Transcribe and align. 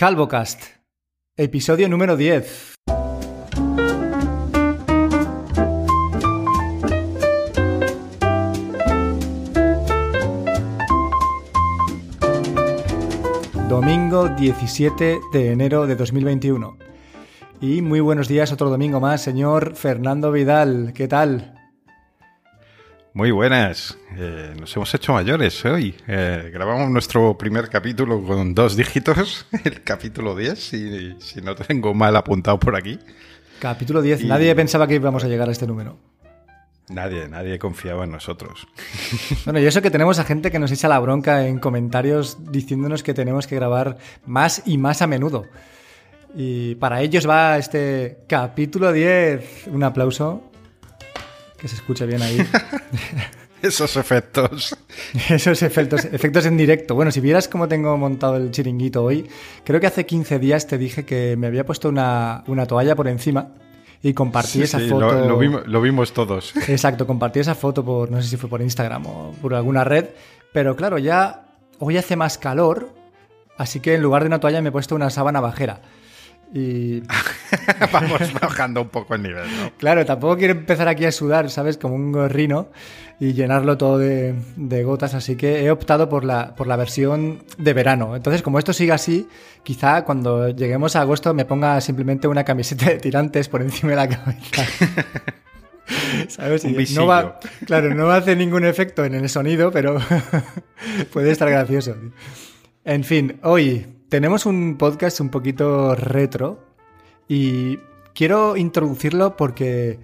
CalvoCast, 0.00 0.62
episodio 1.36 1.88
número 1.88 2.16
10. 2.16 2.76
Domingo 13.68 14.28
17 14.28 15.18
de 15.32 15.50
enero 15.50 15.88
de 15.88 15.96
2021. 15.96 16.78
Y 17.60 17.82
muy 17.82 17.98
buenos 17.98 18.28
días, 18.28 18.52
otro 18.52 18.70
domingo 18.70 19.00
más, 19.00 19.20
señor 19.20 19.74
Fernando 19.74 20.30
Vidal. 20.30 20.92
¿Qué 20.94 21.08
tal? 21.08 21.57
Muy 23.14 23.30
buenas. 23.30 23.98
Eh, 24.16 24.54
nos 24.58 24.74
hemos 24.76 24.94
hecho 24.94 25.12
mayores 25.12 25.64
hoy. 25.64 25.94
Eh, 26.06 26.50
grabamos 26.52 26.90
nuestro 26.90 27.36
primer 27.36 27.68
capítulo 27.68 28.22
con 28.22 28.54
dos 28.54 28.76
dígitos, 28.76 29.46
el 29.64 29.82
capítulo 29.82 30.36
10, 30.36 30.58
si, 30.58 31.16
si 31.18 31.40
no 31.40 31.54
tengo 31.54 31.94
mal 31.94 32.14
apuntado 32.16 32.58
por 32.58 32.76
aquí. 32.76 32.98
Capítulo 33.58 34.02
10. 34.02 34.24
Nadie 34.24 34.54
pensaba 34.54 34.86
que 34.86 34.94
íbamos 34.94 35.24
a 35.24 35.28
llegar 35.28 35.48
a 35.48 35.52
este 35.52 35.66
número. 35.66 35.96
Nadie, 36.90 37.28
nadie 37.28 37.58
confiaba 37.58 38.04
en 38.04 38.12
nosotros. 38.12 38.66
Bueno, 39.44 39.60
y 39.60 39.66
eso 39.66 39.82
que 39.82 39.90
tenemos 39.90 40.18
a 40.18 40.24
gente 40.24 40.50
que 40.50 40.58
nos 40.58 40.70
echa 40.70 40.88
la 40.88 40.98
bronca 40.98 41.46
en 41.46 41.58
comentarios 41.58 42.52
diciéndonos 42.52 43.02
que 43.02 43.14
tenemos 43.14 43.46
que 43.46 43.56
grabar 43.56 43.96
más 44.26 44.62
y 44.66 44.78
más 44.78 45.00
a 45.02 45.06
menudo. 45.06 45.46
Y 46.34 46.74
para 46.74 47.00
ellos 47.00 47.28
va 47.28 47.56
este 47.56 48.18
capítulo 48.28 48.92
10. 48.92 49.68
Un 49.68 49.82
aplauso. 49.84 50.47
Que 51.58 51.68
se 51.68 51.74
escuche 51.74 52.06
bien 52.06 52.22
ahí. 52.22 52.38
Esos 53.62 53.96
efectos. 53.96 54.76
Esos 55.28 55.62
efectos, 55.62 56.04
efectos 56.04 56.46
en 56.46 56.56
directo. 56.56 56.94
Bueno, 56.94 57.10
si 57.10 57.20
vieras 57.20 57.48
cómo 57.48 57.66
tengo 57.66 57.96
montado 57.96 58.36
el 58.36 58.50
chiringuito 58.50 59.02
hoy, 59.02 59.28
creo 59.64 59.80
que 59.80 59.88
hace 59.88 60.06
15 60.06 60.38
días 60.38 60.66
te 60.66 60.78
dije 60.78 61.04
que 61.04 61.36
me 61.36 61.48
había 61.48 61.66
puesto 61.66 61.88
una, 61.88 62.44
una 62.46 62.66
toalla 62.66 62.94
por 62.94 63.08
encima 63.08 63.48
y 64.02 64.14
compartí 64.14 64.50
Sí, 64.50 64.62
esa 64.62 64.78
sí, 64.78 64.88
foto. 64.88 65.12
Lo, 65.12 65.28
lo 65.28 65.38
vimos, 65.38 65.66
lo 65.66 65.80
vimos 65.80 66.12
todos. 66.12 66.54
Exacto, 66.68 67.06
compartí 67.06 67.40
esa 67.40 67.54
foto 67.54 67.84
por, 67.84 68.10
no 68.10 68.22
sé 68.22 68.28
si 68.28 68.36
fue 68.36 68.48
por 68.48 68.62
Instagram 68.62 69.06
o 69.06 69.32
por 69.42 69.54
alguna 69.54 69.82
red, 69.82 70.06
pero 70.52 70.76
claro, 70.76 70.98
ya 70.98 71.46
hoy 71.80 71.96
hace 71.96 72.14
más 72.14 72.38
calor, 72.38 72.94
así 73.56 73.80
que 73.80 73.94
en 73.94 74.02
lugar 74.02 74.22
de 74.22 74.28
una 74.28 74.40
toalla 74.40 74.62
me 74.62 74.68
he 74.68 74.72
puesto 74.72 74.94
una 74.94 75.10
sábana 75.10 75.40
bajera. 75.40 75.80
Y 76.52 77.02
Vamos 77.92 78.32
bajando 78.40 78.82
un 78.82 78.88
poco 78.88 79.14
el 79.14 79.22
nivel, 79.22 79.44
¿no? 79.60 79.72
claro, 79.76 80.06
tampoco 80.06 80.38
quiero 80.38 80.52
empezar 80.52 80.88
aquí 80.88 81.04
a 81.04 81.12
sudar, 81.12 81.50
¿sabes? 81.50 81.76
Como 81.76 81.94
un 81.94 82.12
gorrino 82.12 82.68
y 83.20 83.32
llenarlo 83.32 83.76
todo 83.76 83.98
de, 83.98 84.34
de 84.56 84.82
gotas, 84.82 85.14
así 85.14 85.36
que 85.36 85.64
he 85.64 85.70
optado 85.70 86.08
por 86.08 86.24
la, 86.24 86.54
por 86.54 86.66
la 86.66 86.76
versión 86.76 87.42
de 87.58 87.72
verano. 87.74 88.16
Entonces, 88.16 88.42
como 88.42 88.58
esto 88.58 88.72
sigue 88.72 88.92
así, 88.92 89.28
quizá 89.62 90.04
cuando 90.04 90.48
lleguemos 90.48 90.96
a 90.96 91.02
agosto 91.02 91.34
me 91.34 91.44
ponga 91.44 91.80
simplemente 91.80 92.28
una 92.28 92.44
camiseta 92.44 92.86
de 92.86 92.98
tirantes 92.98 93.48
por 93.48 93.60
encima 93.60 93.90
de 93.90 93.96
la 93.96 94.08
cabeza. 94.08 94.64
¿Sabes? 96.28 96.64
Y 96.64 96.94
no 96.94 97.06
va, 97.06 97.40
claro, 97.64 97.94
no 97.94 98.06
va 98.06 98.16
a 98.16 98.18
hacer 98.18 98.36
ningún 98.36 98.64
efecto 98.64 99.04
en 99.04 99.14
el 99.14 99.28
sonido, 99.28 99.70
pero 99.70 99.98
puede 101.12 101.30
estar 101.30 101.48
gracioso. 101.50 101.94
En 102.84 103.04
fin, 103.04 103.38
hoy 103.42 103.97
tenemos 104.08 104.46
un 104.46 104.76
podcast 104.76 105.20
un 105.20 105.28
poquito 105.28 105.94
retro 105.94 106.64
y 107.28 107.78
quiero 108.14 108.56
introducirlo 108.56 109.36
porque 109.36 109.98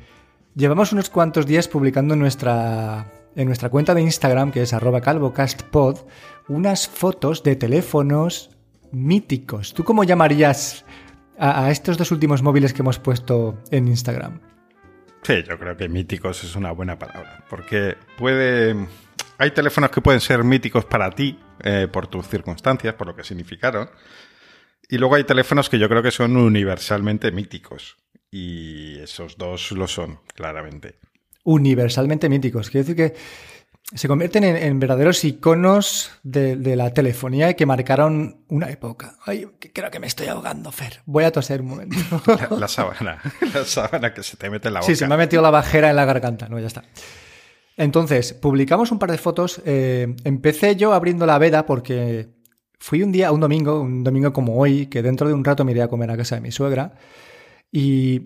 llevamos 0.54 0.92
unos 0.92 1.10
cuantos 1.10 1.46
días 1.46 1.68
publicando 1.68 2.14
en 2.14 2.20
nuestra, 2.20 3.10
en 3.34 3.46
nuestra 3.46 3.70
cuenta 3.70 3.94
de 3.94 4.02
Instagram, 4.02 4.52
que 4.52 4.62
es 4.62 4.74
calvocastpod, 5.02 6.00
unas 6.48 6.88
fotos 6.88 7.42
de 7.42 7.56
teléfonos 7.56 8.50
míticos. 8.92 9.74
¿Tú 9.74 9.84
cómo 9.84 10.04
llamarías 10.04 10.84
a, 11.38 11.64
a 11.64 11.70
estos 11.70 11.96
dos 11.96 12.12
últimos 12.12 12.42
móviles 12.42 12.72
que 12.72 12.82
hemos 12.82 12.98
puesto 12.98 13.58
en 13.70 13.88
Instagram? 13.88 14.40
Sí, 15.22 15.42
yo 15.48 15.58
creo 15.58 15.76
que 15.76 15.88
míticos 15.88 16.44
es 16.44 16.54
una 16.54 16.72
buena 16.72 16.98
palabra, 16.98 17.44
porque 17.48 17.96
puede... 18.18 18.76
Hay 19.38 19.50
teléfonos 19.50 19.90
que 19.90 20.00
pueden 20.00 20.20
ser 20.20 20.44
míticos 20.44 20.84
para 20.84 21.10
ti, 21.10 21.38
eh, 21.62 21.88
por 21.90 22.06
tus 22.08 22.28
circunstancias, 22.28 22.94
por 22.94 23.06
lo 23.06 23.14
que 23.16 23.24
significaron, 23.24 23.90
y 24.88 24.98
luego 24.98 25.14
hay 25.14 25.24
teléfonos 25.24 25.68
que 25.70 25.78
yo 25.78 25.88
creo 25.88 26.02
que 26.02 26.10
son 26.10 26.36
universalmente 26.36 27.30
míticos, 27.32 27.96
y 28.30 28.98
esos 28.98 29.38
dos 29.38 29.70
lo 29.72 29.86
son, 29.86 30.20
claramente. 30.34 30.98
universalmente 31.44 32.28
míticos. 32.28 32.70
Quiero 32.70 32.86
decir 32.86 32.96
que 32.96 33.14
se 33.94 34.08
convierten 34.08 34.44
en, 34.44 34.56
en 34.56 34.80
verdaderos 34.80 35.22
iconos 35.24 36.10
de, 36.22 36.56
de 36.56 36.74
la 36.74 36.92
telefonía 36.94 37.50
y 37.50 37.54
que 37.54 37.66
marcaron 37.66 38.44
una 38.48 38.70
época. 38.70 39.16
Ay, 39.26 39.46
creo 39.74 39.90
que 39.90 40.00
me 40.00 40.06
estoy 40.06 40.26
ahogando, 40.28 40.72
Fer. 40.72 41.02
Voy 41.04 41.24
a 41.24 41.30
toser 41.30 41.60
un 41.60 41.68
momento. 41.68 41.96
La, 42.26 42.48
la 42.60 42.68
sábana, 42.68 43.20
la 43.54 43.64
sábana 43.64 44.14
que 44.14 44.22
se 44.22 44.36
te 44.38 44.48
mete 44.48 44.68
en 44.68 44.74
la 44.74 44.80
boca. 44.80 44.86
Sí, 44.90 44.96
se 44.96 45.06
me 45.06 45.14
ha 45.14 45.18
metido 45.18 45.42
la 45.42 45.50
bajera 45.50 45.90
en 45.90 45.96
la 45.96 46.06
garganta. 46.06 46.48
No, 46.48 46.58
ya 46.58 46.66
está. 46.66 46.82
Entonces, 47.76 48.32
publicamos 48.34 48.92
un 48.92 48.98
par 48.98 49.10
de 49.10 49.18
fotos. 49.18 49.60
eh, 49.64 50.14
empecé 50.24 50.76
yo 50.76 50.92
abriendo 50.92 51.26
la 51.26 51.38
veda 51.38 51.66
porque 51.66 52.28
fui 52.78 53.02
un 53.02 53.12
día, 53.12 53.32
un 53.32 53.40
domingo, 53.40 53.80
un 53.80 54.04
domingo 54.04 54.32
como 54.32 54.58
hoy, 54.58 54.86
que 54.86 55.02
dentro 55.02 55.26
de 55.28 55.34
un 55.34 55.44
rato 55.44 55.64
me 55.64 55.72
iré 55.72 55.82
a 55.82 55.88
comer 55.88 56.10
a 56.10 56.16
casa 56.16 56.36
de 56.36 56.40
mi 56.42 56.52
suegra. 56.52 56.94
Y 57.72 58.24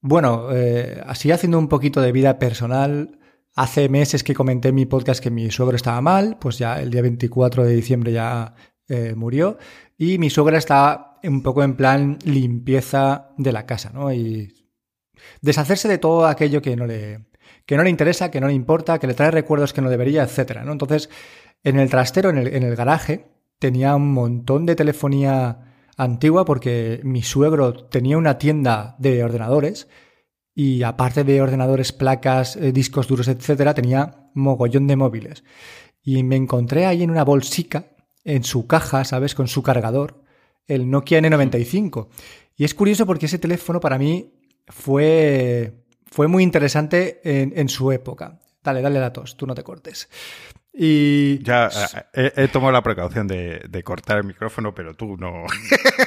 bueno, 0.00 0.48
eh, 0.52 1.02
así 1.06 1.30
haciendo 1.30 1.58
un 1.58 1.68
poquito 1.68 2.00
de 2.00 2.12
vida 2.12 2.38
personal, 2.38 3.18
hace 3.54 3.88
meses 3.88 4.22
que 4.24 4.34
comenté 4.34 4.68
en 4.68 4.76
mi 4.76 4.86
podcast 4.86 5.22
que 5.22 5.30
mi 5.30 5.50
suegro 5.50 5.76
estaba 5.76 6.00
mal, 6.00 6.38
pues 6.40 6.58
ya 6.58 6.80
el 6.80 6.90
día 6.90 7.02
24 7.02 7.64
de 7.64 7.74
diciembre 7.74 8.12
ya 8.12 8.54
eh, 8.88 9.14
murió, 9.16 9.58
y 9.98 10.18
mi 10.18 10.30
suegra 10.30 10.58
está 10.58 11.18
un 11.22 11.42
poco 11.42 11.62
en 11.62 11.76
plan 11.76 12.18
limpieza 12.24 13.32
de 13.36 13.52
la 13.52 13.66
casa, 13.66 13.90
¿no? 13.92 14.12
Y 14.12 14.54
deshacerse 15.42 15.88
de 15.88 15.98
todo 15.98 16.26
aquello 16.26 16.62
que 16.62 16.76
no 16.76 16.86
le, 16.86 17.29
que 17.70 17.76
no 17.76 17.84
le 17.84 17.90
interesa, 17.90 18.32
que 18.32 18.40
no 18.40 18.48
le 18.48 18.52
importa, 18.54 18.98
que 18.98 19.06
le 19.06 19.14
trae 19.14 19.30
recuerdos 19.30 19.72
que 19.72 19.80
no 19.80 19.88
debería, 19.88 20.24
etcétera, 20.24 20.64
¿no? 20.64 20.72
Entonces, 20.72 21.08
en 21.62 21.78
el 21.78 21.88
trastero, 21.88 22.30
en 22.30 22.38
el, 22.38 22.48
en 22.48 22.64
el 22.64 22.74
garaje, 22.74 23.26
tenía 23.60 23.94
un 23.94 24.12
montón 24.12 24.66
de 24.66 24.74
telefonía 24.74 25.72
antigua 25.96 26.44
porque 26.44 27.00
mi 27.04 27.22
suegro 27.22 27.72
tenía 27.86 28.18
una 28.18 28.38
tienda 28.38 28.96
de 28.98 29.22
ordenadores 29.22 29.86
y 30.52 30.82
aparte 30.82 31.22
de 31.22 31.40
ordenadores, 31.40 31.92
placas, 31.92 32.56
eh, 32.56 32.72
discos 32.72 33.06
duros, 33.06 33.28
etcétera, 33.28 33.72
tenía 33.72 34.28
mogollón 34.34 34.88
de 34.88 34.96
móviles. 34.96 35.44
Y 36.02 36.24
me 36.24 36.34
encontré 36.34 36.86
ahí 36.86 37.04
en 37.04 37.12
una 37.12 37.24
bolsica, 37.24 37.92
en 38.24 38.42
su 38.42 38.66
caja, 38.66 39.04
¿sabes? 39.04 39.36
Con 39.36 39.46
su 39.46 39.62
cargador, 39.62 40.24
el 40.66 40.90
Nokia 40.90 41.20
N95. 41.20 42.08
Y 42.56 42.64
es 42.64 42.74
curioso 42.74 43.06
porque 43.06 43.26
ese 43.26 43.38
teléfono 43.38 43.78
para 43.78 43.96
mí 43.96 44.34
fue, 44.66 45.84
fue 46.10 46.28
muy 46.28 46.42
interesante 46.42 47.20
en, 47.24 47.52
en 47.56 47.68
su 47.68 47.92
época. 47.92 48.38
Dale, 48.62 48.82
dale 48.82 49.00
la 49.00 49.12
tos, 49.12 49.36
tú 49.36 49.46
no 49.46 49.54
te 49.54 49.62
cortes. 49.62 50.08
Y 50.72 51.42
Ya 51.42 51.68
eh, 52.14 52.32
he, 52.36 52.44
he 52.44 52.48
tomado 52.48 52.72
la 52.72 52.82
precaución 52.82 53.26
de, 53.26 53.62
de 53.68 53.82
cortar 53.82 54.18
el 54.18 54.24
micrófono, 54.24 54.74
pero 54.74 54.94
tú 54.94 55.16
no. 55.16 55.44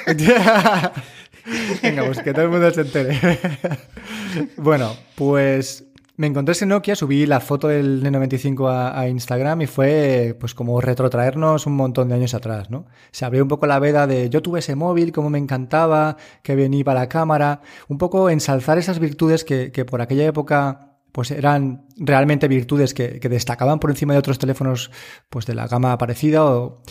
Venga, 1.83 2.05
pues 2.05 2.21
que 2.21 2.31
todo 2.33 2.45
el 2.45 2.51
mundo 2.51 2.71
se 2.71 2.81
entere. 2.81 3.19
bueno, 4.57 4.95
pues 5.15 5.83
me 6.15 6.27
encontré 6.27 6.51
ese 6.51 6.65
Nokia, 6.65 6.95
subí 6.95 7.25
la 7.25 7.39
foto 7.39 7.67
del 7.67 8.03
N95 8.03 8.69
a, 8.69 8.99
a, 8.99 9.07
Instagram 9.07 9.63
y 9.63 9.67
fue 9.67 10.35
pues 10.39 10.53
como 10.53 10.79
retrotraernos 10.79 11.65
un 11.65 11.75
montón 11.75 12.09
de 12.09 12.15
años 12.15 12.33
atrás, 12.35 12.69
¿no? 12.69 12.85
Se 13.11 13.25
abrió 13.25 13.41
un 13.41 13.47
poco 13.49 13.65
la 13.65 13.79
veda 13.79 14.05
de 14.05 14.29
yo 14.29 14.41
tuve 14.41 14.59
ese 14.59 14.75
móvil, 14.75 15.11
cómo 15.11 15.29
me 15.31 15.39
encantaba, 15.39 16.17
que 16.43 16.55
venía 16.55 16.83
para 16.83 17.01
la 17.01 17.09
cámara, 17.09 17.61
un 17.87 17.97
poco 17.97 18.29
ensalzar 18.29 18.77
esas 18.77 18.99
virtudes 18.99 19.43
que, 19.43 19.71
que 19.71 19.85
por 19.85 20.01
aquella 20.01 20.25
época 20.25 20.89
pues 21.11 21.29
eran 21.29 21.85
realmente 21.95 22.47
virtudes 22.47 22.93
que, 22.93 23.19
que, 23.19 23.29
destacaban 23.29 23.79
por 23.79 23.91
encima 23.91 24.13
de 24.13 24.19
otros 24.19 24.39
teléfonos 24.39 24.89
pues 25.29 25.45
de 25.45 25.53
la 25.53 25.67
gama 25.67 25.95
parecida 25.99 26.43
o, 26.43 26.81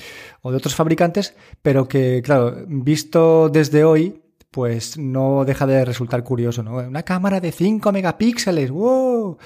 o 0.42 0.50
de 0.50 0.56
otros 0.56 0.76
fabricantes, 0.76 1.34
pero 1.60 1.88
que, 1.88 2.22
claro, 2.24 2.54
visto 2.68 3.48
desde 3.48 3.84
hoy, 3.84 4.21
pues 4.52 4.98
no 4.98 5.44
deja 5.44 5.66
de 5.66 5.84
resultar 5.84 6.22
curioso, 6.22 6.62
¿no? 6.62 6.76
Una 6.76 7.02
cámara 7.02 7.40
de 7.40 7.50
5 7.50 7.90
megapíxeles, 7.90 8.70
¡wow! 8.70 9.38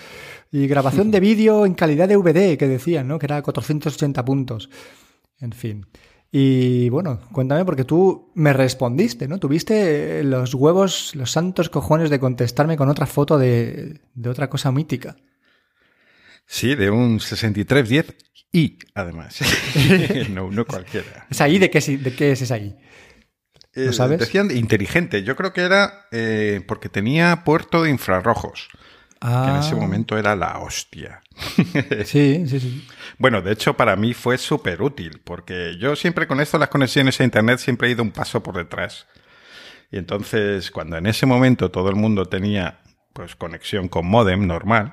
Y 0.51 0.67
grabación 0.67 1.11
de 1.11 1.21
vídeo 1.31 1.65
en 1.65 1.75
calidad 1.75 2.09
de 2.09 2.17
VD, 2.17 2.59
que 2.59 2.69
decían, 2.69 3.09
¿no? 3.09 3.19
Que 3.19 3.27
era 3.27 3.41
480 3.41 4.25
puntos. 4.25 4.69
En 5.41 5.53
fin. 5.53 5.87
Y 6.33 6.89
bueno, 6.89 7.21
cuéntame, 7.33 7.65
porque 7.65 7.85
tú 7.85 8.33
me 8.35 8.53
respondiste, 8.53 9.29
¿no? 9.29 9.39
Tuviste 9.39 10.25
los 10.25 10.53
huevos, 10.55 11.15
los 11.15 11.31
santos 11.31 11.71
cojones 11.71 12.11
de 12.11 12.19
contestarme 12.19 12.77
con 12.77 12.89
otra 12.89 13.07
foto 13.07 13.39
de, 13.39 14.01
de 14.13 14.29
otra 14.29 14.51
cosa 14.51 14.73
mítica. 14.73 15.17
Sí, 16.47 16.75
de 16.75 16.91
un 16.91 17.21
6310 17.21 18.13
y 18.53 18.79
además. 18.95 19.39
no, 20.31 20.51
no 20.51 20.65
cualquiera. 20.67 21.27
¿Es 21.31 21.41
ahí? 21.41 21.59
¿De 21.59 21.71
qué, 21.71 21.81
de 21.81 22.13
qué 22.13 22.33
es 22.33 22.43
esa 22.43 22.57
ahí? 22.57 22.77
¿Lo 23.77 23.93
sabes? 23.93 24.19
Decían 24.21 24.51
inteligente. 24.51 25.23
Yo 25.23 25.37
creo 25.37 25.53
que 25.53 25.61
era 25.63 26.07
eh, 26.11 26.63
porque 26.67 26.89
tenía 26.89 27.45
puerto 27.45 27.83
de 27.83 27.91
infrarrojos. 27.91 28.69
que 29.21 29.27
en 29.51 29.57
ese 29.57 29.75
Ah. 29.75 29.79
momento 29.79 30.19
era 30.19 30.37
la 30.37 30.59
hostia. 30.59 31.21
Sí, 32.05 32.45
sí, 32.47 32.61
sí. 32.61 32.87
Bueno, 33.19 33.41
de 33.43 33.53
hecho 33.53 33.75
para 33.75 33.97
mí 33.97 34.13
fue 34.15 34.37
súper 34.39 34.83
útil, 34.83 35.21
porque 35.25 35.77
yo 35.79 35.97
siempre 35.97 36.27
con 36.27 36.41
esto, 36.41 36.59
las 36.59 36.69
conexiones 36.69 37.19
a 37.21 37.25
Internet, 37.25 37.59
siempre 37.59 37.89
he 37.89 37.93
ido 37.93 38.03
un 38.03 38.11
paso 38.13 38.43
por 38.43 38.57
detrás. 38.57 39.07
Y 39.91 39.97
entonces, 39.99 40.71
cuando 40.71 40.97
en 40.99 41.07
ese 41.07 41.27
momento 41.27 41.71
todo 41.71 41.89
el 41.89 41.97
mundo 41.97 42.27
tenía 42.27 42.81
pues 43.15 43.35
conexión 43.37 43.89
con 43.89 44.07
modem 44.07 44.47
normal, 44.47 44.93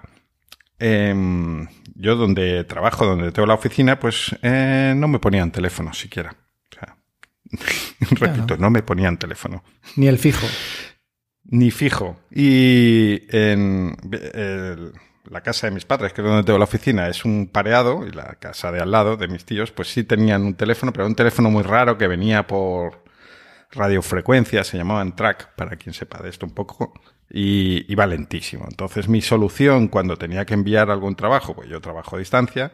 em, 0.80 1.68
yo 1.96 2.16
donde 2.16 2.64
trabajo, 2.64 3.06
donde 3.06 3.32
tengo 3.32 3.46
la 3.48 3.54
oficina, 3.56 4.00
pues 4.00 4.36
eh, 4.42 4.94
no 4.96 5.08
me 5.08 5.20
ponían 5.20 5.52
teléfono 5.52 5.94
siquiera. 5.94 6.36
Repito, 8.12 8.58
no 8.58 8.70
me 8.70 8.84
ponían 8.84 9.18
teléfono. 9.18 9.64
Ni 9.96 10.08
el 10.08 10.18
fijo. 10.18 10.48
Ni 11.46 11.72
fijo. 11.72 12.18
Y 12.32 13.22
en 13.36 13.96
el- 14.12 14.94
la 15.30 15.42
casa 15.42 15.68
de 15.68 15.74
mis 15.74 15.86
padres, 15.86 16.12
que 16.12 16.22
es 16.22 16.28
donde 16.28 16.44
tengo 16.44 16.60
la 16.60 16.66
oficina, 16.66 17.08
es 17.08 17.24
un 17.24 17.48
pareado, 17.48 18.06
y 18.06 18.12
la 18.12 18.36
casa 18.40 18.72
de 18.74 18.82
al 18.82 18.92
lado 18.92 19.16
de 19.16 19.30
mis 19.30 19.46
tíos, 19.46 19.72
pues 19.72 19.88
sí 19.88 20.04
tenían 20.04 20.44
un 20.44 20.56
teléfono, 20.56 20.92
pero 20.92 21.08
un 21.08 21.16
teléfono 21.16 21.50
muy 21.50 21.64
raro 21.64 21.98
que 21.98 22.08
venía 22.08 22.46
por 22.46 23.04
radiofrecuencia, 23.72 24.64
se 24.64 24.78
llamaban 24.78 25.16
track, 25.16 25.56
para 25.56 25.78
quien 25.78 25.94
sepa 25.94 26.22
de 26.22 26.30
esto 26.30 26.46
un 26.46 26.54
poco, 26.54 26.94
y 27.30 27.90
iba 27.92 28.06
lentísimo. 28.06 28.66
Entonces 28.70 29.08
mi 29.08 29.22
solución 29.22 29.88
cuando 29.88 30.18
tenía 30.18 30.46
que 30.46 30.54
enviar 30.54 30.92
algún 30.92 31.16
trabajo, 31.16 31.56
pues 31.56 31.70
yo 31.70 31.80
trabajo 31.82 32.16
a 32.18 32.20
distancia, 32.20 32.72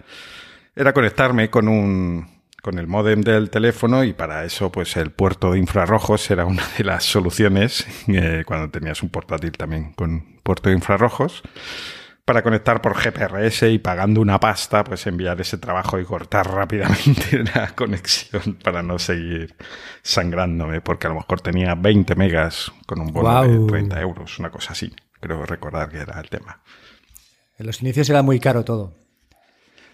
era 0.76 0.92
conectarme 0.94 1.50
con 1.50 1.68
un 1.68 2.39
con 2.62 2.80
el 2.80 2.88
módem 2.88 3.22
del 3.22 3.50
teléfono 3.50 4.04
y 4.04 4.14
para 4.14 4.46
eso 4.46 4.72
pues 4.72 4.98
el 4.98 5.12
puerto 5.12 5.52
de 5.52 5.60
infrarrojos 5.60 6.30
era 6.32 6.46
una 6.46 6.64
de 6.78 6.84
las 6.84 7.04
soluciones 7.04 7.86
eh, 8.08 8.44
cuando 8.46 8.70
tenías 8.70 9.02
un 9.04 9.10
portátil 9.10 9.52
también 9.52 9.94
con 9.94 10.40
puerto 10.44 10.70
de 10.70 10.76
infrarrojos 10.76 11.42
para 12.26 12.44
conectar 12.44 12.82
por 12.82 12.96
GPRS 12.96 13.64
y 13.64 13.80
pagando 13.80 14.22
una 14.22 14.40
pasta 14.40 14.84
pues 14.84 15.08
enviar 15.08 15.40
ese 15.42 15.58
trabajo 15.58 16.00
y 16.00 16.06
cortar 16.06 16.48
rápidamente 16.54 17.44
la 17.56 17.74
conexión 17.76 18.58
para 18.64 18.84
no 18.84 19.00
seguir 19.00 19.56
sangrándome 20.02 20.82
porque 20.82 21.08
a 21.08 21.12
lo 21.12 21.16
mejor 21.18 21.42
tenía 21.42 21.76
20 21.76 22.16
megas 22.16 22.72
con 22.86 23.02
un 23.02 23.12
bono 23.12 23.44
de 23.44 23.68
30 23.68 24.02
euros 24.02 24.38
una 24.40 24.52
cosa 24.52 24.74
así 24.74 24.94
creo 25.20 25.46
recordar 25.46 25.90
que 25.90 25.98
era 25.98 26.20
el 26.20 26.30
tema 26.30 26.62
En 27.58 27.66
los 27.66 27.82
inicios 27.82 28.10
era 28.10 28.22
muy 28.22 28.40
caro 28.40 28.64
todo. 28.64 29.09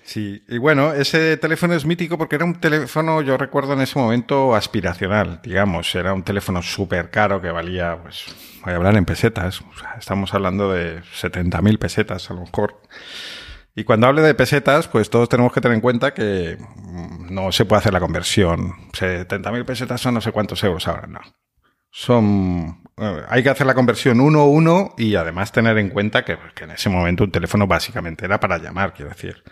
Sí, 0.06 0.44
y 0.48 0.60
bueno, 0.60 0.94
ese 0.94 1.36
teléfono 1.38 1.74
es 1.74 1.84
mítico 1.84 2.16
porque 2.16 2.36
era 2.36 2.46
un 2.46 2.54
teléfono, 2.62 3.24
yo 3.24 3.38
recuerdo 3.38 3.74
en 3.74 3.82
ese 3.82 3.98
momento, 3.98 4.54
aspiracional, 4.54 5.40
digamos. 5.44 5.96
Era 5.96 6.14
un 6.14 6.22
teléfono 6.22 6.62
súper 6.62 7.10
caro 7.10 7.42
que 7.42 7.50
valía, 7.50 7.98
pues, 8.00 8.24
voy 8.64 8.74
a 8.74 8.76
hablar 8.76 8.96
en 8.98 9.06
pesetas. 9.06 9.62
O 9.62 9.74
sea, 9.76 9.96
estamos 9.98 10.32
hablando 10.36 10.72
de 10.72 11.02
70.000 11.02 11.80
pesetas 11.80 12.30
a 12.30 12.36
lo 12.36 12.42
mejor. 12.42 12.82
Y 13.76 13.84
cuando 13.84 14.06
hable 14.06 14.22
de 14.22 14.36
pesetas, 14.36 14.88
pues 14.88 15.10
todos 15.10 15.28
tenemos 15.28 15.52
que 15.52 15.60
tener 15.60 15.74
en 15.76 15.82
cuenta 15.82 16.14
que 16.14 16.56
mm, 16.60 17.34
no 17.34 17.52
se 17.52 17.66
puede 17.66 17.80
hacer 17.80 17.94
la 17.94 18.00
conversión. 18.00 18.74
70.000 18.94 19.66
pesetas 19.66 20.00
son 20.02 20.14
no 20.14 20.22
sé 20.22 20.32
cuántos 20.32 20.64
euros 20.64 20.88
ahora, 20.88 21.08
no. 21.08 21.20
Son. 21.90 22.84
eh, 22.98 23.22
hay 23.28 23.42
que 23.42 23.50
hacer 23.50 23.66
la 23.66 23.74
conversión 23.74 24.20
uno 24.20 24.42
a 24.42 24.46
uno 24.46 24.94
y 25.00 25.16
además 25.16 25.52
tener 25.52 25.80
en 25.80 25.90
cuenta 25.90 26.24
que 26.24 26.38
en 26.62 26.72
ese 26.72 26.90
momento 26.90 27.24
un 27.24 27.32
teléfono 27.32 27.66
básicamente 27.66 28.26
era 28.26 28.40
para 28.40 28.60
llamar, 28.60 28.94
quiero 28.94 29.10
decir. 29.10 29.44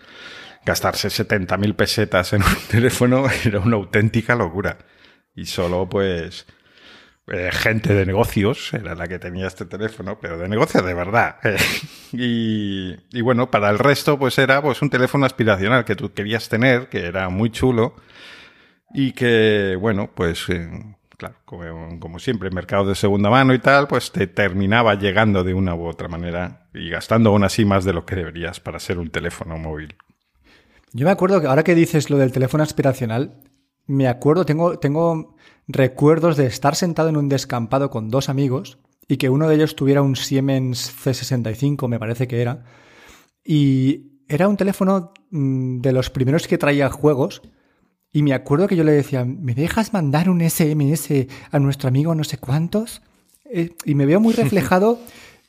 Gastarse 0.64 1.08
70.000 1.08 1.74
pesetas 1.76 2.32
en 2.32 2.42
un 2.42 2.56
teléfono 2.70 3.26
era 3.44 3.60
una 3.60 3.76
auténtica 3.76 4.34
locura. 4.34 4.78
Y 5.34 5.46
solo, 5.46 5.88
pues. 5.88 6.46
eh, 7.32 7.50
gente 7.52 7.94
de 7.94 8.06
negocios 8.06 8.72
era 8.74 8.94
la 8.94 9.08
que 9.08 9.18
tenía 9.18 9.46
este 9.46 9.64
teléfono, 9.66 10.18
pero 10.20 10.38
de 10.38 10.48
negocios 10.48 10.84
de 10.84 10.94
verdad. 10.94 11.36
y, 12.12 12.94
y 13.12 13.20
bueno, 13.22 13.50
para 13.50 13.70
el 13.70 13.78
resto, 13.78 14.18
pues 14.18 14.38
era 14.38 14.62
pues 14.62 14.82
un 14.82 14.90
teléfono 14.90 15.26
aspiracional 15.26 15.84
que 15.84 15.96
tú 15.96 16.12
querías 16.12 16.48
tener, 16.48 16.88
que 16.88 17.06
era 17.06 17.28
muy 17.30 17.50
chulo 17.50 17.96
y 18.92 19.12
que, 19.12 19.76
bueno, 19.80 20.10
pues, 20.14 20.48
eh, 20.50 20.68
claro, 21.16 21.36
como, 21.44 21.98
como 22.00 22.18
siempre, 22.18 22.50
mercado 22.50 22.86
de 22.86 22.94
segunda 22.94 23.30
mano 23.30 23.54
y 23.54 23.58
tal, 23.58 23.88
pues 23.88 24.12
te 24.12 24.26
terminaba 24.26 24.94
llegando 24.94 25.42
de 25.44 25.54
una 25.54 25.74
u 25.74 25.86
otra 25.86 26.08
manera 26.08 26.68
y 26.74 26.90
gastando 26.90 27.30
aún 27.30 27.44
así 27.44 27.64
más 27.64 27.84
de 27.84 27.92
lo 27.92 28.06
que 28.06 28.16
deberías 28.16 28.60
para 28.60 28.78
ser 28.78 28.98
un 28.98 29.10
teléfono 29.10 29.58
móvil. 29.58 29.96
Yo 30.96 31.04
me 31.06 31.10
acuerdo 31.10 31.40
que 31.40 31.48
ahora 31.48 31.64
que 31.64 31.74
dices 31.74 32.08
lo 32.08 32.18
del 32.18 32.30
teléfono 32.30 32.62
aspiracional, 32.62 33.40
me 33.86 34.06
acuerdo, 34.06 34.46
tengo, 34.46 34.78
tengo 34.78 35.34
recuerdos 35.66 36.36
de 36.36 36.46
estar 36.46 36.76
sentado 36.76 37.08
en 37.08 37.16
un 37.16 37.28
descampado 37.28 37.90
con 37.90 38.10
dos 38.10 38.28
amigos 38.28 38.78
y 39.08 39.16
que 39.16 39.28
uno 39.28 39.48
de 39.48 39.56
ellos 39.56 39.74
tuviera 39.74 40.02
un 40.02 40.14
Siemens 40.14 40.94
C65, 41.04 41.88
me 41.88 41.98
parece 41.98 42.28
que 42.28 42.40
era. 42.40 42.64
Y 43.44 44.22
era 44.28 44.46
un 44.46 44.56
teléfono 44.56 45.12
mm, 45.30 45.80
de 45.80 45.92
los 45.92 46.10
primeros 46.10 46.46
que 46.46 46.58
traía 46.58 46.88
juegos. 46.90 47.42
Y 48.12 48.22
me 48.22 48.32
acuerdo 48.32 48.68
que 48.68 48.76
yo 48.76 48.84
le 48.84 48.92
decía, 48.92 49.24
¿me 49.24 49.56
dejas 49.56 49.92
mandar 49.92 50.30
un 50.30 50.48
SMS 50.48 51.26
a 51.50 51.58
nuestro 51.58 51.88
amigo 51.88 52.14
no 52.14 52.22
sé 52.22 52.38
cuántos? 52.38 53.02
Eh, 53.46 53.74
y 53.84 53.96
me 53.96 54.06
veo 54.06 54.20
muy 54.20 54.32
reflejado 54.34 55.00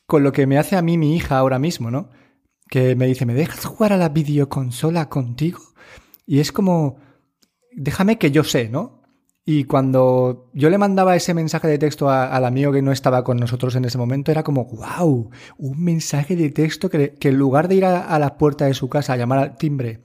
con 0.07 0.24
lo 0.24 0.31
que 0.31 0.48
me 0.48 0.57
hace 0.57 0.75
a 0.75 0.81
mí 0.81 0.98
mi 0.98 1.15
hija 1.15 1.38
ahora 1.38 1.59
mismo, 1.59 1.91
¿no? 1.91 2.09
Que 2.69 2.95
me 2.95 3.07
dice, 3.07 3.25
¿me 3.25 3.33
dejas 3.33 3.65
jugar 3.65 3.94
a 3.94 3.97
la 3.97 4.09
videoconsola 4.09 5.07
contigo? 5.09 5.59
Y 6.25 6.39
es 6.39 6.51
como, 6.51 6.97
déjame 7.71 8.17
que 8.17 8.31
yo 8.31 8.44
sé, 8.44 8.69
¿no? 8.69 9.01
Y 9.47 9.65
cuando 9.65 10.50
yo 10.53 10.71
le 10.71 10.79
mandaba 10.79 11.15
ese 11.15 11.35
mensaje 11.35 11.67
de 11.67 11.77
texto 11.77 12.09
a- 12.09 12.35
al 12.35 12.45
amigo 12.45 12.71
que 12.71 12.81
no 12.81 12.91
estaba 12.91 13.23
con 13.23 13.38
nosotros 13.38 13.75
en 13.75 13.85
ese 13.85 14.00
momento, 14.00 14.31
era 14.31 14.41
como, 14.44 14.65
wow, 14.65 15.29
un 15.59 15.83
mensaje 15.83 16.35
de 16.35 16.50
texto 16.50 16.89
que, 16.89 17.13
que 17.13 17.29
en 17.29 17.38
lugar 17.38 17.67
de 17.67 17.75
ir 17.75 17.85
a, 17.85 18.01
a 18.07 18.17
la 18.17 18.38
puerta 18.39 18.65
de 18.65 18.73
su 18.73 18.89
casa 18.89 19.13
a 19.13 19.17
llamar 19.17 19.38
al 19.38 19.57
timbre, 19.57 20.01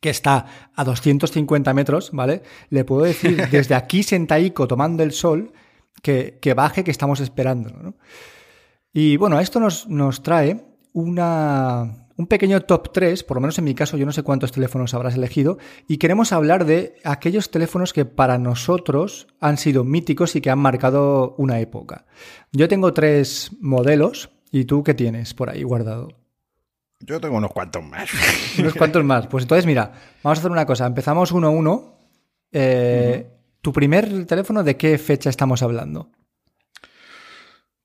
que 0.00 0.08
está 0.08 0.46
a 0.74 0.84
250 0.84 1.74
metros, 1.74 2.10
¿vale? 2.12 2.42
Le 2.70 2.84
puedo 2.86 3.02
decir 3.02 3.46
desde 3.50 3.74
aquí 3.74 4.02
sentaico 4.02 4.66
tomando 4.66 5.02
el 5.02 5.12
sol 5.12 5.52
que, 6.00 6.38
que 6.40 6.54
baje, 6.54 6.84
que 6.84 6.90
estamos 6.90 7.20
esperando, 7.20 7.68
¿no? 7.70 7.94
Y 8.94 9.18
bueno, 9.18 9.38
esto 9.40 9.60
nos, 9.60 9.86
nos 9.88 10.22
trae 10.22 10.64
una, 10.98 12.06
un 12.16 12.26
pequeño 12.26 12.60
top 12.62 12.92
3, 12.92 13.22
por 13.22 13.36
lo 13.36 13.40
menos 13.40 13.56
en 13.58 13.64
mi 13.64 13.74
caso, 13.74 13.96
yo 13.96 14.04
no 14.04 14.12
sé 14.12 14.24
cuántos 14.24 14.50
teléfonos 14.50 14.94
habrás 14.94 15.14
elegido, 15.14 15.58
y 15.86 15.98
queremos 15.98 16.32
hablar 16.32 16.64
de 16.64 16.96
aquellos 17.04 17.50
teléfonos 17.50 17.92
que 17.92 18.04
para 18.04 18.38
nosotros 18.38 19.28
han 19.40 19.58
sido 19.58 19.84
míticos 19.84 20.34
y 20.34 20.40
que 20.40 20.50
han 20.50 20.58
marcado 20.58 21.36
una 21.38 21.60
época. 21.60 22.06
Yo 22.52 22.66
tengo 22.66 22.92
tres 22.92 23.52
modelos, 23.60 24.30
¿y 24.50 24.64
tú 24.64 24.82
qué 24.82 24.94
tienes 24.94 25.34
por 25.34 25.50
ahí 25.50 25.62
guardado? 25.62 26.08
Yo 27.00 27.20
tengo 27.20 27.36
unos 27.36 27.52
cuantos 27.52 27.84
más. 27.84 28.10
Unos 28.58 28.74
cuantos 28.74 29.04
más. 29.04 29.28
Pues 29.28 29.44
entonces, 29.44 29.66
mira, 29.66 29.92
vamos 30.24 30.38
a 30.38 30.40
hacer 30.40 30.50
una 30.50 30.66
cosa. 30.66 30.84
Empezamos 30.84 31.30
uno 31.30 31.46
a 31.46 31.50
uno. 31.50 31.94
Eh, 32.50 33.24
¿Tu 33.60 33.72
primer 33.72 34.26
teléfono 34.26 34.64
de 34.64 34.76
qué 34.76 34.98
fecha 34.98 35.30
estamos 35.30 35.62
hablando? 35.62 36.10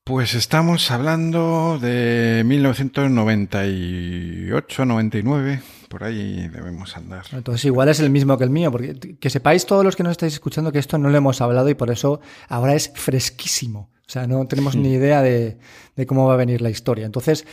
Pues 0.06 0.34
estamos 0.36 0.92
hablando 0.92 1.80
de 1.82 2.44
1998, 2.46 4.86
99, 4.86 5.62
por 5.88 6.04
ahí 6.04 6.50
debemos 6.50 6.98
andar. 6.98 7.24
Entonces 7.32 7.64
igual 7.64 7.88
es 7.88 8.02
el 8.02 8.10
mismo 8.10 8.38
que 8.38 8.44
el 8.44 8.50
mío, 8.50 8.70
porque 8.70 9.18
que 9.18 9.30
sepáis 9.30 9.66
todos 9.66 9.86
los 9.86 9.96
que 9.96 10.04
nos 10.04 10.12
estáis 10.12 10.34
escuchando 10.34 10.74
que 10.74 10.80
esto 10.80 10.98
no 10.98 11.10
lo 11.10 11.18
hemos 11.18 11.40
hablado 11.40 11.70
y 11.70 11.74
por 11.76 11.90
eso 11.90 12.20
ahora 12.50 12.76
es 12.76 12.92
fresquísimo. 12.94 13.92
O 14.06 14.10
sea, 14.12 14.28
no 14.28 14.46
tenemos 14.46 14.76
ni 14.76 14.92
idea 14.92 15.22
de, 15.22 15.58
de 15.96 16.06
cómo 16.06 16.28
va 16.28 16.34
a 16.34 16.38
venir 16.38 16.62
la 16.62 16.70
historia. 16.70 17.06
Entonces, 17.06 17.48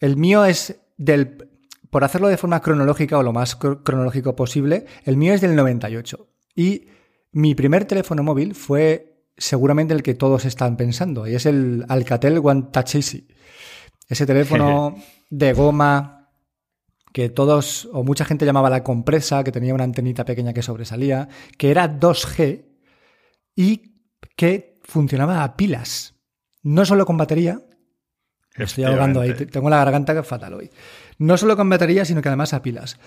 el 0.00 0.16
mío 0.16 0.44
es 0.44 0.74
del... 0.96 1.48
Por 1.88 2.02
hacerlo 2.02 2.26
de 2.28 2.36
forma 2.38 2.60
cronológica 2.60 3.16
o 3.18 3.22
lo 3.22 3.32
más 3.32 3.56
cro- 3.56 3.84
cronológico 3.84 4.34
posible, 4.34 4.86
el 5.04 5.16
mío 5.16 5.34
es 5.34 5.40
del 5.40 5.54
98. 5.54 6.26
Y 6.56 6.86
mi 7.30 7.54
primer 7.54 7.84
teléfono 7.84 8.24
móvil 8.24 8.56
fue 8.56 9.11
seguramente 9.36 9.94
el 9.94 10.02
que 10.02 10.14
todos 10.14 10.44
están 10.44 10.76
pensando, 10.76 11.26
y 11.26 11.34
es 11.34 11.46
el 11.46 11.84
Alcatel 11.88 12.40
One 12.42 12.68
Touch 12.72 12.94
Easy. 12.96 13.28
Ese 14.08 14.26
teléfono 14.26 14.96
de 15.30 15.52
goma 15.52 16.30
que 17.12 17.28
todos 17.28 17.88
o 17.92 18.04
mucha 18.04 18.24
gente 18.24 18.46
llamaba 18.46 18.70
la 18.70 18.82
compresa, 18.82 19.44
que 19.44 19.52
tenía 19.52 19.74
una 19.74 19.84
antenita 19.84 20.24
pequeña 20.24 20.52
que 20.52 20.62
sobresalía, 20.62 21.28
que 21.58 21.70
era 21.70 21.98
2G 21.98 22.64
y 23.54 23.92
que 24.36 24.80
funcionaba 24.82 25.44
a 25.44 25.56
pilas. 25.56 26.14
No 26.62 26.84
solo 26.84 27.04
con 27.04 27.16
batería, 27.16 27.60
me 28.56 28.64
estoy 28.64 28.84
ahogando 28.84 29.20
ahí, 29.20 29.34
tengo 29.34 29.70
la 29.70 29.78
garganta 29.78 30.22
fatal 30.22 30.54
hoy. 30.54 30.70
No 31.18 31.36
solo 31.36 31.56
con 31.56 31.68
batería, 31.68 32.04
sino 32.04 32.22
que 32.22 32.28
además 32.28 32.54
a 32.54 32.62
pilas. 32.62 32.98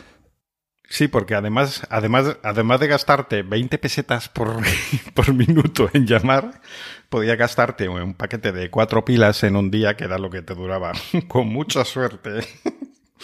Sí, 0.90 1.08
porque 1.08 1.36
además, 1.36 1.82
además, 1.90 2.38
además 2.44 2.80
de 2.80 2.88
gastarte 2.88 3.42
20 3.44 3.78
pesetas 3.78 4.30
por, 4.30 4.58
por 5.14 5.34
minuto 5.34 5.90
en 5.94 6.06
llamar, 6.06 6.62
podía 7.10 7.36
gastarte 7.36 7.90
un 7.90 8.14
paquete 8.14 8.52
de 8.52 8.70
cuatro 8.70 9.04
pilas 9.04 9.44
en 9.44 9.56
un 9.56 9.72
día, 9.72 9.96
que 9.98 10.04
era 10.06 10.18
lo 10.18 10.30
que 10.30 10.42
te 10.42 10.54
duraba, 10.54 10.92
con 11.28 11.48
mucha 11.48 11.84
suerte. 11.86 12.40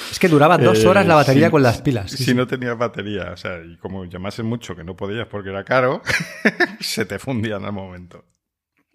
Es 0.10 0.18
que 0.20 0.28
duraba 0.30 0.58
dos 0.58 0.84
Eh, 0.84 0.88
horas 0.88 1.06
la 1.06 1.16
batería 1.16 1.48
si- 1.48 1.52
con 1.52 1.62
las 1.62 1.82
pilas. 1.82 2.10
sí, 2.12 2.18
si 2.18 2.24
sí. 2.26 2.34
no 2.34 2.48
tenías 2.48 2.78
batería, 2.78 3.32
o 3.34 3.38
sea, 3.38 3.60
y 3.64 3.78
como 3.78 4.06
llamases 4.06 4.44
mucho 4.44 4.76
que 4.76 4.84
no 4.84 4.96
podías 4.96 5.28
porque 5.28 5.50
era 5.50 5.64
caro, 5.64 6.02
se 6.80 7.06
te 7.06 7.20
fundían 7.20 7.64
al 7.66 7.74
momento. 7.74 8.26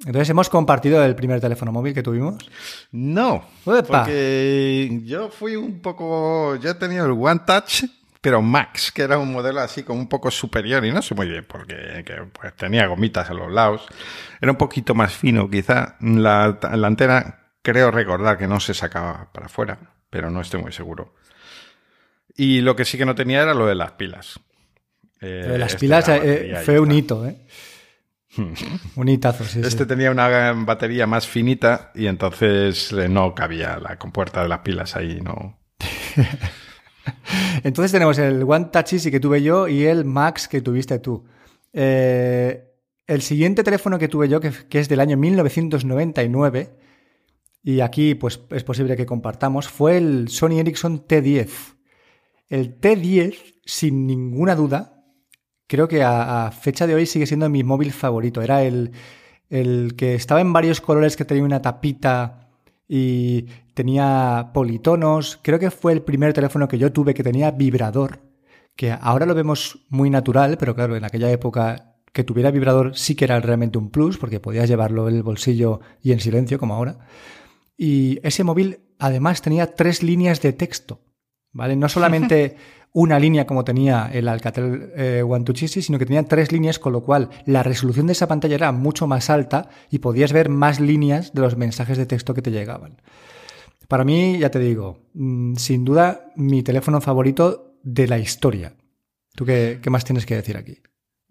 Entonces, 0.01 0.29
¿hemos 0.29 0.49
compartido 0.51 1.03
el 1.05 1.15
primer 1.15 1.41
teléfono 1.41 1.73
móvil 1.73 1.95
que 1.95 2.03
tuvimos? 2.03 2.37
No, 2.93 3.47
Uepa. 3.65 4.01
porque 4.03 5.01
yo 5.05 5.31
fui 5.31 5.57
un 5.57 5.81
poco... 5.81 6.57
Yo 6.57 6.71
he 6.71 6.75
tenido 6.75 7.07
el 7.07 7.13
One 7.13 7.41
Touch, 7.47 7.85
pero 8.21 8.43
Max, 8.43 8.93
que 8.93 9.03
era 9.03 9.19
un 9.19 9.33
modelo 9.33 9.61
así 9.61 9.83
como 9.83 10.01
un 10.01 10.09
poco 10.09 10.31
superior, 10.31 10.85
y 10.85 10.93
no 10.93 11.03
sé 11.03 11.15
muy 11.15 11.29
bien, 11.29 11.45
porque 11.47 12.03
que, 12.05 12.15
pues, 12.33 12.55
tenía 12.55 12.87
gomitas 12.87 13.31
a 13.31 13.35
los 13.35 13.53
lados. 13.53 13.87
Era 14.41 14.53
un 14.53 14.59
poquito 14.59 14.95
más 14.95 15.13
fino, 15.13 15.49
quizá. 15.51 15.97
La, 16.01 16.59
la 16.73 16.87
antena, 16.87 17.51
creo 17.63 17.91
recordar 17.91 18.39
que 18.39 18.47
no 18.47 18.61
se 18.61 18.75
sacaba 18.75 19.31
para 19.33 19.47
afuera, 19.47 19.79
pero 20.11 20.31
no 20.31 20.41
estoy 20.41 20.61
muy 20.61 20.73
seguro. 20.73 21.15
Y 22.37 22.61
lo 22.61 22.77
que 22.77 22.85
sí 22.85 22.99
que 22.99 23.07
no 23.07 23.15
tenía 23.15 23.43
era 23.43 23.55
lo 23.55 23.67
de 23.67 23.75
las 23.75 23.93
pilas. 23.93 24.41
Eh, 25.21 25.43
Lo 25.47 25.53
de 25.53 25.59
las 25.59 25.73
este, 25.73 25.81
pilas 25.81 26.09
la 26.09 26.17
eh, 26.19 26.63
fue 26.65 26.79
un 26.79 26.93
hito, 26.93 27.27
¿eh? 27.27 27.47
un 28.97 29.09
hitazo, 29.09 29.45
sí, 29.45 29.63
sí. 29.63 29.67
Este 29.67 29.87
tenía 29.87 30.11
una 30.11 30.53
batería 30.53 31.07
más 31.07 31.27
finita 31.27 31.91
y 31.95 32.07
entonces 32.07 32.93
eh, 32.93 33.09
no 33.09 33.35
cabía 33.35 33.79
la 33.79 33.99
compuerta 33.99 34.43
de 34.43 34.49
las 34.49 34.59
pilas 34.61 34.95
ahí, 34.97 35.21
no. 35.23 35.59
Entonces 37.65 37.93
tenemos 37.93 38.19
el 38.19 38.43
One 38.43 38.67
Touch 38.73 38.95
Easy 38.95 39.11
que 39.11 39.21
tuve 39.21 39.43
yo 39.43 39.69
y 39.69 39.85
el 39.85 40.05
Max 40.05 40.49
que 40.49 40.61
tuviste 40.61 40.99
tú. 40.99 41.25
Eh, 41.73 42.65
el 43.07 43.23
siguiente 43.23 43.63
teléfono 43.63 43.99
que 43.99 44.09
tuve 44.09 44.29
yo, 44.29 44.41
que, 44.41 44.53
es 44.71 44.89
del 44.89 45.01
año 45.01 45.17
1999, 45.17 46.77
y 47.63 47.81
aquí 47.81 48.15
pues 48.15 48.41
es 48.51 48.65
posible 48.65 48.97
que 48.97 49.07
compartamos, 49.07 49.69
fue 49.69 49.97
el 49.97 50.29
Sony 50.29 50.59
Ericsson 50.59 51.07
T10. 51.07 51.49
El 52.49 52.81
T10, 52.81 53.61
sin 53.65 54.07
ninguna 54.07 54.55
duda, 54.55 55.05
creo 55.67 55.89
que 55.89 56.03
a, 56.03 56.47
a 56.47 56.51
fecha 56.53 56.87
de 56.87 56.95
hoy 56.95 57.07
sigue 57.07 57.27
siendo 57.27 57.49
mi 57.49 57.65
móvil 57.65 57.93
favorito. 57.93 58.43
Era 58.43 58.63
el, 58.63 58.93
el 59.49 59.95
que 59.97 60.15
estaba 60.15 60.41
en 60.41 60.53
varios 60.53 60.81
colores, 60.81 61.17
que 61.17 61.25
tenía 61.25 61.45
una 61.45 61.63
tapita 61.63 62.46
y 62.89 63.47
tenía 63.75 64.51
politonos. 64.55 65.39
Creo 65.43 65.59
que 65.59 65.71
fue 65.71 65.93
el 65.93 66.03
primer 66.03 66.33
teléfono 66.33 66.69
que 66.69 66.79
yo 66.79 66.93
tuve 66.93 67.15
que 67.15 67.23
tenía 67.23 67.51
vibrador, 67.51 68.21
que 68.75 68.93
ahora 68.93 69.27
lo 69.27 69.35
vemos 69.35 69.87
muy 69.89 70.11
natural, 70.11 70.57
pero 70.59 70.75
claro, 70.75 70.97
en 70.97 71.05
aquella 71.05 71.31
época 71.31 71.97
que 72.13 72.25
tuviera 72.25 72.51
vibrador 72.51 72.97
sí 72.97 73.15
que 73.15 73.25
era 73.25 73.41
realmente 73.41 73.79
un 73.79 73.91
plus, 73.91 74.19
porque 74.19 74.41
podías 74.41 74.69
llevarlo 74.69 75.09
en 75.09 75.17
el 75.17 75.23
bolsillo 75.23 75.81
y 76.03 76.13
en 76.13 76.21
silencio, 76.21 76.59
como 76.59 76.75
ahora. 76.75 76.99
Y 77.77 78.19
ese 78.23 78.45
móvil 78.45 78.81
además 78.99 79.43
tenía 79.43 79.75
tres 79.75 80.03
líneas 80.03 80.41
de 80.41 80.53
texto, 80.53 81.01
¿vale? 81.53 81.77
No 81.77 81.89
solamente 81.89 82.57
una 82.99 83.19
línea 83.19 83.47
como 83.47 83.63
tenía 83.63 84.09
el 84.11 84.27
Alcatel 84.27 84.91
eh, 84.97 85.23
One 85.23 85.45
sino 85.55 85.99
que 85.99 86.07
tenía 86.07 86.23
tres 86.23 86.51
líneas, 86.51 86.79
con 86.79 86.95
lo 86.95 87.03
cual 87.03 87.29
la 87.45 87.63
resolución 87.63 88.07
de 88.07 88.15
esa 88.15 88.27
pantalla 88.27 88.55
era 88.55 88.73
mucho 88.73 89.07
más 89.07 89.29
alta 89.29 89.69
y 89.91 89.99
podías 89.99 90.33
ver 90.33 90.49
más 90.49 90.81
líneas 90.81 91.35
de 91.35 91.43
los 91.43 91.59
mensajes 91.59 91.99
de 91.99 92.07
texto 92.07 92.33
que 92.33 92.41
te 92.41 92.51
llegaban. 92.51 93.03
Para 93.87 94.03
mí, 94.03 94.39
ya 94.39 94.51
te 94.51 94.59
digo, 94.61 95.11
mm, 95.13 95.57
sin 95.57 95.85
duda 95.85 96.33
mi 96.37 96.63
teléfono 96.63 97.03
favorito 97.03 97.75
de 97.83 98.09
la 98.09 98.19
historia. 98.19 98.73
¿Tú 99.35 99.45
qué, 99.45 99.79
qué 99.83 99.91
más 99.91 100.07
tienes 100.07 100.25
que 100.25 100.37
decir 100.37 100.57
aquí? 100.57 100.79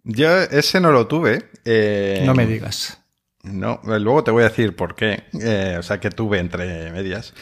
Yo 0.04 0.38
ese 0.42 0.80
no 0.80 0.92
lo 0.92 1.08
tuve. 1.08 1.50
eh, 1.66 2.22
No 2.28 2.36
me 2.36 2.46
digas. 2.46 3.02
No, 3.46 3.80
eh, 3.86 4.00
luego 4.00 4.24
te 4.24 4.32
voy 4.32 4.42
a 4.42 4.50
decir 4.50 4.76
por 4.76 4.96
qué. 4.96 5.26
Eh, 5.40 5.76
o 5.78 5.84
sea, 5.84 6.00
que 6.00 6.10
tuve 6.10 6.40
entre 6.40 6.92
medias. 6.92 7.34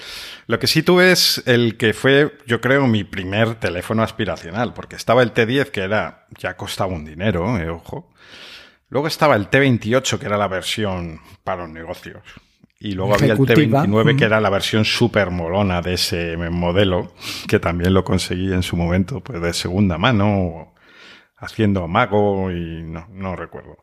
Lo 0.47 0.59
que 0.59 0.67
sí 0.67 0.83
tuve 0.83 1.11
es 1.11 1.41
el 1.45 1.77
que 1.77 1.93
fue, 1.93 2.37
yo 2.45 2.59
creo, 2.59 2.87
mi 2.87 3.03
primer 3.03 3.55
teléfono 3.55 4.03
aspiracional, 4.03 4.73
porque 4.73 4.97
estaba 4.97 5.23
el 5.23 5.33
T10, 5.33 5.71
que 5.71 5.81
era, 5.81 6.27
ya 6.37 6.57
costaba 6.57 6.93
un 6.93 7.05
dinero, 7.05 7.57
eh, 7.57 7.69
ojo. 7.69 8.11
Luego 8.89 9.07
estaba 9.07 9.35
el 9.35 9.49
T28, 9.49 10.19
que 10.19 10.25
era 10.25 10.37
la 10.37 10.47
versión 10.47 11.21
para 11.43 11.63
los 11.63 11.71
negocios. 11.71 12.21
Y 12.79 12.91
luego 12.91 13.13
había 13.15 13.27
el 13.27 13.31
Ejecutiva. 13.31 13.85
T29, 13.85 14.17
que 14.17 14.25
era 14.25 14.41
la 14.41 14.49
versión 14.49 14.83
súper 14.83 15.31
molona 15.31 15.81
de 15.81 15.93
ese 15.93 16.35
modelo, 16.35 17.13
que 17.47 17.59
también 17.59 17.93
lo 17.93 18.03
conseguí 18.03 18.51
en 18.51 18.61
su 18.61 18.75
momento, 18.75 19.21
pues 19.21 19.41
de 19.41 19.53
segunda 19.53 19.97
mano, 19.97 20.73
haciendo 21.37 21.85
amago 21.85 22.51
y 22.51 22.83
no, 22.83 23.07
no 23.09 23.37
recuerdo. 23.37 23.82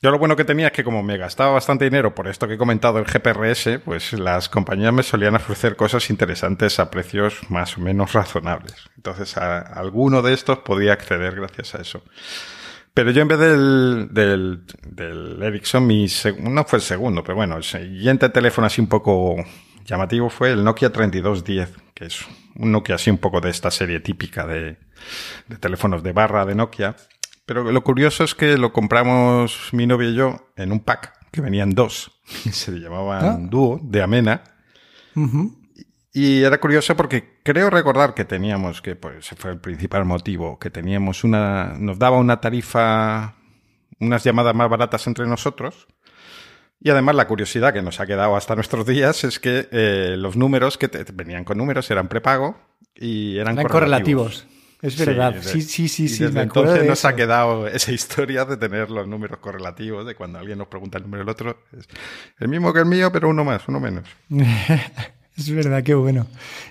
Yo 0.00 0.12
lo 0.12 0.18
bueno 0.18 0.36
que 0.36 0.44
tenía 0.44 0.68
es 0.68 0.72
que 0.72 0.84
como 0.84 1.02
me 1.02 1.16
gastaba 1.16 1.50
bastante 1.52 1.84
dinero 1.84 2.14
por 2.14 2.28
esto 2.28 2.46
que 2.46 2.54
he 2.54 2.58
comentado, 2.58 2.98
el 3.00 3.04
GPRS, 3.04 3.80
pues 3.84 4.12
las 4.12 4.48
compañías 4.48 4.92
me 4.92 5.02
solían 5.02 5.34
ofrecer 5.34 5.74
cosas 5.74 6.08
interesantes 6.10 6.78
a 6.78 6.88
precios 6.88 7.38
más 7.50 7.76
o 7.76 7.80
menos 7.80 8.12
razonables. 8.12 8.76
Entonces 8.96 9.36
a, 9.36 9.58
alguno 9.58 10.22
de 10.22 10.34
estos 10.34 10.58
podía 10.58 10.92
acceder 10.92 11.34
gracias 11.34 11.74
a 11.74 11.80
eso. 11.80 12.04
Pero 12.94 13.10
yo 13.10 13.22
en 13.22 13.28
vez 13.28 13.38
del, 13.40 14.08
del, 14.12 14.62
del 14.88 15.42
Ericsson, 15.42 15.84
mi 15.86 16.04
seg- 16.06 16.38
no 16.38 16.64
fue 16.64 16.78
el 16.78 16.82
segundo, 16.84 17.24
pero 17.24 17.34
bueno, 17.36 17.56
el 17.56 17.64
siguiente 17.64 18.28
teléfono 18.28 18.68
así 18.68 18.80
un 18.80 18.88
poco 18.88 19.34
llamativo 19.84 20.30
fue 20.30 20.52
el 20.52 20.62
Nokia 20.62 20.90
3210, 20.92 21.70
que 21.94 22.04
es 22.06 22.24
un 22.56 22.70
Nokia 22.70 22.94
así 22.96 23.10
un 23.10 23.18
poco 23.18 23.40
de 23.40 23.50
esta 23.50 23.70
serie 23.72 23.98
típica 24.00 24.46
de, 24.46 24.76
de 25.48 25.56
teléfonos 25.58 26.02
de 26.04 26.12
barra 26.12 26.44
de 26.44 26.54
Nokia. 26.54 26.94
Pero 27.48 27.64
lo 27.72 27.82
curioso 27.82 28.22
es 28.24 28.34
que 28.34 28.58
lo 28.58 28.72
compramos 28.74 29.70
mi 29.72 29.86
novio 29.86 30.10
y 30.10 30.14
yo 30.14 30.50
en 30.54 30.70
un 30.70 30.80
pack, 30.80 31.14
que 31.32 31.40
venían 31.40 31.70
dos, 31.70 32.20
y 32.44 32.50
se 32.52 32.72
llamaban 32.78 33.24
Ah. 33.24 33.38
Duo, 33.40 33.80
de 33.82 34.02
Amena. 34.02 34.42
Y 36.12 36.42
era 36.42 36.58
curioso 36.60 36.94
porque 36.96 37.40
creo 37.42 37.70
recordar 37.70 38.12
que 38.14 38.24
teníamos, 38.24 38.82
que 38.82 38.96
pues 38.96 39.18
ese 39.26 39.34
fue 39.36 39.50
el 39.52 39.58
principal 39.60 40.04
motivo, 40.04 40.58
que 40.58 40.70
teníamos 40.70 41.24
una, 41.24 41.74
nos 41.78 41.98
daba 41.98 42.18
una 42.18 42.40
tarifa, 42.40 43.34
unas 44.00 44.24
llamadas 44.24 44.54
más 44.54 44.68
baratas 44.68 45.06
entre 45.06 45.26
nosotros. 45.26 45.86
Y 46.80 46.90
además 46.90 47.14
la 47.16 47.26
curiosidad 47.26 47.72
que 47.72 47.82
nos 47.82 47.98
ha 47.98 48.06
quedado 48.06 48.36
hasta 48.36 48.54
nuestros 48.54 48.86
días 48.86 49.24
es 49.24 49.40
que 49.40 49.68
eh, 49.72 50.14
los 50.18 50.36
números 50.36 50.78
que 50.78 50.88
te- 50.88 51.04
venían 51.12 51.44
con 51.44 51.58
números 51.58 51.90
eran 51.90 52.08
prepago 52.08 52.56
y 52.94 53.36
eran, 53.38 53.54
Eran 53.58 53.66
correlativos. 53.72 54.46
Es 54.80 54.96
verdad. 55.04 55.34
Sí, 55.40 55.62
sí, 55.62 55.88
sí, 55.88 56.08
sí. 56.08 56.22
me 56.28 56.42
acuerdo 56.42 56.70
entonces 56.70 56.88
nos 56.88 57.04
ha 57.04 57.16
quedado 57.16 57.66
esa 57.66 57.90
historia 57.92 58.44
de 58.44 58.56
tener 58.56 58.90
los 58.90 59.08
números 59.08 59.38
correlativos, 59.38 60.06
de 60.06 60.14
cuando 60.14 60.38
alguien 60.38 60.58
nos 60.58 60.68
pregunta 60.68 60.98
el 60.98 61.04
número 61.04 61.24
del 61.24 61.30
otro, 61.30 61.58
es 61.76 61.88
el 62.38 62.48
mismo 62.48 62.72
que 62.72 62.80
el 62.80 62.86
mío, 62.86 63.10
pero 63.12 63.28
uno 63.28 63.44
más, 63.44 63.66
uno 63.68 63.80
menos. 63.80 64.04
Es 65.38 65.54
verdad, 65.54 65.84
qué 65.84 65.94
bueno. 65.94 66.26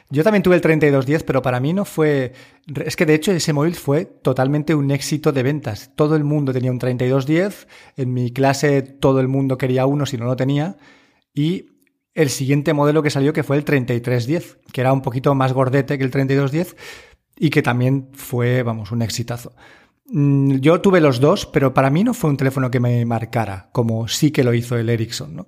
Yo 0.10 0.26
también 0.26 0.44
tuve 0.44 0.56
el 0.56 0.62
3210, 0.62 1.24
pero 1.24 1.42
para 1.42 1.62
mí 1.62 1.72
no 1.72 1.86
fue... 1.86 2.34
Es 2.84 2.98
que 2.98 3.06
de 3.06 3.14
hecho 3.14 3.32
ese 3.32 3.54
móvil 3.54 3.76
fue 3.76 4.04
totalmente 4.04 4.76
un 4.76 4.92
éxito 4.92 5.32
de 5.32 5.42
ventas. 5.42 5.92
Todo 5.96 6.18
el 6.18 6.26
mundo 6.26 6.52
tenía 6.52 6.70
un 6.70 6.78
3210, 6.78 7.66
en 7.96 8.14
mi 8.14 8.32
clase 8.32 8.82
todo 8.82 9.22
el 9.22 9.30
mundo 9.30 9.58
quería 9.58 9.86
uno 9.86 10.06
si 10.06 10.18
no 10.18 10.26
lo 10.26 10.36
tenía, 10.36 10.76
y 11.34 11.78
el 12.14 12.30
siguiente 12.30 12.74
modelo 12.74 13.04
que 13.04 13.10
salió 13.10 13.32
que 13.32 13.44
fue 13.44 13.56
el 13.56 13.64
3310, 13.64 14.58
que 14.74 14.82
era 14.82 14.92
un 14.92 15.02
poquito 15.02 15.34
más 15.34 15.54
gordete 15.54 15.98
que 15.98 16.04
el 16.04 16.12
3210 16.12 16.76
y 17.40 17.50
que 17.50 17.62
también 17.62 18.10
fue, 18.14 18.64
vamos, 18.64 18.92
un 18.92 19.02
exitazo. 19.02 19.56
Mm, 20.08 20.58
Yo 20.60 20.82
tuve 20.82 21.02
los 21.02 21.20
dos, 21.20 21.46
pero 21.46 21.74
para 21.74 21.90
mí 21.90 22.04
no 22.04 22.14
fue 22.14 22.30
un 22.30 22.38
teléfono 22.38 22.72
que 22.72 22.80
me 22.80 23.06
marcara, 23.06 23.70
como 23.72 24.08
sí 24.08 24.32
que 24.32 24.44
lo 24.44 24.54
hizo 24.54 24.78
el 24.78 24.90
Ericsson, 24.90 25.36
¿no? 25.36 25.48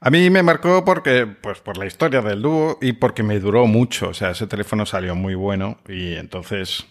A 0.00 0.10
mí 0.10 0.28
me 0.28 0.42
marcó 0.42 0.84
porque, 0.84 1.26
pues, 1.26 1.60
por 1.60 1.78
la 1.78 1.86
historia 1.86 2.20
del 2.20 2.42
dúo 2.42 2.78
y 2.82 2.92
porque 2.92 3.22
me 3.22 3.40
duró 3.40 3.66
mucho. 3.66 4.08
O 4.10 4.14
sea, 4.14 4.30
ese 4.30 4.46
teléfono 4.46 4.84
salió 4.84 5.14
muy 5.14 5.34
bueno 5.34 5.78
y 5.88 6.14
entonces 6.14 6.84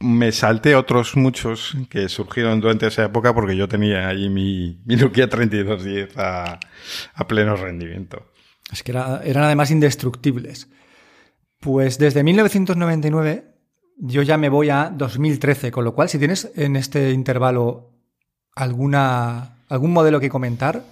me 0.00 0.32
salté 0.32 0.74
otros 0.74 1.16
muchos 1.16 1.76
que 1.90 2.08
surgieron 2.08 2.60
durante 2.60 2.86
esa 2.86 3.04
época 3.04 3.34
porque 3.34 3.56
yo 3.56 3.68
tenía 3.68 4.08
ahí 4.08 4.28
mi, 4.28 4.80
mi 4.86 4.96
Nokia 4.96 5.28
3210 5.28 6.16
a, 6.16 6.58
a 7.14 7.26
pleno 7.28 7.56
rendimiento. 7.56 8.26
Es 8.72 8.82
que 8.82 8.92
era- 8.92 9.20
eran 9.24 9.44
además 9.44 9.70
indestructibles. 9.70 10.68
Pues 11.60 11.98
desde 11.98 12.22
1999 12.22 13.44
yo 13.98 14.22
ya 14.22 14.38
me 14.38 14.48
voy 14.48 14.70
a 14.70 14.90
2013, 14.94 15.70
con 15.70 15.84
lo 15.84 15.94
cual 15.94 16.08
si 16.08 16.18
tienes 16.18 16.50
en 16.54 16.76
este 16.76 17.10
intervalo 17.10 17.90
alguna, 18.54 19.56
algún 19.68 19.92
modelo 19.92 20.20
que 20.20 20.28
comentar, 20.28 20.84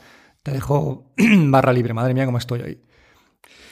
te 0.43 0.51
dejo 0.51 1.13
barra 1.17 1.73
libre. 1.73 1.95
Madre 1.95 2.15
mía, 2.15 2.27
cómo 2.27 2.39
estoy 2.39 2.63
hoy. 2.63 2.81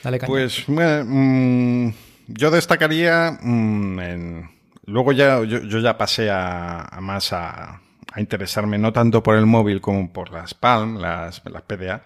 Dale 0.03 0.19
caña. 0.19 0.27
Pues 0.27 0.63
mm, 0.67 1.89
yo 2.27 2.51
destacaría 2.51 3.37
mm, 3.41 4.41
luego 4.85 5.11
ya 5.11 5.43
yo, 5.43 5.59
ya 5.79 5.97
pasé 5.97 6.29
a, 6.29 6.81
a 6.83 7.01
más 7.01 7.33
a, 7.33 7.81
a 8.11 8.21
interesarme 8.21 8.77
no 8.77 8.93
tanto 8.93 9.21
por 9.21 9.35
el 9.35 9.45
móvil 9.45 9.81
como 9.81 10.11
por 10.11 10.31
las 10.31 10.53
Palm, 10.53 10.97
las, 10.97 11.41
las 11.45 11.61
PDA. 11.63 12.03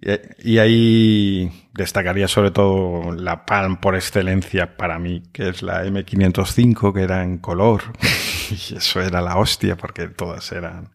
Y, 0.00 0.52
y 0.52 0.58
ahí 0.58 1.68
destacaría 1.74 2.28
sobre 2.28 2.50
todo 2.50 3.12
la 3.12 3.44
Palm 3.46 3.78
por 3.78 3.94
excelencia 3.96 4.76
para 4.76 4.98
mí, 4.98 5.22
que 5.32 5.48
es 5.48 5.62
la 5.62 5.84
M505, 5.84 6.92
que 6.94 7.02
era 7.02 7.24
en 7.24 7.38
color. 7.38 7.82
y 8.50 8.76
eso 8.76 9.00
era 9.00 9.20
la 9.20 9.36
hostia, 9.36 9.76
porque 9.76 10.08
todas 10.08 10.50
eran 10.52 10.90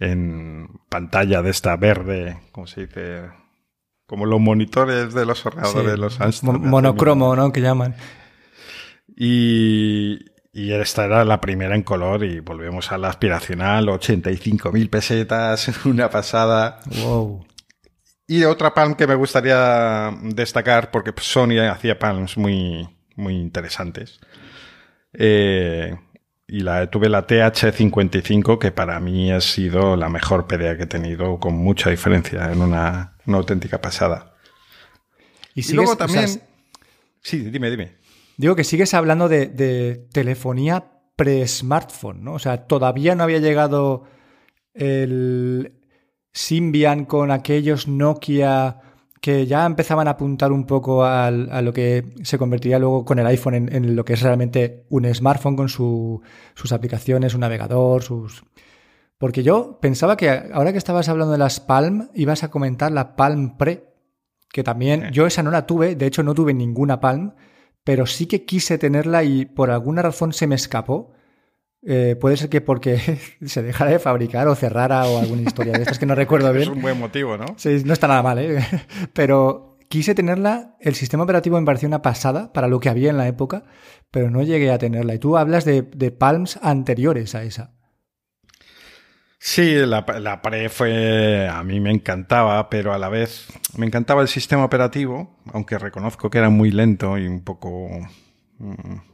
en 0.00 0.68
pantalla 0.88 1.42
de 1.42 1.50
esta 1.50 1.76
verde, 1.76 2.38
¿cómo 2.50 2.66
se 2.66 2.86
dice? 2.86 3.22
Como 4.06 4.26
los 4.26 4.40
monitores 4.40 5.14
de 5.14 5.24
los 5.24 5.46
ordenadores, 5.46 5.92
Sí, 5.94 6.00
los 6.00 6.20
Amstrad 6.20 6.54
monocromo, 6.54 7.36
¿no? 7.36 7.52
Que 7.52 7.60
llaman. 7.60 7.94
y, 9.16 10.18
y 10.52 10.72
esta 10.72 11.04
era 11.04 11.24
la 11.24 11.40
primera 11.40 11.74
en 11.74 11.82
color 11.82 12.24
y 12.24 12.40
volvemos 12.40 12.92
a 12.92 12.98
la 12.98 13.08
aspiracional, 13.08 13.86
85.000 13.86 14.90
pesetas, 14.90 15.70
una 15.86 16.10
pasada. 16.10 16.80
Wow. 17.02 17.46
Y 18.32 18.44
otra 18.44 18.72
Palm 18.72 18.94
que 18.94 19.06
me 19.06 19.14
gustaría 19.14 20.10
destacar, 20.22 20.90
porque 20.90 21.12
Sony 21.20 21.58
hacía 21.70 21.98
Palms 21.98 22.38
muy, 22.38 22.88
muy 23.14 23.34
interesantes. 23.34 24.20
Eh, 25.12 25.94
y 26.48 26.60
la, 26.60 26.90
tuve 26.90 27.10
la 27.10 27.26
TH55, 27.26 28.58
que 28.58 28.72
para 28.72 28.98
mí 29.00 29.30
ha 29.30 29.42
sido 29.42 29.96
la 29.96 30.08
mejor 30.08 30.46
PDA 30.46 30.78
que 30.78 30.84
he 30.84 30.86
tenido, 30.86 31.38
con 31.38 31.58
mucha 31.58 31.90
diferencia, 31.90 32.50
en 32.50 32.62
una, 32.62 33.18
auténtica 33.26 33.82
pasada. 33.82 34.34
Y, 35.54 35.70
luego 35.74 35.94
también... 35.98 36.40
sí, 37.20 37.50
dime, 37.50 37.70
dime. 37.70 37.96
Digo 38.38 38.56
que 38.56 38.64
sigues 38.64 38.94
hablando 38.94 39.28
de, 39.28 40.06
telefonía 40.10 40.86
pre-smartphone, 41.16 42.24
¿no? 42.24 42.32
O 42.32 42.38
sea, 42.38 42.66
todavía 42.66 43.14
no 43.14 43.24
había 43.24 43.40
llegado 43.40 44.04
el 44.72 45.81
Symbian 46.32 47.04
con 47.04 47.30
aquellos 47.30 47.88
Nokia 47.88 48.80
que 49.22 49.46
ya 49.46 49.64
empezaban 49.64 50.08
a 50.08 50.12
apuntar 50.12 50.50
un 50.50 50.66
poco 50.66 51.04
a 51.04 51.30
lo 51.30 51.72
que 51.72 52.12
se 52.24 52.38
convertiría 52.38 52.80
luego 52.80 53.04
con 53.04 53.20
el 53.20 53.26
iPhone 53.26 53.54
en, 53.54 53.94
lo 53.94 54.04
que 54.04 54.14
es 54.14 54.20
realmente 54.20 54.84
un 54.88 55.04
smartphone 55.14 55.54
con 55.54 55.68
sus 55.68 56.72
aplicaciones, 56.72 57.32
un 57.34 57.40
navegador, 57.40 58.02
sus... 58.02 58.42
Porque 59.18 59.44
yo 59.44 59.78
pensaba 59.80 60.16
que 60.16 60.28
ahora 60.52 60.72
que 60.72 60.78
estabas 60.78 61.08
hablando 61.08 61.30
de 61.30 61.38
las 61.38 61.60
Palm, 61.60 62.08
ibas 62.14 62.42
a 62.42 62.50
comentar 62.50 62.90
la 62.90 63.14
Palm 63.14 63.56
Pre, 63.56 63.94
que 64.50 64.64
también 64.64 65.12
yo 65.12 65.24
esa 65.24 65.44
no 65.44 65.52
la 65.52 65.68
tuve, 65.68 65.94
de 65.94 66.06
hecho 66.06 66.24
no 66.24 66.34
tuve 66.34 66.52
ninguna 66.52 66.98
Palm, 66.98 67.34
pero 67.84 68.06
sí 68.06 68.26
que 68.26 68.44
quise 68.44 68.76
tenerla 68.76 69.22
y 69.22 69.44
por 69.44 69.70
alguna 69.70 70.02
razón 70.02 70.32
se 70.32 70.48
me 70.48 70.56
escapó. 70.56 71.11
Eh, 71.84 72.16
puede 72.20 72.36
ser 72.36 72.48
que 72.48 72.60
porque 72.60 72.98
se 73.44 73.62
dejara 73.62 73.90
de 73.90 73.98
fabricar 73.98 74.46
o 74.48 74.54
cerrara 74.54 75.04
o 75.04 75.18
alguna 75.18 75.42
historia 75.42 75.72
de 75.72 75.82
estas 75.82 75.98
que 75.98 76.06
no 76.06 76.14
recuerdo 76.14 76.52
bien. 76.52 76.62
Es 76.62 76.68
un 76.68 76.82
buen 76.82 76.98
motivo, 76.98 77.36
¿no? 77.36 77.46
Sí, 77.56 77.82
no 77.84 77.92
está 77.92 78.08
nada 78.08 78.22
mal, 78.22 78.38
¿eh? 78.38 78.64
Pero 79.12 79.78
quise 79.88 80.14
tenerla, 80.14 80.76
el 80.80 80.94
sistema 80.94 81.24
operativo 81.24 81.58
me 81.60 81.66
pareció 81.66 81.88
una 81.88 82.02
pasada 82.02 82.52
para 82.52 82.68
lo 82.68 82.80
que 82.80 82.88
había 82.88 83.10
en 83.10 83.18
la 83.18 83.28
época, 83.28 83.64
pero 84.10 84.30
no 84.30 84.42
llegué 84.42 84.70
a 84.70 84.78
tenerla. 84.78 85.14
Y 85.14 85.18
tú 85.18 85.36
hablas 85.36 85.66
de, 85.66 85.82
de 85.82 86.10
Palms 86.10 86.58
anteriores 86.62 87.34
a 87.34 87.42
esa. 87.42 87.74
Sí, 89.38 89.74
la, 89.74 90.06
la 90.20 90.40
pre 90.40 90.70
fue, 90.70 91.46
a 91.46 91.62
mí 91.62 91.78
me 91.80 91.90
encantaba, 91.90 92.70
pero 92.70 92.94
a 92.94 92.98
la 92.98 93.10
vez 93.10 93.48
me 93.76 93.84
encantaba 93.84 94.22
el 94.22 94.28
sistema 94.28 94.64
operativo, 94.64 95.36
aunque 95.52 95.78
reconozco 95.78 96.30
que 96.30 96.38
era 96.38 96.48
muy 96.48 96.70
lento 96.70 97.18
y 97.18 97.26
un 97.26 97.42
poco... 97.42 97.90
Mm, 98.58 99.11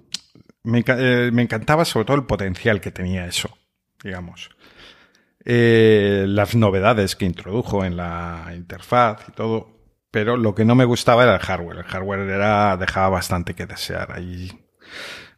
me, 0.68 0.84
eh, 0.86 1.30
me 1.32 1.42
encantaba 1.42 1.84
sobre 1.84 2.04
todo 2.04 2.16
el 2.16 2.24
potencial 2.24 2.80
que 2.80 2.90
tenía 2.90 3.26
eso, 3.26 3.56
digamos. 4.02 4.50
Eh, 5.44 6.26
las 6.28 6.54
novedades 6.54 7.16
que 7.16 7.24
introdujo 7.24 7.84
en 7.84 7.96
la 7.96 8.52
interfaz 8.54 9.24
y 9.28 9.32
todo, 9.32 9.78
pero 10.10 10.36
lo 10.36 10.54
que 10.54 10.64
no 10.64 10.74
me 10.74 10.84
gustaba 10.84 11.22
era 11.22 11.34
el 11.34 11.40
hardware. 11.40 11.78
El 11.78 11.84
hardware 11.84 12.20
era, 12.20 12.76
dejaba 12.76 13.08
bastante 13.08 13.54
que 13.54 13.66
desear. 13.66 14.12
Ahí 14.12 14.50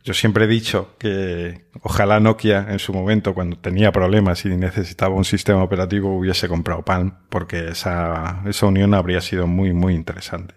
yo 0.03 0.15
siempre 0.15 0.47
he 0.47 0.49
dicho 0.49 0.97
que 0.99 1.67
ojalá 1.83 2.19
Nokia 2.19 2.67
en 2.71 2.79
su 2.79 2.93
momento, 2.93 3.35
cuando 3.35 3.57
tenía 3.59 3.93
problemas 3.93 4.45
y 4.47 4.49
necesitaba 4.49 5.15
un 5.15 5.25
sistema 5.25 5.63
operativo, 5.63 6.17
hubiese 6.17 6.49
comprado 6.49 6.83
Palm, 6.85 7.13
porque 7.29 7.69
esa, 7.69 8.43
esa 8.47 8.67
unión 8.67 8.95
habría 8.95 9.21
sido 9.21 9.47
muy, 9.47 9.73
muy 9.73 9.95
interesante. 9.95 10.55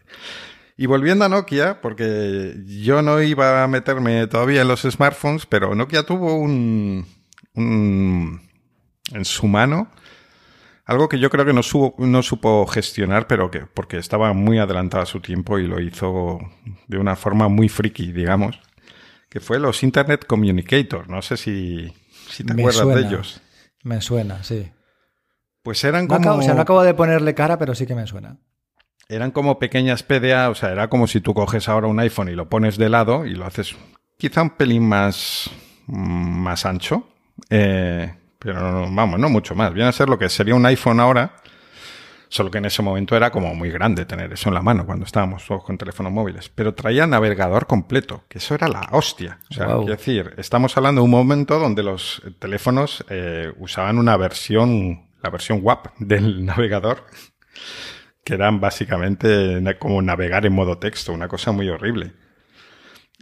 Y 0.75 0.87
volviendo 0.87 1.25
a 1.25 1.29
Nokia, 1.29 1.81
porque 1.81 2.55
yo 2.65 3.01
no 3.01 3.21
iba 3.21 3.63
a 3.63 3.67
meterme 3.67 4.25
todavía 4.27 4.61
en 4.61 4.67
los 4.67 4.81
smartphones, 4.81 5.45
pero 5.45 5.75
Nokia 5.75 6.03
tuvo 6.03 6.35
un, 6.35 7.05
un 7.53 8.41
en 9.11 9.25
su 9.25 9.47
mano 9.47 9.91
algo 10.85 11.07
que 11.07 11.17
yo 11.17 11.29
creo 11.29 11.45
que 11.45 11.53
no, 11.53 11.61
no 11.97 12.23
supo 12.23 12.67
gestionar, 12.67 13.25
pero 13.27 13.49
que 13.49 13.61
porque 13.61 13.97
estaba 13.97 14.33
muy 14.33 14.59
adelantado 14.59 15.03
a 15.03 15.05
su 15.05 15.21
tiempo 15.21 15.57
y 15.57 15.65
lo 15.65 15.79
hizo 15.79 16.39
de 16.87 16.97
una 16.97 17.15
forma 17.15 17.47
muy 17.47 17.69
friki, 17.69 18.11
digamos 18.11 18.59
que 19.33 19.39
fue 19.39 19.57
los 19.57 19.81
Internet 19.81 20.27
Communicator. 20.27 21.09
No 21.09 21.23
sé 21.23 21.37
si, 21.37 21.91
si 22.29 22.43
te 22.43 22.53
acuerdas 22.53 22.87
de 22.87 23.01
ellos. 23.01 23.41
Me 23.81 23.99
suena, 23.99 24.43
sí. 24.43 24.71
Pues 25.63 25.83
eran 25.83 26.05
como... 26.05 26.19
No 26.19 26.25
acabo, 26.25 26.39
o 26.39 26.43
sea, 26.43 26.53
no 26.53 26.61
acabo 26.61 26.83
de 26.83 26.93
ponerle 26.93 27.33
cara, 27.33 27.57
pero 27.57 27.73
sí 27.73 27.87
que 27.87 27.95
me 27.95 28.05
suena. 28.05 28.37
Eran 29.13 29.31
como 29.31 29.59
pequeñas 29.59 30.03
PDA, 30.03 30.49
o 30.49 30.55
sea, 30.55 30.71
era 30.71 30.89
como 30.89 31.07
si 31.07 31.21
tú 31.21 31.33
coges 31.33 31.69
ahora 31.69 31.87
un 31.87 31.99
iPhone 31.99 32.29
y 32.29 32.35
lo 32.35 32.49
pones 32.49 32.77
de 32.77 32.89
lado 32.89 33.25
y 33.25 33.35
lo 33.35 33.45
haces 33.45 33.75
quizá 34.17 34.41
un 34.41 34.51
pelín 34.51 34.87
más, 34.87 35.49
más 35.87 36.65
ancho. 36.65 37.07
Eh, 37.49 38.13
pero 38.39 38.89
vamos, 38.91 39.19
no 39.19 39.29
mucho 39.29 39.55
más. 39.55 39.73
Viene 39.73 39.89
a 39.89 39.93
ser 39.93 40.09
lo 40.09 40.17
que 40.17 40.29
sería 40.29 40.55
un 40.55 40.65
iPhone 40.65 40.99
ahora, 40.99 41.35
Solo 42.33 42.49
que 42.49 42.57
en 42.57 42.65
ese 42.65 42.81
momento 42.81 43.15
era 43.15 43.29
como 43.29 43.53
muy 43.53 43.69
grande 43.69 44.05
tener 44.05 44.33
eso 44.33 44.49
en 44.49 44.55
la 44.55 44.63
mano 44.63 44.87
cuando 44.87 45.05
estábamos 45.05 45.45
todos 45.45 45.63
con 45.63 45.77
teléfonos 45.77 46.11
móviles. 46.11 46.49
Pero 46.49 46.73
traía 46.73 47.05
navegador 47.05 47.67
completo, 47.67 48.23
que 48.27 48.39
eso 48.39 48.55
era 48.55 48.67
la 48.67 48.89
hostia. 48.91 49.37
O 49.51 49.53
sea, 49.53 49.67
quiero 49.67 49.85
decir, 49.85 50.33
estamos 50.37 50.75
hablando 50.75 51.01
de 51.01 51.05
un 51.05 51.11
momento 51.11 51.59
donde 51.59 51.83
los 51.83 52.23
teléfonos 52.39 53.05
eh, 53.09 53.53
usaban 53.59 53.99
una 53.99 54.17
versión, 54.17 55.09
la 55.21 55.29
versión 55.29 55.59
WAP 55.61 55.89
del 55.99 56.43
navegador, 56.47 57.05
que 58.23 58.35
eran 58.35 58.59
básicamente 58.59 59.61
como 59.79 60.01
navegar 60.01 60.45
en 60.45 60.53
modo 60.53 60.77
texto, 60.77 61.13
una 61.13 61.27
cosa 61.27 61.51
muy 61.51 61.69
horrible. 61.69 62.13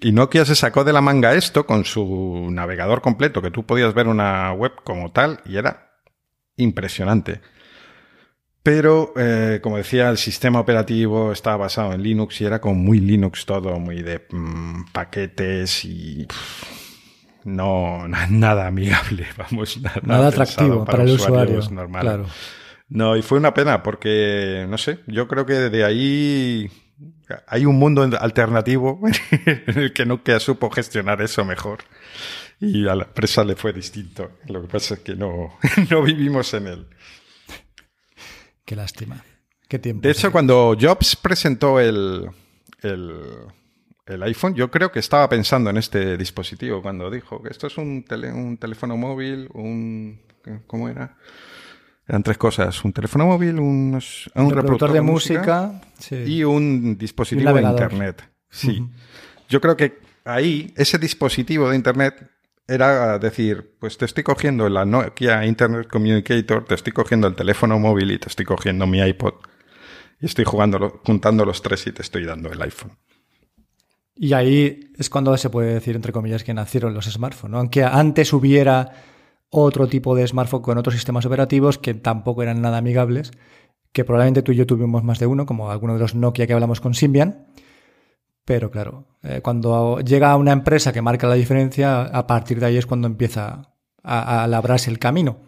Y 0.01 0.11
Nokia 0.11 0.45
se 0.45 0.55
sacó 0.55 0.83
de 0.83 0.93
la 0.93 1.01
manga 1.01 1.33
esto 1.33 1.65
con 1.65 1.85
su 1.85 2.47
navegador 2.51 3.01
completo, 3.01 3.41
que 3.41 3.51
tú 3.51 3.65
podías 3.65 3.93
ver 3.93 4.07
una 4.07 4.51
web 4.53 4.73
como 4.83 5.11
tal, 5.11 5.41
y 5.45 5.57
era 5.57 5.91
impresionante. 6.57 7.41
Pero, 8.63 9.13
eh, 9.15 9.59
como 9.61 9.77
decía, 9.77 10.09
el 10.09 10.17
sistema 10.17 10.59
operativo 10.59 11.31
estaba 11.31 11.57
basado 11.57 11.93
en 11.93 12.03
Linux 12.03 12.41
y 12.41 12.45
era 12.45 12.61
como 12.61 12.75
muy 12.75 12.99
Linux 12.99 13.45
todo, 13.45 13.79
muy 13.79 14.03
de 14.03 14.25
mm, 14.29 14.91
paquetes 14.91 15.83
y 15.85 16.27
no 17.43 18.07
nada 18.29 18.67
amigable, 18.67 19.25
vamos, 19.37 19.79
nada, 20.03 20.27
atractivo 20.27 20.85
para, 20.85 21.03
el 21.03 21.11
usuario. 21.11 21.59
Normal. 21.71 22.01
Claro. 22.01 22.25
No, 22.91 23.15
y 23.15 23.21
fue 23.21 23.37
una 23.37 23.53
pena 23.53 23.81
porque, 23.83 24.65
no 24.67 24.77
sé, 24.77 24.99
yo 25.07 25.25
creo 25.25 25.45
que 25.45 25.53
de 25.53 25.85
ahí 25.85 26.69
hay 27.47 27.65
un 27.65 27.79
mundo 27.79 28.03
alternativo 28.19 28.99
en 29.45 29.79
el 29.79 29.93
que 29.93 30.05
Nokia 30.05 30.41
supo 30.41 30.69
gestionar 30.69 31.21
eso 31.21 31.45
mejor. 31.45 31.85
Y 32.59 32.89
a 32.89 32.95
la 32.95 33.05
empresa 33.05 33.45
le 33.45 33.55
fue 33.55 33.71
distinto. 33.71 34.39
Lo 34.47 34.61
que 34.61 34.67
pasa 34.67 34.95
es 34.95 34.99
que 34.99 35.15
no, 35.15 35.57
no 35.89 36.03
vivimos 36.03 36.53
en 36.53 36.67
él. 36.67 36.87
Qué 38.65 38.75
lástima. 38.75 39.23
Qué 39.69 39.79
tiempo. 39.79 40.01
De 40.05 40.11
hecho, 40.11 40.29
cuando 40.29 40.75
Jobs 40.77 41.15
presentó 41.15 41.79
el, 41.79 42.29
el, 42.81 44.21
iPhone, 44.23 44.53
yo 44.53 44.69
creo 44.69 44.91
que 44.91 44.99
estaba 44.99 45.29
pensando 45.29 45.69
en 45.69 45.77
este 45.77 46.17
dispositivo 46.17 46.81
cuando 46.81 47.09
dijo 47.09 47.41
que 47.41 47.51
esto 47.51 47.67
es 47.67 47.77
un, 47.77 48.03
un 48.35 48.57
teléfono 48.57 48.97
móvil, 48.97 49.49
un... 49.53 50.19
¿Cómo 50.67 50.89
era? 50.89 51.15
Eran 52.11 52.23
tres 52.23 52.37
cosas, 52.37 52.83
un 52.83 52.91
teléfono 52.91 53.25
móvil, 53.25 53.57
un, 53.57 53.97
reproductor, 54.35 54.91
de, 54.91 54.99
música, 54.99 55.79
y 56.11 56.43
un 56.43 56.97
dispositivo 56.97 57.53
de 57.53 57.61
Internet. 57.61 58.29
Sí. 58.49 58.85
Yo 59.47 59.61
creo 59.61 59.77
que 59.77 59.97
ahí, 60.25 60.73
ese 60.75 60.97
dispositivo 60.97 61.69
de 61.69 61.77
Internet 61.77 62.29
era 62.67 63.17
decir, 63.17 63.77
pues 63.79 63.97
te 63.97 64.03
estoy 64.03 64.25
cogiendo 64.25 64.67
la 64.67 64.83
Nokia 64.83 65.45
Internet 65.45 65.87
Communicator, 65.87 66.65
te 66.65 66.75
estoy 66.75 66.91
cogiendo 66.91 67.27
el 67.27 67.35
teléfono 67.35 67.79
móvil 67.79 68.11
y 68.11 68.19
te 68.19 68.27
estoy 68.27 68.43
cogiendo 68.45 68.85
mi 68.85 68.99
iPod. 68.99 69.35
Y 70.19 70.25
estoy 70.25 70.43
jugando, 70.43 70.99
juntando 71.05 71.45
los 71.45 71.61
tres 71.61 71.87
y 71.87 71.93
te 71.93 72.01
estoy 72.01 72.25
dando 72.25 72.51
el 72.51 72.61
iPhone. 72.61 72.91
Y 74.17 74.33
ahí 74.33 74.91
es 74.97 75.09
cuando 75.09 75.37
se 75.37 75.49
puede 75.49 75.75
decir, 75.75 75.95
entre 75.95 76.11
comillas, 76.11 76.43
que 76.43 76.53
nacieron 76.53 76.93
los 76.93 77.05
smartphones. 77.05 77.57
Aunque 77.57 77.85
antes 77.85 78.33
hubiera 78.33 78.91
otro 79.51 79.87
tipo 79.87 80.15
de 80.15 80.25
smartphone 80.25 80.61
con 80.61 80.77
otros 80.77 80.95
sistemas 80.95 81.25
operativos 81.25 81.77
que 81.77 81.93
tampoco 81.93 82.41
eran 82.41 82.61
nada 82.61 82.77
amigables, 82.77 83.31
que 83.91 84.05
probablemente 84.05 84.41
tú 84.41 84.53
y 84.53 84.55
yo 84.55 84.65
tuvimos 84.65 85.03
más 85.03 85.19
de 85.19 85.27
uno, 85.27 85.45
como 85.45 85.69
alguno 85.69 85.93
de 85.93 85.99
los 85.99 86.15
Nokia 86.15 86.47
que 86.47 86.53
hablamos 86.53 86.79
con 86.81 86.93
Symbian, 86.93 87.47
pero 88.45 88.71
claro, 88.71 89.05
eh, 89.21 89.41
cuando 89.43 89.99
llega 89.99 90.35
una 90.35 90.53
empresa 90.53 90.93
que 90.93 91.01
marca 91.01 91.27
la 91.27 91.35
diferencia, 91.35 92.03
a 92.03 92.25
partir 92.25 92.59
de 92.59 92.67
ahí 92.67 92.77
es 92.77 92.85
cuando 92.85 93.07
empieza 93.07 93.73
a, 94.03 94.47
labrarse 94.47 94.89
el 94.89 94.97
camino. 94.97 95.41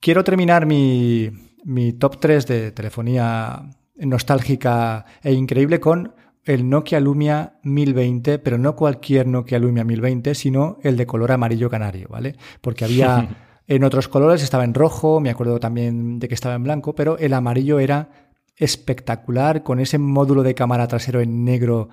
Quiero 0.00 0.24
terminar 0.24 0.66
mi, 0.66 1.30
mi 1.64 1.92
top 1.92 2.18
3 2.18 2.46
de 2.46 2.72
telefonía 2.72 3.62
nostálgica 3.96 5.04
e 5.22 5.32
increíble 5.32 5.78
con 5.78 6.14
el 6.44 6.68
Nokia 6.68 7.00
Lumia 7.00 7.58
1020, 7.62 8.38
pero 8.38 8.58
no 8.58 8.74
cualquier 8.74 9.26
Nokia 9.26 9.58
Lumia 9.58 9.84
1020, 9.84 10.34
sino 10.34 10.78
el 10.82 10.96
de 10.96 11.06
color 11.06 11.32
amarillo 11.32 11.70
canario, 11.70 12.08
¿vale? 12.08 12.36
Porque 12.60 12.84
había 12.84 13.28
en 13.66 13.84
otros 13.84 14.08
colores, 14.08 14.42
estaba 14.42 14.64
en 14.64 14.74
rojo, 14.74 15.20
me 15.20 15.30
acuerdo 15.30 15.60
también 15.60 16.18
de 16.18 16.28
que 16.28 16.34
estaba 16.34 16.54
en 16.54 16.64
blanco, 16.64 16.94
pero 16.94 17.18
el 17.18 17.32
amarillo 17.32 17.78
era 17.78 18.08
espectacular 18.56 19.62
con 19.62 19.80
ese 19.80 19.98
módulo 19.98 20.42
de 20.42 20.54
cámara 20.54 20.88
trasero 20.88 21.20
en 21.20 21.44
negro 21.44 21.88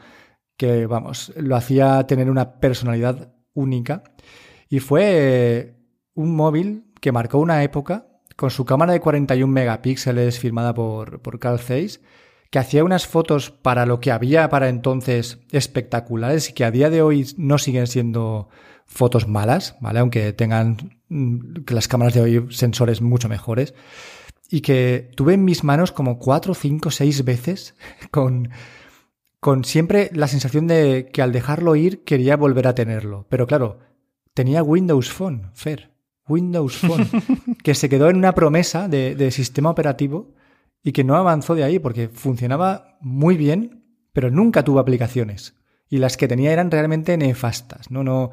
que, 0.58 0.86
vamos, 0.88 1.32
lo 1.38 1.56
hacía 1.56 2.06
tener 2.06 2.30
una 2.30 2.60
personalidad 2.60 3.34
única. 3.54 4.04
Y 4.68 4.80
fue 4.80 5.76
un 6.16 6.36
móvil 6.36 6.86
que 7.00 7.12
marcó 7.12 7.40
una 7.40 7.64
época 7.64 8.08
con 8.36 8.52
su 8.52 8.66
cámara 8.66 8.94
de 8.94 9.00
41 9.00 9.52
megapíxeles 9.52 10.40
firmada 10.40 10.74
por, 10.74 11.22
por 11.22 11.40
Carl 11.40 11.60
Zeiss, 11.60 12.02
que 12.50 12.60
hacía 12.60 12.84
unas 12.84 13.06
fotos 13.06 13.52
para 13.52 13.86
lo 13.86 14.00
que 14.00 14.12
había 14.12 14.50
para 14.50 14.70
entonces 14.70 15.40
espectaculares 15.52 16.50
y 16.50 16.54
que 16.54 16.66
a 16.66 16.72
día 16.72 16.90
de 16.90 17.02
hoy 17.02 17.28
no 17.38 17.58
siguen 17.58 17.88
siendo 17.88 18.50
fotos 18.86 19.28
malas, 19.28 19.76
¿vale? 19.82 20.00
Aunque 20.00 20.34
tengan 20.34 21.00
mm, 21.10 21.64
que 21.66 21.76
las 21.76 21.88
cámaras 21.88 22.16
de 22.16 22.22
hoy 22.22 22.48
sensores 22.50 23.02
mucho 23.02 23.30
mejores. 23.30 23.76
Y 24.50 24.62
que 24.62 25.12
tuve 25.16 25.36
en 25.36 25.46
mis 25.46 25.64
manos 25.64 25.92
como 25.92 26.18
cuatro, 26.18 26.56
cinco, 26.56 26.90
seis 26.90 27.24
veces 27.24 27.76
con, 28.12 28.50
con 29.40 29.64
siempre 29.64 30.10
la 30.14 30.28
sensación 30.28 30.66
de 30.66 31.12
que 31.14 31.22
al 31.22 31.32
dejarlo 31.32 31.76
ir 31.76 32.04
quería 32.04 32.36
volver 32.36 32.68
a 32.68 32.74
tenerlo. 32.74 33.28
Pero 33.30 33.46
claro, 33.46 33.80
tenía 34.34 34.64
Windows 34.64 35.12
Phone, 35.12 35.52
Fer. 35.54 35.92
Windows 36.28 36.78
Phone, 36.78 37.08
que 37.64 37.74
se 37.76 37.90
quedó 37.90 38.10
en 38.10 38.18
una 38.18 38.34
promesa 38.34 38.88
de, 38.88 39.16
de 39.16 39.32
sistema 39.32 39.70
operativo 39.70 40.34
y 40.84 40.92
que 40.92 41.04
no 41.04 41.16
avanzó 41.16 41.56
de 41.56 41.64
ahí 41.64 41.80
porque 41.80 42.10
funcionaba 42.10 42.98
muy 43.02 43.38
bien, 43.38 43.84
pero 44.14 44.32
nunca 44.32 44.64
tuvo 44.64 44.80
aplicaciones. 44.80 45.56
Y 45.90 45.98
las 45.98 46.18
que 46.18 46.28
tenía 46.28 46.52
eran 46.52 46.72
realmente 46.72 47.18
nefastas, 47.18 47.90
¿no? 47.92 48.04
no 48.04 48.32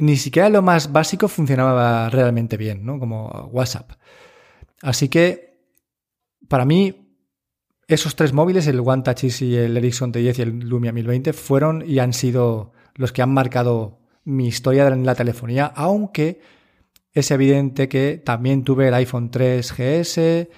ni 0.00 0.16
siquiera 0.16 0.48
lo 0.48 0.62
más 0.62 0.92
básico 0.92 1.28
funcionaba 1.28 2.08
realmente 2.08 2.56
bien, 2.56 2.84
¿no? 2.84 2.98
Como 2.98 3.28
WhatsApp. 3.52 3.92
Así 4.82 5.08
que, 5.08 5.60
para 6.48 6.64
mí, 6.64 7.14
esos 7.86 8.16
tres 8.16 8.32
móviles, 8.32 8.66
el 8.66 8.80
OneTouch 8.80 9.42
y 9.42 9.56
el 9.56 9.76
Ericsson 9.76 10.12
T10 10.12 10.38
y 10.38 10.42
el 10.42 10.58
Lumia 10.60 10.92
1020, 10.92 11.32
fueron 11.32 11.84
y 11.86 11.98
han 11.98 12.12
sido 12.12 12.72
los 12.94 13.12
que 13.12 13.22
han 13.22 13.32
marcado 13.32 14.00
mi 14.24 14.48
historia 14.48 14.88
en 14.88 15.04
la 15.04 15.14
telefonía, 15.14 15.66
aunque 15.66 16.40
es 17.12 17.30
evidente 17.30 17.88
que 17.88 18.22
también 18.24 18.64
tuve 18.64 18.88
el 18.88 18.94
iPhone 18.94 19.30
3 19.30 19.74
GS, 19.76 20.48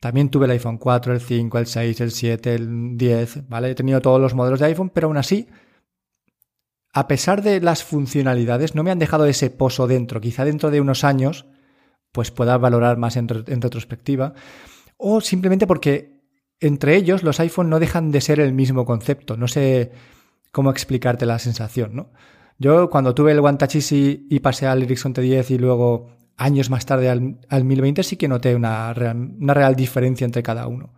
también 0.00 0.30
tuve 0.30 0.46
el 0.46 0.52
iPhone 0.52 0.78
4, 0.78 1.12
el 1.12 1.20
5, 1.20 1.58
el 1.58 1.66
6, 1.66 2.00
el 2.00 2.10
7, 2.10 2.54
el 2.54 2.96
10, 2.96 3.48
¿vale? 3.48 3.70
He 3.70 3.74
tenido 3.74 4.00
todos 4.00 4.18
los 4.18 4.34
modelos 4.34 4.58
de 4.58 4.66
iPhone, 4.66 4.90
pero 4.90 5.08
aún 5.08 5.18
así, 5.18 5.46
a 6.94 7.06
pesar 7.06 7.42
de 7.42 7.60
las 7.60 7.84
funcionalidades, 7.84 8.74
no 8.74 8.82
me 8.82 8.90
han 8.90 8.98
dejado 8.98 9.26
ese 9.26 9.50
pozo 9.50 9.86
dentro. 9.86 10.20
Quizá 10.20 10.46
dentro 10.46 10.70
de 10.70 10.80
unos 10.80 11.04
años, 11.04 11.44
pues 12.12 12.30
pueda 12.30 12.56
valorar 12.56 12.96
más 12.96 13.16
en, 13.16 13.28
retrospectiva. 13.28 14.32
O 14.96 15.20
simplemente 15.20 15.66
porque 15.66 16.18
entre 16.60 16.96
ellos 16.96 17.22
los 17.22 17.38
iPhone 17.38 17.68
no 17.68 17.78
dejan 17.78 18.10
de 18.10 18.22
ser 18.22 18.40
el 18.40 18.54
mismo 18.54 18.86
concepto. 18.86 19.36
No 19.36 19.48
sé 19.48 19.92
cómo 20.50 20.70
explicarte 20.70 21.26
la 21.26 21.38
sensación, 21.38 21.94
¿no? 21.94 22.10
Yo 22.58 22.90
cuando 22.90 23.14
tuve 23.14 23.32
el 23.32 23.38
One 23.38 23.58
Touch 23.58 23.76
y 23.92 24.40
pasé 24.40 24.66
al 24.66 24.82
Ericsson 24.82 25.14
T10 25.14 25.50
y 25.50 25.58
luego 25.58 26.19
años 26.40 26.70
más 26.70 26.86
tarde 26.86 27.10
al, 27.10 27.64
1020 27.64 28.02
sí 28.02 28.16
que 28.16 28.26
noté 28.26 28.54
una 28.54 28.94
real, 28.94 29.36
una 29.38 29.54
real, 29.54 29.76
diferencia 29.76 30.24
entre 30.24 30.42
cada 30.42 30.66
uno. 30.66 30.94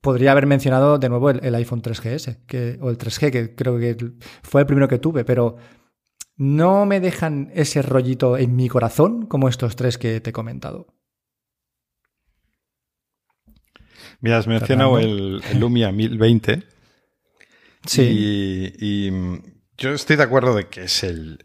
Podría 0.00 0.30
haber 0.30 0.46
mencionado 0.46 0.98
de 0.98 1.08
nuevo 1.08 1.30
el, 1.30 1.54
iPhone 1.56 1.82
3GS 1.82 2.46
que, 2.46 2.78
o 2.80 2.88
el 2.88 2.96
3G, 2.96 3.32
que 3.32 3.54
creo 3.56 3.78
que 3.78 3.96
fue 4.42 4.60
el 4.60 4.66
primero 4.66 4.86
que 4.86 4.98
tuve, 4.98 5.24
pero 5.24 5.56
no 6.36 6.86
me 6.86 7.00
dejan 7.00 7.50
ese 7.52 7.82
rollito 7.82 8.38
en 8.38 8.54
mi 8.54 8.68
corazón 8.68 9.26
como 9.26 9.48
estos 9.48 9.74
tres 9.74 9.98
que 9.98 10.20
te 10.20 10.30
he 10.30 10.32
comentado. 10.32 10.86
Mira, 14.20 14.38
has 14.38 14.46
mencionado 14.46 15.00
el, 15.00 15.42
Lumia 15.58 15.90
1020. 15.90 16.62
Sí. 17.84 18.72
y 18.78 19.10
yo 19.78 19.92
estoy 19.92 20.16
de 20.16 20.24
acuerdo 20.24 20.54
de 20.54 20.66
que 20.66 20.84
es 20.84 21.04
el, 21.04 21.38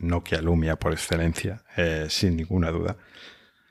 Nokia 0.00 0.40
Lumia 0.40 0.76
por 0.76 0.92
excelencia, 0.92 1.64
eh, 1.76 2.06
sin 2.08 2.36
ninguna 2.36 2.70
duda. 2.70 2.96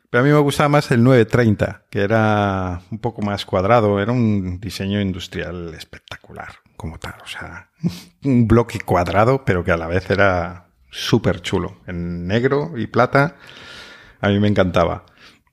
Pero 0.10 0.24
a 0.24 0.26
mí 0.26 0.32
me 0.32 0.40
gustaba 0.40 0.70
más 0.70 0.92
el 0.92 1.04
930, 1.04 1.84
que 1.90 2.02
era 2.02 2.82
un 2.92 3.00
poco 3.00 3.22
más 3.22 3.46
cuadrado, 3.46 4.00
era 4.02 4.12
un 4.12 4.60
diseño 4.60 5.00
industrial 5.00 5.74
espectacular, 5.74 6.56
como 6.76 7.00
tal. 7.00 7.16
O 7.24 7.28
sea, 7.28 7.70
un 8.24 8.48
bloque 8.48 8.80
cuadrado, 8.82 9.46
pero 9.46 9.64
que 9.64 9.72
a 9.72 9.78
la 9.78 9.88
vez 9.88 10.10
era 10.10 10.68
súper 10.92 11.42
chulo, 11.42 11.78
en 11.88 12.28
negro 12.28 12.74
y 12.76 12.88
plata. 12.88 13.38
A 14.20 14.28
mí 14.30 14.40
me 14.40 14.50
encantaba. 14.50 15.06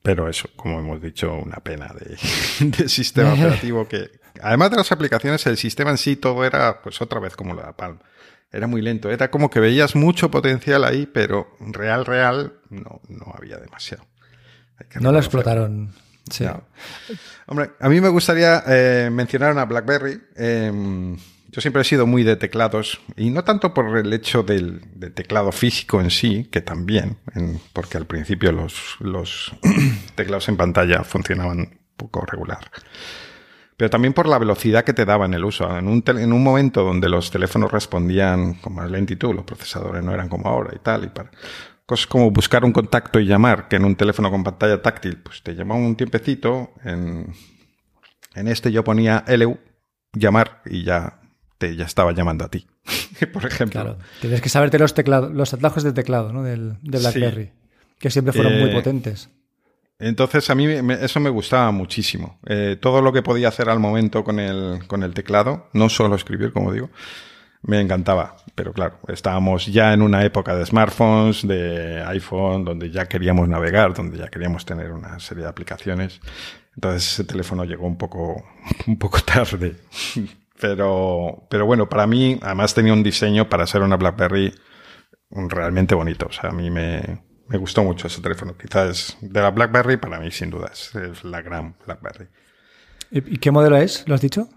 Pero 0.03 0.29
eso, 0.29 0.49
como 0.57 0.79
hemos 0.81 1.03
dicho, 1.03 1.33
una 1.35 1.57
pena 1.57 1.93
de, 1.93 2.17
de 2.67 2.89
sistema 2.89 3.33
operativo 3.35 3.87
que, 3.87 4.11
además 4.43 4.71
de 4.71 4.77
las 4.79 4.91
aplicaciones, 4.91 5.47
el 5.47 5.57
sistema 5.57 5.91
en 5.91 5.99
sí 5.99 6.17
todo 6.17 6.45
era, 6.45 6.81
pues 6.83 7.01
otra 7.01 7.21
vez 7.21 7.37
como 7.37 7.55
la 7.55 7.73
Palm 7.77 7.99
era 8.53 8.67
muy 8.67 8.83
lento. 8.83 9.11
Era 9.11 9.31
como 9.31 9.51
que 9.51 9.61
veías 9.61 9.95
mucho 9.95 10.31
potencial 10.31 10.85
ahí, 10.85 11.07
pero 11.07 11.57
real, 11.61 12.05
real, 12.05 12.55
no, 12.71 13.01
no 13.09 13.35
había 13.37 13.59
demasiado. 13.59 14.05
No 15.01 15.13
lo 15.13 15.19
explotaron. 15.19 15.93
Sí. 16.31 16.45
Hombre, 17.47 17.71
a 17.81 17.89
mí 17.89 18.01
me 18.01 18.09
gustaría 18.09 18.63
eh, 18.67 19.11
mencionar 19.13 19.53
una 19.53 19.65
BlackBerry. 19.65 20.21
Em, 20.35 21.17
yo 21.49 21.61
siempre 21.61 21.83
he 21.83 21.85
sido 21.85 22.07
muy 22.07 22.25
de 22.25 22.37
teclados, 22.37 23.01
y 23.17 23.31
no 23.31 23.45
tanto 23.45 23.73
por 23.73 23.97
el 23.97 24.13
hecho 24.13 24.43
del, 24.43 24.83
teclado 25.15 25.53
físico 25.53 26.01
en 26.01 26.11
sí, 26.11 26.49
que 26.51 26.61
también, 26.61 27.17
porque 27.73 27.97
al 27.97 28.07
principio 28.07 28.53
los, 28.53 28.97
los 29.01 29.55
teclados 30.17 30.49
en 30.49 30.57
pantalla 30.57 31.05
funcionaban 31.05 31.59
un 31.59 31.79
poco 31.97 32.27
regular 32.27 32.71
pero 33.77 33.91
también 33.91 34.15
por 34.15 34.27
la 34.27 34.39
velocidad 34.39 34.85
que 34.85 34.95
te 34.95 35.05
daba 35.05 35.27
en 35.27 35.35
el 35.35 35.45
uso. 35.45 35.77
En 35.77 35.89
un, 35.89 36.03
en 36.07 36.33
un 36.33 36.43
momento 36.43 36.83
donde 36.83 37.09
los 37.09 37.31
teléfonos 37.31 37.71
respondían 37.71 38.55
con 38.55 38.75
más 38.75 38.91
lentitud, 38.91 39.35
los 39.35 39.45
procesadores 39.45 40.03
no 40.03 40.13
eran 40.13 40.29
como 40.29 40.49
ahora 40.49 40.73
y 40.75 40.79
tal, 40.79 41.05
y 41.05 41.09
para 41.09 41.31
cosas 41.85 42.07
como 42.07 42.31
buscar 42.31 42.65
un 42.65 42.73
contacto 42.73 43.21
y 43.21 43.27
llamar, 43.27 43.69
que 43.69 43.77
en 43.77 43.85
un 43.85 43.95
teléfono 43.95 44.31
con 44.31 44.43
pantalla 44.43 44.81
táctil, 44.81 45.19
pues 45.19 45.43
te 45.43 45.55
llamaba 45.55 45.81
un 45.81 45.95
tiempecito. 45.95 46.73
En, 46.85 47.33
en 48.35 48.49
este 48.49 48.73
yo 48.73 48.83
ponía 48.83 49.25
LU, 49.29 49.59
llamar, 50.13 50.63
y 50.65 50.83
ya 50.83 51.21
te 51.59 51.77
ya 51.77 51.85
estaba 51.85 52.13
llamando 52.13 52.45
a 52.45 52.49
ti, 52.49 52.67
por 53.33 53.47
ejemplo. 53.47 53.83
Claro, 53.83 53.99
tienes 54.21 54.41
que 54.41 54.49
saberte 54.49 54.79
los 54.79 54.95
teclados, 54.95 55.33
los 55.33 55.53
atajos 55.53 55.83
de 55.83 55.93
teclado, 55.93 56.33
¿no? 56.33 56.43
Del, 56.43 56.77
de 56.83 56.99
BlackBerry, 56.99 57.53
que 57.99 58.11
siempre 58.11 58.33
fueron 58.33 58.59
muy 58.59 58.71
eh, 58.71 58.75
potentes. 58.75 59.31
Entonces 59.99 60.51
a 60.51 60.55
mí 60.55 60.67
eso 60.67 61.21
me 61.21 61.31
gustaba 61.31 61.71
muchísimo. 61.71 62.39
Eh, 62.47 62.77
todo 62.81 63.01
lo 63.01 63.13
que 63.13 63.23
podía 63.23 63.49
hacer 63.49 63.69
al 63.71 63.81
momento 63.81 64.25
con 64.25 64.39
el, 64.39 64.87
con 64.87 65.03
el 65.03 65.15
teclado, 65.15 65.69
no 65.73 65.89
solo 65.89 66.17
escribir, 66.17 66.53
como 66.53 66.73
digo, 66.73 66.91
me 67.63 67.81
encantaba. 67.81 68.37
Pero 68.55 68.73
claro, 68.73 68.99
estábamos 69.09 69.67
ya 69.67 69.93
en 69.95 70.03
una 70.03 70.25
época 70.25 70.55
de 70.55 70.67
smartphones, 70.67 71.47
de 71.47 72.03
iPhone, 72.07 72.65
donde 72.65 72.91
ya 72.91 73.07
queríamos 73.07 73.49
navegar, 73.49 73.95
donde 73.95 74.19
ya 74.19 74.29
queríamos 74.29 74.67
tener 74.67 74.93
una 74.93 75.19
serie 75.19 75.45
de 75.45 75.51
aplicaciones. 75.51 76.21
Entonces 76.75 77.13
ese 77.13 77.25
teléfono 77.25 77.65
llegó 77.65 77.87
un 77.87 77.97
poco, 77.97 78.45
un 78.87 78.99
poco 78.99 79.21
tarde. 79.21 79.77
Pero, 80.59 81.47
pero 81.51 81.67
bueno, 81.67 81.87
para 81.87 82.07
mí, 82.07 82.39
además 82.41 82.73
tenía 82.73 82.95
un 82.95 83.03
diseño 83.03 83.47
para 83.47 83.67
ser 83.67 83.83
una 83.83 83.99
BlackBerry 83.99 84.55
realmente 85.31 85.95
bonito. 85.95 86.29
O 86.31 86.33
sea, 86.33 86.49
a 86.49 86.53
mí 86.55 86.71
me, 86.71 87.26
me 87.49 87.59
gustó 87.59 87.83
mucho 87.85 88.07
ese 88.07 88.21
teléfono. 88.21 88.57
Quizás 88.57 89.17
de 89.21 89.41
la 89.41 89.51
BlackBerry, 89.51 89.97
para 89.97 90.19
mí, 90.19 90.31
sin 90.31 90.51
duda, 90.51 90.71
es, 90.73 90.93
la 91.25 91.43
gran 91.43 91.77
BlackBerry. 91.85 92.29
¿Y 93.11 93.39
qué 93.39 93.51
modelo 93.51 93.77
es? 93.77 94.07
¿Lo 94.07 94.15
has 94.15 94.21
dicho? 94.21 94.49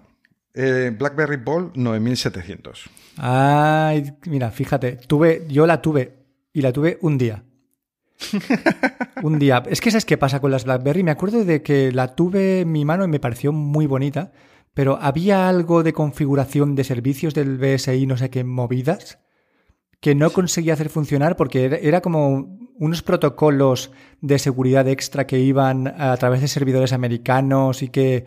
Eh, 0.54 0.93
BlackBerry 0.97 1.38
Bold 1.38 1.75
9700. 1.75 2.89
Ay, 3.17 4.13
mira, 4.25 4.49
fíjate, 4.49 4.93
tuve, 4.93 5.45
yo 5.47 5.67
la 5.67 5.82
tuve 5.82 6.17
y 6.52 6.62
la 6.62 6.73
tuve 6.73 6.97
un 7.02 7.17
día. 7.17 7.43
un 9.23 9.39
día. 9.39 9.63
Es 9.69 9.82
que 9.82 9.91
¿sabes 9.91 10.06
qué 10.06 10.17
pasa 10.17 10.39
con 10.39 10.52
las 10.52 10.65
BlackBerry? 10.65 11.04
Me 11.04 11.12
acuerdo 11.12 11.45
de 11.45 11.62
que 11.62 11.91
la 11.91 12.15
tuve 12.15 12.62
en 12.62 12.71
mi 12.71 12.86
mano 12.86 13.06
y 13.06 13.08
me 13.08 13.19
pareció 13.19 13.52
muy 13.54 13.86
bonita, 13.86 14.32
pero 14.73 14.97
había 15.02 15.47
algo 15.47 15.84
de 15.84 15.93
configuración 15.93 16.75
de 16.75 16.84
servicios 16.84 17.34
del 17.34 17.58
BSI, 17.58 18.06
no 18.08 18.17
sé 18.17 18.30
qué, 18.30 18.43
movidas, 18.43 19.19
que 20.02 20.15
no 20.15 20.32
conseguía 20.32 20.73
hacer 20.73 20.89
funcionar 20.89 21.36
porque 21.36 21.80
era 21.82 22.02
como 22.02 22.58
unos 22.79 23.03
protocolos 23.03 23.91
de 24.21 24.39
seguridad 24.39 24.87
extra 24.87 25.27
que 25.27 25.37
iban 25.37 25.87
a 25.87 26.15
través 26.17 26.41
de 26.41 26.47
servidores 26.47 26.93
americanos 26.93 27.83
y 27.83 27.89
que... 27.89 28.25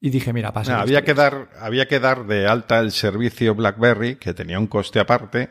Y 0.00 0.10
dije, 0.10 0.32
mira, 0.32 0.52
pasa. 0.52 0.80
había, 0.80 1.02
que 1.02 1.12
dar, 1.12 1.50
había 1.60 1.88
que 1.88 1.98
dar 1.98 2.26
de 2.26 2.46
alta 2.46 2.78
el 2.78 2.92
servicio 2.92 3.54
BlackBerry, 3.56 4.14
que 4.14 4.32
tenía 4.32 4.58
un 4.58 4.68
coste 4.68 5.00
aparte, 5.00 5.50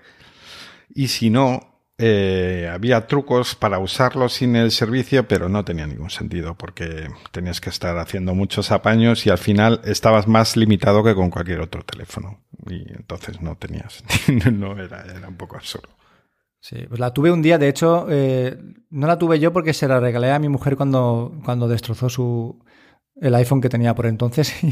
y 0.96 1.10
si 1.10 1.30
no, 1.30 1.82
eh, 1.98 2.70
había 2.72 3.08
trucos 3.08 3.56
para 3.56 3.80
usarlo 3.80 4.30
sin 4.30 4.56
el 4.56 4.72
servicio, 4.72 5.28
pero 5.28 5.50
no 5.50 5.66
tenía 5.66 5.86
ningún 5.86 6.10
sentido 6.10 6.56
porque 6.56 7.10
tenías 7.32 7.60
que 7.60 7.70
estar 7.70 7.98
haciendo 7.98 8.36
muchos 8.36 8.72
apaños 8.72 9.26
y 9.26 9.32
al 9.32 9.38
final 9.38 9.82
estabas 9.84 10.28
más 10.28 10.56
limitado 10.56 11.04
que 11.04 11.14
con 11.14 11.30
cualquier 11.30 11.60
otro 11.60 11.84
teléfono. 11.84 12.40
Y 12.70 12.90
entonces 12.94 13.42
no 13.42 13.58
tenías, 13.58 14.04
no 14.54 14.82
era, 14.82 15.06
era 15.06 15.28
un 15.28 15.36
poco 15.36 15.58
absurdo. 15.58 15.97
Sí, 16.60 16.78
pues 16.88 17.00
la 17.00 17.14
tuve 17.14 17.32
un 17.32 17.42
día, 17.42 17.58
de 17.58 17.70
hecho, 17.70 18.08
eh, 18.10 18.58
no 18.90 19.08
la 19.08 19.18
tuve 19.18 19.40
yo 19.40 19.54
porque 19.54 19.74
se 19.74 19.88
la 19.88 20.00
regalé 20.00 20.32
a 20.32 20.40
mi 20.40 20.50
mujer 20.50 20.76
cuando, 20.76 21.34
cuando 21.46 21.68
destrozó 21.68 22.10
su, 22.10 22.60
el 23.22 23.36
iPhone 23.36 23.62
que 23.62 23.70
tenía 23.70 23.96
por 23.96 24.06
entonces. 24.06 24.54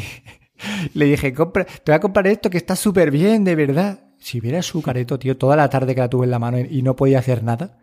Y 0.93 0.97
le 0.97 1.05
dije, 1.05 1.33
Compra, 1.33 1.65
te 1.65 1.91
voy 1.91 1.95
a 1.95 1.99
comprar 1.99 2.27
esto 2.27 2.49
que 2.49 2.57
está 2.57 2.77
súper 2.77 3.11
bien, 3.11 3.43
de 3.43 3.55
verdad. 3.55 3.99
si 4.19 4.39
hubiera 4.39 4.61
su 4.61 4.81
careto, 4.81 5.19
tío, 5.19 5.37
toda 5.37 5.57
la 5.57 5.69
tarde 5.69 5.93
que 5.93 5.99
la 5.99 6.09
tuve 6.09 6.23
en 6.23 6.31
la 6.31 6.39
mano 6.39 6.59
y 6.59 6.81
no 6.81 6.95
podía 6.95 7.19
hacer 7.19 7.43
nada. 7.43 7.77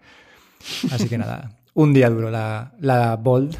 Así 0.91 1.07
que 1.09 1.19
nada, 1.19 1.59
un 1.75 1.93
día 1.93 2.09
duro 2.09 2.31
la, 2.31 2.75
la 2.81 3.17
Bold, 3.17 3.59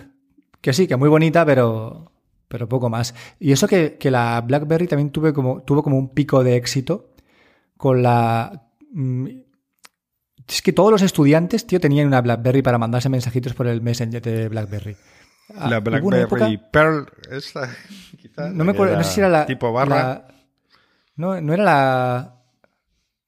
que 0.63 0.73
sí, 0.73 0.87
que 0.87 0.97
muy 0.97 1.11
bonita, 1.11 1.45
pero, 1.45 2.13
pero 2.49 2.69
poco 2.69 2.89
más. 2.89 3.15
Y 3.39 3.53
eso 3.53 3.69
que, 3.69 3.99
que 3.99 4.11
la 4.11 4.41
BlackBerry 4.41 4.87
también 4.87 5.11
tuve 5.11 5.33
como, 5.33 5.63
tuvo 5.63 5.83
como 5.83 5.99
un 5.99 6.09
pico 6.09 6.43
de 6.43 6.57
éxito 6.57 7.11
con 7.77 8.03
la... 8.03 8.69
Es 10.49 10.63
que 10.63 10.73
todos 10.73 10.91
los 10.91 11.03
estudiantes, 11.03 11.67
tío, 11.67 11.81
tenían 11.81 12.07
una 12.07 12.21
BlackBerry 12.21 12.63
para 12.63 12.79
mandarse 12.79 13.09
mensajitos 13.09 13.55
por 13.55 13.67
el 13.67 13.81
Messenger 13.81 14.21
de 14.21 14.49
BlackBerry. 14.49 14.97
Ah, 15.57 15.71
la 15.71 15.81
BlackBerry 15.81 16.59
Pearl, 16.71 17.07
esta, 17.31 17.69
no 18.53 18.65
me 18.65 18.73
acuerdo, 18.73 18.97
no 18.97 19.05
sé 19.05 19.13
si 19.13 19.21
era 19.21 19.29
la 19.29 19.47
tipo 19.47 19.73
barra. 19.73 20.27
no, 21.17 21.41
no 21.41 21.53
era 21.53 21.65
la 21.65 22.43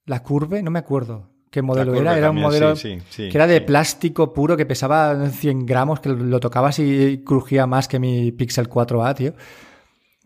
la 0.07 0.23
Curve, 0.23 0.63
no 0.63 0.71
me 0.71 0.79
acuerdo 0.79 1.31
qué 1.55 1.63
modelo 1.63 1.95
era. 1.95 2.19
Era 2.19 2.31
un 2.31 2.41
modelo 2.41 2.75
que 2.75 3.31
era 3.33 3.47
de 3.47 3.61
plástico 3.61 4.33
puro 4.33 4.57
que 4.57 4.67
pesaba 4.67 5.29
100 5.29 5.67
gramos, 5.67 6.01
que 6.01 6.09
lo 6.09 6.41
tocabas 6.41 6.81
y 6.81 7.23
crujía 7.25 7.67
más 7.69 7.87
que 7.87 8.01
mi 8.01 8.33
Pixel 8.33 8.69
4a, 8.69 9.15
tío. 9.15 9.35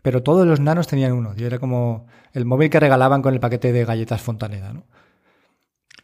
Pero 0.02 0.22
todos 0.22 0.46
los 0.46 0.58
nanos 0.58 0.86
tenían 0.86 1.12
uno, 1.12 1.34
tío. 1.34 1.46
Era 1.46 1.58
como 1.58 2.06
el 2.32 2.46
móvil 2.46 2.70
que 2.70 2.80
regalaban 2.80 3.20
con 3.20 3.34
el 3.34 3.40
paquete 3.40 3.72
de 3.72 3.84
galletas 3.84 4.22
Fontaneda, 4.22 4.72
¿no? 4.72 4.84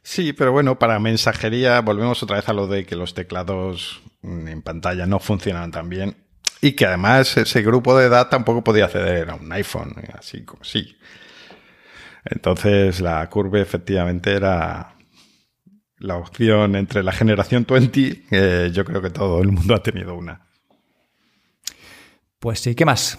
Sí, 0.07 0.35
pero 0.35 0.53
bueno, 0.53 0.79
para 0.79 0.99
mensajería 0.99 1.81
volvemos 1.81 2.23
otra 2.23 2.37
vez 2.37 2.49
a 2.51 2.53
lo 2.53 2.67
de 2.67 2.85
que 2.85 2.95
los 2.95 3.15
teclados 3.15 4.03
en 4.23 4.61
pantalla 4.61 5.07
no 5.07 5.19
funcionan 5.19 5.71
tan 5.71 5.89
bien 5.89 6.15
y 6.61 6.73
que 6.73 6.85
además 6.85 7.35
ese 7.39 7.63
grupo 7.63 7.97
de 7.97 8.07
edad 8.07 8.29
tampoco 8.29 8.63
podía 8.63 8.85
acceder 8.85 9.31
a 9.31 9.35
un 9.35 9.51
iPhone, 9.51 9.95
así 10.13 10.45
como 10.45 10.63
sí. 10.63 10.99
Entonces 12.27 13.01
la 13.01 13.27
curva 13.31 13.61
efectivamente 13.61 14.35
era 14.35 14.95
la 15.99 16.17
opción 16.19 16.77
entre 16.77 17.03
la 17.03 17.13
generación 17.13 17.67
20, 17.67 18.71
yo 18.73 18.85
creo 18.85 19.01
que 19.01 19.11
todo 19.11 19.41
el 19.41 19.53
mundo 19.53 19.75
ha 19.75 19.83
tenido 19.83 20.15
una. 20.15 20.47
Pues 22.39 22.61
sí, 22.61 22.75
¿qué 22.75 22.85
más? 22.85 23.19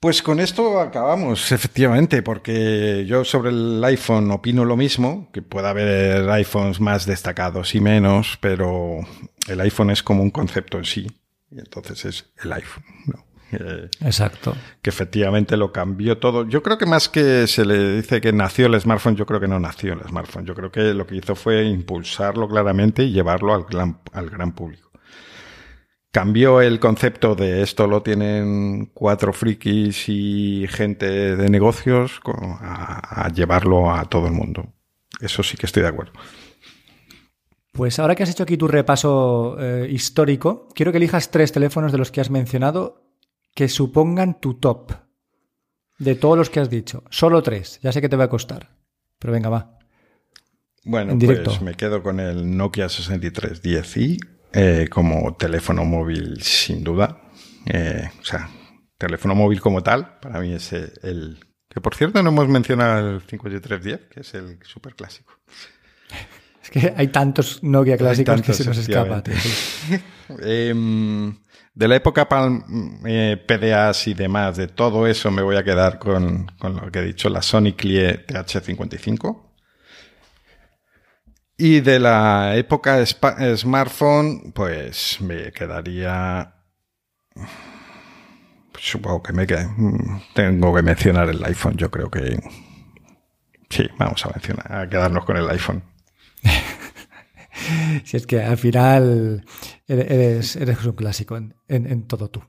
Pues 0.00 0.22
con 0.22 0.40
esto 0.40 0.80
acabamos, 0.80 1.52
efectivamente, 1.52 2.22
porque 2.22 3.04
yo 3.06 3.24
sobre 3.24 3.50
el 3.50 3.82
iPhone 3.84 4.30
opino 4.30 4.64
lo 4.64 4.76
mismo, 4.76 5.30
que 5.32 5.42
puede 5.42 5.68
haber 5.68 6.28
iPhones 6.30 6.80
más 6.80 7.06
destacados 7.06 7.74
y 7.74 7.80
menos, 7.80 8.38
pero 8.40 8.98
el 9.48 9.60
iPhone 9.60 9.90
es 9.90 10.02
como 10.02 10.22
un 10.22 10.30
concepto 10.30 10.78
en 10.78 10.84
sí, 10.84 11.06
y 11.50 11.58
entonces 11.58 12.04
es 12.04 12.26
el 12.42 12.52
iPhone. 12.52 12.84
Exacto. 14.00 14.56
Que 14.82 14.90
efectivamente 14.90 15.56
lo 15.56 15.72
cambió 15.72 16.18
todo. 16.18 16.46
Yo 16.48 16.62
creo 16.62 16.78
que 16.78 16.86
más 16.86 17.08
que 17.08 17.46
se 17.46 17.64
le 17.64 17.96
dice 17.96 18.20
que 18.20 18.32
nació 18.32 18.66
el 18.66 18.80
smartphone, 18.80 19.16
yo 19.16 19.26
creo 19.26 19.40
que 19.40 19.48
no 19.48 19.60
nació 19.60 19.92
el 19.92 20.02
smartphone. 20.02 20.44
Yo 20.44 20.54
creo 20.54 20.70
que 20.70 20.94
lo 20.94 21.06
que 21.06 21.16
hizo 21.16 21.34
fue 21.34 21.64
impulsarlo 21.64 22.48
claramente 22.48 23.04
y 23.04 23.12
llevarlo 23.12 23.54
al 23.54 23.64
gran, 23.64 24.00
al 24.12 24.30
gran 24.30 24.52
público. 24.52 24.85
Cambió 26.16 26.62
el 26.62 26.80
concepto 26.80 27.34
de 27.34 27.60
esto 27.60 27.86
lo 27.86 28.02
tienen 28.02 28.86
cuatro 28.94 29.34
frikis 29.34 30.08
y 30.08 30.64
gente 30.66 31.36
de 31.36 31.50
negocios 31.50 32.20
a, 32.24 33.28
llevarlo 33.34 33.92
a 33.92 34.06
todo 34.06 34.26
el 34.26 34.32
mundo. 34.32 34.72
Eso 35.20 35.42
sí 35.42 35.58
que 35.58 35.66
estoy 35.66 35.82
de 35.82 35.90
acuerdo. 35.90 36.14
Pues 37.70 37.98
ahora 37.98 38.14
que 38.14 38.22
has 38.22 38.30
hecho 38.30 38.44
aquí 38.44 38.56
tu 38.56 38.66
repaso 38.66 39.58
eh, 39.60 39.88
histórico, 39.90 40.68
quiero 40.74 40.90
que 40.90 40.96
elijas 40.96 41.30
tres 41.30 41.52
teléfonos 41.52 41.92
de 41.92 41.98
los 41.98 42.10
que 42.10 42.22
has 42.22 42.30
mencionado 42.30 43.12
que 43.54 43.68
supongan 43.68 44.40
tu 44.40 44.54
top 44.54 44.92
de 45.98 46.14
todos 46.14 46.38
los 46.38 46.48
que 46.48 46.60
has 46.60 46.70
dicho. 46.70 47.04
Solo 47.10 47.42
tres. 47.42 47.78
Ya 47.82 47.92
sé 47.92 48.00
que 48.00 48.08
te 48.08 48.16
va 48.16 48.24
a 48.24 48.30
costar. 48.30 48.74
Pero 49.18 49.34
venga, 49.34 49.50
va. 49.50 49.78
Bueno, 50.82 51.18
pues 51.18 51.60
me 51.60 51.74
quedo 51.74 52.02
con 52.02 52.20
el 52.20 52.56
Nokia 52.56 52.86
6310i 52.86 54.35
eh, 54.52 54.88
como 54.90 55.36
teléfono 55.36 55.84
móvil 55.84 56.42
sin 56.42 56.84
duda. 56.84 57.20
Eh, 57.66 58.08
o 58.20 58.24
sea, 58.24 58.48
teléfono 58.98 59.34
móvil 59.34 59.60
como 59.60 59.82
tal, 59.82 60.18
para 60.20 60.40
mí 60.40 60.52
es 60.52 60.72
el... 60.72 61.38
Que 61.68 61.80
por 61.80 61.94
cierto 61.94 62.22
no 62.22 62.30
hemos 62.30 62.48
mencionado 62.48 63.16
el 63.16 63.20
5310, 63.20 64.00
que 64.10 64.20
es 64.20 64.34
el 64.34 64.58
súper 64.62 64.94
clásico. 64.94 65.34
Es 66.62 66.70
que 66.70 66.94
hay 66.96 67.08
tantos 67.08 67.62
Nokia 67.62 67.96
clásicos 67.96 68.42
que 68.42 68.52
se 68.52 68.64
nos 68.64 68.78
escapa. 68.78 69.22
eh, 70.40 70.74
de 71.76 71.88
la 71.88 71.96
época 71.96 72.26
eh, 73.04 73.36
PDAs 73.46 74.08
y 74.08 74.14
demás, 74.14 74.56
de 74.56 74.66
todo 74.66 75.06
eso 75.06 75.30
me 75.30 75.42
voy 75.42 75.56
a 75.56 75.62
quedar 75.62 75.98
con, 75.98 76.50
lo 76.60 76.90
que 76.90 77.00
he 77.00 77.04
dicho, 77.04 77.28
la 77.28 77.42
Sony 77.42 77.74
Clie 77.76 78.26
TH55. 78.26 79.45
Y 81.58 81.80
de 81.80 81.98
la 81.98 82.54
época 82.56 83.04
smartphone, 83.06 84.52
pues 84.52 85.18
me 85.20 85.52
quedaría... 85.52 86.52
Supongo 88.78 89.22
que 89.22 89.32
me 89.32 89.46
tengo 90.34 90.74
que 90.74 90.82
mencionar 90.82 91.30
el 91.30 91.42
iPhone. 91.44 91.76
Yo 91.76 91.90
creo 91.90 92.10
que 92.10 92.38
sí, 93.70 93.84
vamos 93.98 94.24
a 94.26 94.30
mencionar, 94.30 94.72
a 94.72 94.88
quedarnos 94.88 95.24
con 95.24 95.38
el 95.38 95.48
iPhone. 95.48 95.82
si 98.04 98.18
es 98.18 98.26
que 98.26 98.42
al 98.42 98.58
final 98.58 99.44
eres, 99.86 100.56
un 100.56 100.92
clásico 100.92 101.38
en, 101.68 102.02
todo 102.06 102.28
tú. 102.28 102.42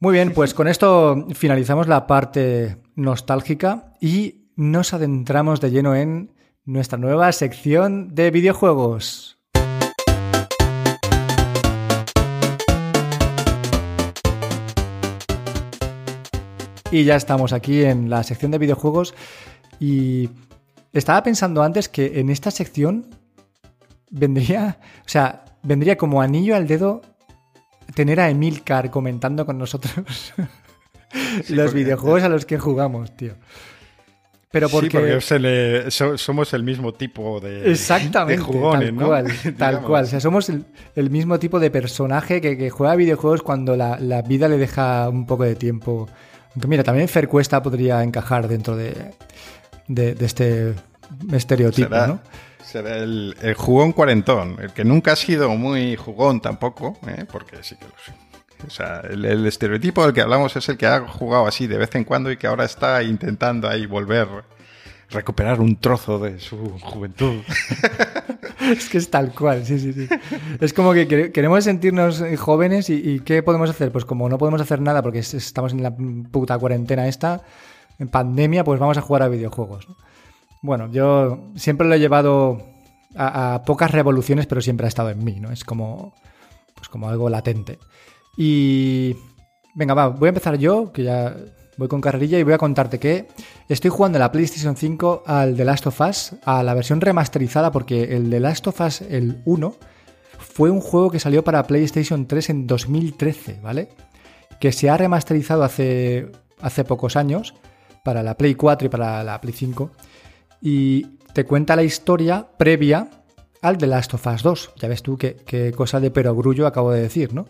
Muy 0.00 0.12
bien, 0.12 0.32
pues 0.34 0.52
con 0.52 0.68
esto 0.68 1.28
finalizamos 1.34 1.88
la 1.88 2.06
parte 2.06 2.76
nostálgica 2.94 3.94
y 4.02 4.50
nos 4.56 4.92
adentramos 4.92 5.62
de 5.62 5.70
lleno 5.70 5.94
en 5.94 6.33
nuestra 6.66 6.96
nueva 6.96 7.30
sección 7.32 8.14
de 8.14 8.30
videojuegos. 8.30 9.38
Y 16.90 17.04
ya 17.04 17.16
estamos 17.16 17.52
aquí 17.52 17.82
en 17.82 18.08
la 18.08 18.22
sección 18.22 18.50
de 18.50 18.58
videojuegos 18.58 19.14
y 19.80 20.30
estaba 20.92 21.22
pensando 21.22 21.62
antes 21.62 21.88
que 21.88 22.20
en 22.20 22.30
esta 22.30 22.50
sección 22.50 23.10
vendría, 24.10 24.78
o 25.04 25.08
sea, 25.08 25.44
vendría 25.62 25.98
como 25.98 26.22
anillo 26.22 26.54
al 26.54 26.68
dedo 26.68 27.02
tener 27.94 28.20
a 28.20 28.30
Emilcar 28.30 28.90
comentando 28.90 29.44
con 29.44 29.58
nosotros 29.58 30.32
los 31.48 31.74
videojuegos 31.74 32.22
a 32.22 32.28
los 32.28 32.46
que 32.46 32.58
jugamos, 32.58 33.14
tío. 33.16 33.34
Pero 34.54 34.68
porque, 34.68 35.18
somos 36.16 36.54
el 36.54 36.62
mismo 36.62 36.94
tipo 36.94 37.40
de, 37.40 37.72
Exactamente, 37.72 38.40
jugones, 38.40 38.94
tal 38.96 39.04
cual, 39.04 39.34
tal 39.58 39.82
cual. 39.82 40.04
O 40.04 40.06
sea, 40.06 40.20
somos 40.20 40.48
el, 40.48 41.10
mismo 41.10 41.40
tipo 41.40 41.58
de 41.58 41.72
personaje 41.72 42.40
que, 42.40 42.70
juega 42.70 42.94
videojuegos 42.94 43.42
cuando 43.42 43.74
la, 43.74 44.22
vida 44.22 44.46
le 44.46 44.56
deja 44.56 45.08
un 45.08 45.26
poco 45.26 45.42
de 45.42 45.56
tiempo. 45.56 46.08
Aunque 46.52 46.68
mira, 46.68 46.84
también 46.84 47.08
Fer 47.08 47.26
Cuesta 47.26 47.60
podría 47.60 48.00
encajar 48.04 48.46
dentro 48.46 48.76
de, 48.76 48.94
de, 49.88 50.16
este 50.20 50.74
estereotipo, 51.32 51.96
¿no? 52.06 52.20
el, 52.74 53.54
jugón 53.56 53.92
cuarentón, 53.92 54.56
el 54.62 54.72
que 54.72 54.84
nunca 54.84 55.14
ha 55.14 55.16
sido 55.16 55.48
muy 55.56 55.96
jugón 55.96 56.40
tampoco, 56.40 56.96
¿eh? 57.08 57.24
porque 57.28 57.56
sí 57.62 57.74
que 57.74 57.86
lo 57.86 57.94
sé. 58.06 58.12
O 58.66 58.70
sea, 58.70 59.00
el, 59.08 59.46
estereotipo 59.46 60.04
del 60.04 60.14
que 60.14 60.20
hablamos 60.20 60.56
es 60.56 60.68
el 60.68 60.76
que 60.76 60.86
ha 60.86 61.00
jugado 61.00 61.46
así 61.46 61.66
de 61.66 61.78
vez 61.78 61.94
en 61.94 62.04
cuando 62.04 62.30
y 62.30 62.36
que 62.36 62.46
ahora 62.46 62.64
está 62.64 63.02
intentando 63.02 63.68
ahí 63.68 63.86
volver, 63.86 64.26
recuperar 65.10 65.60
un 65.60 65.76
trozo 65.76 66.18
de 66.18 66.40
su 66.40 66.78
juventud. 66.80 67.42
es 68.60 68.88
que 68.88 68.98
es 68.98 69.10
tal 69.10 69.34
cual, 69.34 69.64
sí, 69.66 69.78
sí, 69.78 69.92
sí. 69.92 70.08
Es 70.60 70.72
como 70.72 70.92
que 70.92 71.30
queremos 71.32 71.64
sentirnos 71.64 72.22
jóvenes 72.38 72.88
y, 72.90 73.20
¿qué 73.20 73.42
podemos 73.42 73.70
hacer? 73.70 73.92
Pues 73.92 74.04
como 74.04 74.28
no 74.28 74.38
podemos 74.38 74.60
hacer 74.60 74.80
nada 74.80 75.02
porque 75.02 75.18
estamos 75.18 75.72
en 75.72 75.82
la 75.82 75.94
puta 76.30 76.58
cuarentena 76.58 77.06
esta, 77.06 77.42
en 77.98 78.08
pandemia, 78.08 78.64
pues 78.64 78.80
vamos 78.80 78.98
a 78.98 79.02
jugar 79.02 79.22
a 79.22 79.28
videojuegos. 79.28 79.86
Bueno, 80.62 80.90
yo 80.90 81.50
siempre 81.56 81.86
lo 81.86 81.94
he 81.94 82.00
llevado 82.00 82.62
a, 83.16 83.62
pocas 83.66 83.90
revoluciones, 83.90 84.46
pero 84.46 84.60
siempre 84.60 84.86
ha 84.86 84.88
estado 84.88 85.10
en 85.10 85.22
mí, 85.22 85.38
¿no? 85.40 85.50
Es 85.50 85.64
como, 85.64 86.14
pues 86.74 86.88
como 86.88 87.08
algo 87.08 87.28
latente. 87.28 87.78
Y 88.36 89.16
venga, 89.74 89.94
va, 89.94 90.08
voy 90.08 90.26
a 90.26 90.30
empezar 90.30 90.56
yo, 90.56 90.92
que 90.92 91.04
ya 91.04 91.36
voy 91.76 91.88
con 91.88 92.00
carrerilla 92.00 92.38
y 92.38 92.42
voy 92.42 92.52
a 92.52 92.58
contarte 92.58 92.98
que 92.98 93.28
estoy 93.68 93.90
jugando 93.90 94.18
la 94.18 94.30
PlayStation 94.30 94.76
5 94.76 95.24
al 95.26 95.56
The 95.56 95.64
Last 95.64 95.86
of 95.86 96.00
Us, 96.00 96.36
a 96.44 96.62
la 96.62 96.74
versión 96.74 97.00
remasterizada, 97.00 97.70
porque 97.72 98.16
el 98.16 98.30
The 98.30 98.40
Last 98.40 98.66
of 98.66 98.80
Us, 98.80 99.00
el 99.02 99.42
1, 99.44 99.74
fue 100.38 100.70
un 100.70 100.80
juego 100.80 101.10
que 101.10 101.20
salió 101.20 101.42
para 101.42 101.64
PlayStation 101.64 102.26
3 102.26 102.50
en 102.50 102.66
2013, 102.66 103.60
¿vale? 103.62 103.88
Que 104.60 104.72
se 104.72 104.88
ha 104.88 104.96
remasterizado 104.96 105.64
hace, 105.64 106.30
hace 106.60 106.84
pocos 106.84 107.16
años 107.16 107.54
para 108.04 108.22
la 108.22 108.36
Play 108.36 108.54
4 108.54 108.86
y 108.86 108.88
para 108.88 109.24
la 109.24 109.40
Play 109.40 109.54
5 109.54 109.90
y 110.60 111.18
te 111.34 111.44
cuenta 111.44 111.76
la 111.76 111.82
historia 111.82 112.46
previa 112.56 113.10
al 113.60 113.76
The 113.76 113.86
Last 113.86 114.14
of 114.14 114.26
Us 114.26 114.42
2. 114.42 114.72
Ya 114.76 114.88
ves 114.88 115.02
tú 115.02 115.18
qué, 115.18 115.72
cosa 115.76 116.00
de 116.00 116.10
perogrullo 116.10 116.66
acabo 116.66 116.90
de 116.90 117.02
decir, 117.02 117.34
¿no? 117.34 117.46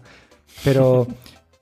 Pero 0.63 1.07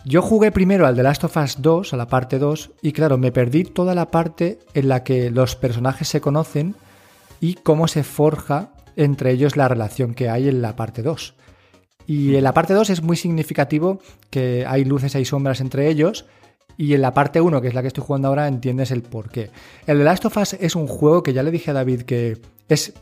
Yo 0.05 0.21
jugué 0.21 0.51
primero 0.51 0.87
al 0.87 0.97
The 0.97 1.05
Last 1.05 1.25
of 1.25 1.37
Us 1.37 1.63
2, 1.63 1.93
a 1.93 1.97
la 1.97 2.09
parte 2.09 2.39
2, 2.41 2.73
y 2.83 2.93
claro, 2.93 3.19
me 3.19 3.31
perdí 3.31 3.63
toda 3.63 3.95
la 3.95 4.11
parte 4.11 4.59
en 4.75 4.89
la 4.89 5.05
que 5.05 5.31
los 5.31 5.55
personajes 5.55 6.09
se 6.09 6.21
conocen 6.21 6.75
y 7.41 7.55
cómo 7.55 7.87
se 7.87 8.03
forja 8.03 8.73
entre 8.97 9.31
ellos 9.31 9.57
la 9.57 9.69
relación 9.69 10.15
que 10.15 10.29
hay 10.29 10.49
en 10.49 10.61
la 10.61 10.75
parte 10.75 11.03
2. 11.03 11.35
Y 12.07 12.35
en 12.35 12.43
la 12.43 12.53
parte 12.53 12.75
2 12.75 12.91
es 12.91 13.03
muy 13.03 13.17
significativo 13.17 14.01
que 14.29 14.67
hay 14.67 14.85
luces, 14.85 15.15
hay 15.15 15.25
sombras 15.25 15.61
entre 15.61 15.89
ellos. 15.89 16.27
Y 16.77 16.95
en 16.95 17.03
la 17.03 17.15
parte 17.15 17.41
1, 17.41 17.61
que 17.61 17.69
es 17.69 17.75
la 17.75 17.83
que 17.83 17.89
estoy 17.89 18.03
jugando 18.05 18.29
ahora, 18.29 18.49
entiendes 18.49 18.91
el 18.91 19.03
por 19.03 19.31
qué. 19.31 19.51
El 19.87 19.99
The 19.99 20.05
Last 20.05 20.25
of 20.25 20.37
Us 20.37 20.55
es 20.55 20.75
un 20.75 20.89
juego 20.89 21.23
que 21.23 21.33
ya 21.33 21.45
le 21.45 21.53
dije 21.53 21.71
a 21.71 21.75
David 21.75 22.03
que 22.03 22.39
es 22.69 22.95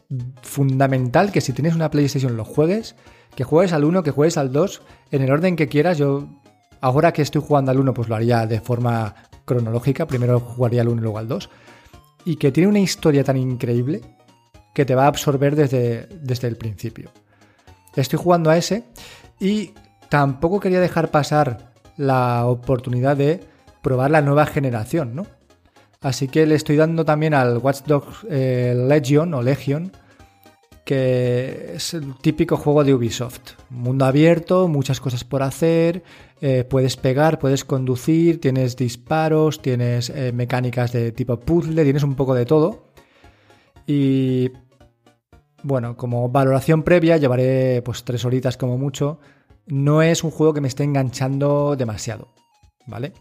fundamental 0.42 1.32
que 1.32 1.40
si 1.40 1.54
tienes 1.54 1.74
una 1.74 1.90
PlayStation 1.90 2.36
lo 2.36 2.44
juegues, 2.44 2.94
que 3.40 3.44
juegues 3.44 3.72
al 3.72 3.84
1, 3.84 4.02
que 4.02 4.10
juegues 4.10 4.36
al 4.36 4.52
2, 4.52 4.82
en 5.12 5.22
el 5.22 5.32
orden 5.32 5.56
que 5.56 5.66
quieras. 5.66 5.96
Yo, 5.96 6.28
ahora 6.82 7.14
que 7.14 7.22
estoy 7.22 7.40
jugando 7.40 7.70
al 7.70 7.80
1, 7.80 7.94
pues 7.94 8.06
lo 8.06 8.14
haría 8.14 8.46
de 8.46 8.60
forma 8.60 9.14
cronológica. 9.46 10.06
Primero 10.06 10.40
jugaría 10.40 10.82
al 10.82 10.88
1 10.88 11.00
y 11.00 11.02
luego 11.02 11.16
al 11.16 11.26
2. 11.26 11.48
Y 12.26 12.36
que 12.36 12.52
tiene 12.52 12.68
una 12.68 12.80
historia 12.80 13.24
tan 13.24 13.38
increíble 13.38 14.02
que 14.74 14.84
te 14.84 14.94
va 14.94 15.04
a 15.04 15.06
absorber 15.06 15.56
desde, 15.56 16.06
desde 16.20 16.48
el 16.48 16.58
principio. 16.58 17.12
Estoy 17.96 18.18
jugando 18.18 18.50
a 18.50 18.58
ese 18.58 18.84
y 19.38 19.72
tampoco 20.10 20.60
quería 20.60 20.78
dejar 20.78 21.10
pasar 21.10 21.72
la 21.96 22.44
oportunidad 22.44 23.16
de 23.16 23.40
probar 23.80 24.10
la 24.10 24.20
nueva 24.20 24.44
generación, 24.44 25.14
¿no? 25.14 25.26
Así 26.02 26.28
que 26.28 26.44
le 26.44 26.56
estoy 26.56 26.76
dando 26.76 27.06
también 27.06 27.32
al 27.32 27.56
Watch 27.56 27.84
Dogs 27.86 28.26
eh, 28.28 28.74
Legion 28.86 29.32
o 29.32 29.40
Legion, 29.40 29.92
que 30.90 31.74
es 31.76 31.94
el 31.94 32.16
típico 32.16 32.56
juego 32.56 32.82
de 32.82 32.92
Ubisoft. 32.92 33.52
Mundo 33.70 34.06
abierto, 34.06 34.66
muchas 34.66 34.98
cosas 34.98 35.22
por 35.22 35.44
hacer, 35.44 36.02
eh, 36.40 36.64
puedes 36.68 36.96
pegar, 36.96 37.38
puedes 37.38 37.64
conducir, 37.64 38.40
tienes 38.40 38.74
disparos, 38.74 39.62
tienes 39.62 40.10
eh, 40.10 40.32
mecánicas 40.32 40.90
de 40.90 41.12
tipo 41.12 41.38
puzzle, 41.38 41.84
tienes 41.84 42.02
un 42.02 42.16
poco 42.16 42.34
de 42.34 42.44
todo. 42.44 42.86
Y 43.86 44.50
bueno, 45.62 45.96
como 45.96 46.28
valoración 46.28 46.82
previa, 46.82 47.18
llevaré 47.18 47.82
pues 47.82 48.02
tres 48.02 48.24
horitas 48.24 48.56
como 48.56 48.76
mucho. 48.76 49.20
No 49.68 50.02
es 50.02 50.24
un 50.24 50.32
juego 50.32 50.54
que 50.54 50.60
me 50.60 50.66
esté 50.66 50.82
enganchando 50.82 51.76
demasiado, 51.76 52.34
¿vale? 52.88 53.12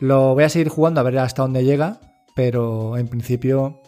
Lo 0.00 0.34
voy 0.34 0.44
a 0.44 0.50
seguir 0.50 0.68
jugando 0.68 1.00
a 1.00 1.04
ver 1.04 1.18
hasta 1.18 1.40
dónde 1.40 1.64
llega, 1.64 1.98
pero 2.34 2.98
en 2.98 3.08
principio 3.08 3.80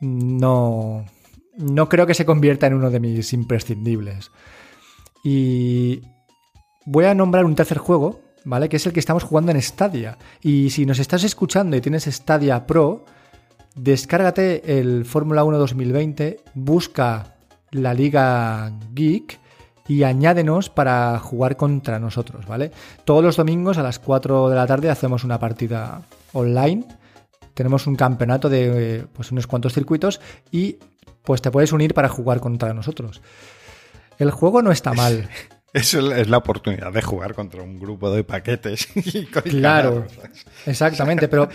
no, 0.00 1.04
no 1.56 1.88
creo 1.88 2.06
que 2.06 2.14
se 2.14 2.26
convierta 2.26 2.66
en 2.66 2.74
uno 2.74 2.90
de 2.90 3.00
mis 3.00 3.32
imprescindibles. 3.32 4.30
Y 5.24 6.02
voy 6.86 7.04
a 7.04 7.14
nombrar 7.14 7.44
un 7.44 7.54
tercer 7.54 7.78
juego, 7.78 8.20
¿vale? 8.44 8.68
Que 8.68 8.76
es 8.76 8.86
el 8.86 8.92
que 8.92 9.00
estamos 9.00 9.22
jugando 9.22 9.52
en 9.52 9.62
Stadia. 9.62 10.18
Y 10.40 10.70
si 10.70 10.86
nos 10.86 10.98
estás 10.98 11.24
escuchando 11.24 11.76
y 11.76 11.80
tienes 11.80 12.04
Stadia 12.04 12.66
Pro, 12.66 13.04
descárgate 13.74 14.78
el 14.78 15.04
Fórmula 15.04 15.44
1 15.44 15.58
2020, 15.58 16.40
busca 16.54 17.36
la 17.70 17.94
Liga 17.94 18.72
Geek 18.94 19.40
y 19.88 20.04
añádenos 20.04 20.70
para 20.70 21.18
jugar 21.18 21.56
contra 21.56 21.98
nosotros, 21.98 22.46
¿vale? 22.46 22.70
Todos 23.04 23.22
los 23.22 23.36
domingos 23.36 23.78
a 23.78 23.82
las 23.82 23.98
4 23.98 24.48
de 24.48 24.56
la 24.56 24.66
tarde 24.66 24.90
hacemos 24.90 25.24
una 25.24 25.38
partida 25.38 26.02
online. 26.32 26.84
Tenemos 27.54 27.86
un 27.86 27.96
campeonato 27.96 28.48
de 28.48 29.06
pues, 29.12 29.32
unos 29.32 29.46
cuantos 29.46 29.74
circuitos 29.74 30.20
y 30.50 30.78
pues 31.22 31.42
te 31.42 31.50
puedes 31.50 31.72
unir 31.72 31.94
para 31.94 32.08
jugar 32.08 32.40
contra 32.40 32.74
nosotros. 32.74 33.22
El 34.18 34.30
juego 34.30 34.62
no 34.62 34.72
está 34.72 34.92
mal. 34.92 35.28
Eso 35.72 36.12
es 36.14 36.28
la 36.28 36.36
oportunidad 36.36 36.92
de 36.92 37.00
jugar 37.00 37.34
contra 37.34 37.62
un 37.62 37.78
grupo 37.78 38.10
de 38.10 38.24
paquetes. 38.24 38.88
claro, 39.44 40.06
exactamente, 40.66 41.28
pero 41.28 41.48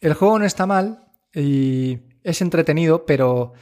el 0.00 0.12
juego 0.12 0.38
no 0.38 0.44
está 0.44 0.66
mal 0.66 1.06
y 1.34 1.98
es 2.22 2.42
entretenido, 2.42 3.06
pero 3.06 3.54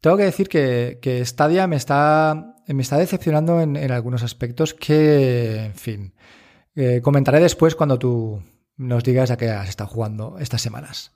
tengo 0.00 0.16
que 0.16 0.24
decir 0.24 0.48
que, 0.48 0.98
que 1.02 1.24
Stadia 1.26 1.66
me 1.66 1.74
está, 1.74 2.54
me 2.66 2.82
está 2.82 2.96
decepcionando 2.96 3.60
en, 3.60 3.76
algunos 3.90 4.22
aspectos 4.22 4.72
que, 4.72 5.64
en 5.64 5.74
fin, 5.74 6.14
eh, 6.76 7.00
comentaré 7.02 7.40
después 7.40 7.74
cuando 7.74 7.98
tú 7.98 8.40
nos 8.76 9.02
digas 9.02 9.32
a 9.32 9.36
qué 9.36 9.50
has 9.50 9.68
estado 9.68 9.90
jugando 9.90 10.36
estas 10.38 10.62
semanas. 10.62 11.12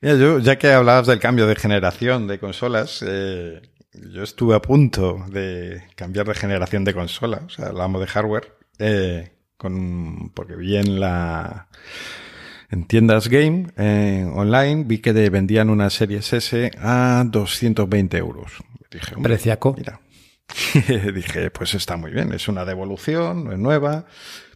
Mira, 0.00 0.16
yo, 0.16 0.38
ya 0.38 0.58
que 0.58 0.72
hablabas 0.72 1.06
del 1.06 1.18
cambio 1.18 1.46
de 1.46 1.56
generación 1.56 2.26
de 2.26 2.38
consolas, 2.38 3.04
eh, 3.06 3.62
yo 3.92 4.22
estuve 4.22 4.54
a 4.54 4.62
punto 4.62 5.24
de 5.28 5.82
cambiar 5.96 6.26
de 6.26 6.34
generación 6.34 6.84
de 6.84 6.94
consola, 6.94 7.42
o 7.46 7.48
sea, 7.48 7.66
hablamos 7.66 8.00
de 8.00 8.06
hardware, 8.06 8.56
eh, 8.78 9.32
con, 9.56 10.30
porque 10.34 10.56
vi 10.56 10.76
en 10.76 11.00
la 11.00 11.68
en 12.70 12.86
tiendas 12.86 13.28
game 13.28 13.68
eh, 13.76 14.28
online 14.34 14.84
vi 14.84 14.98
que 14.98 15.12
vendían 15.12 15.70
una 15.70 15.90
serie 15.90 16.18
S 16.18 16.70
a 16.78 17.24
220 17.26 18.16
euros. 18.18 18.52
Dije, 18.90 19.16
Preciaco. 19.22 19.74
Mira. 19.76 20.00
Dije, 21.14 21.50
pues 21.50 21.74
está 21.74 21.96
muy 21.96 22.10
bien, 22.10 22.32
es 22.32 22.48
una 22.48 22.64
devolución, 22.64 23.44
no 23.44 23.52
es 23.52 23.58
nueva. 23.58 24.06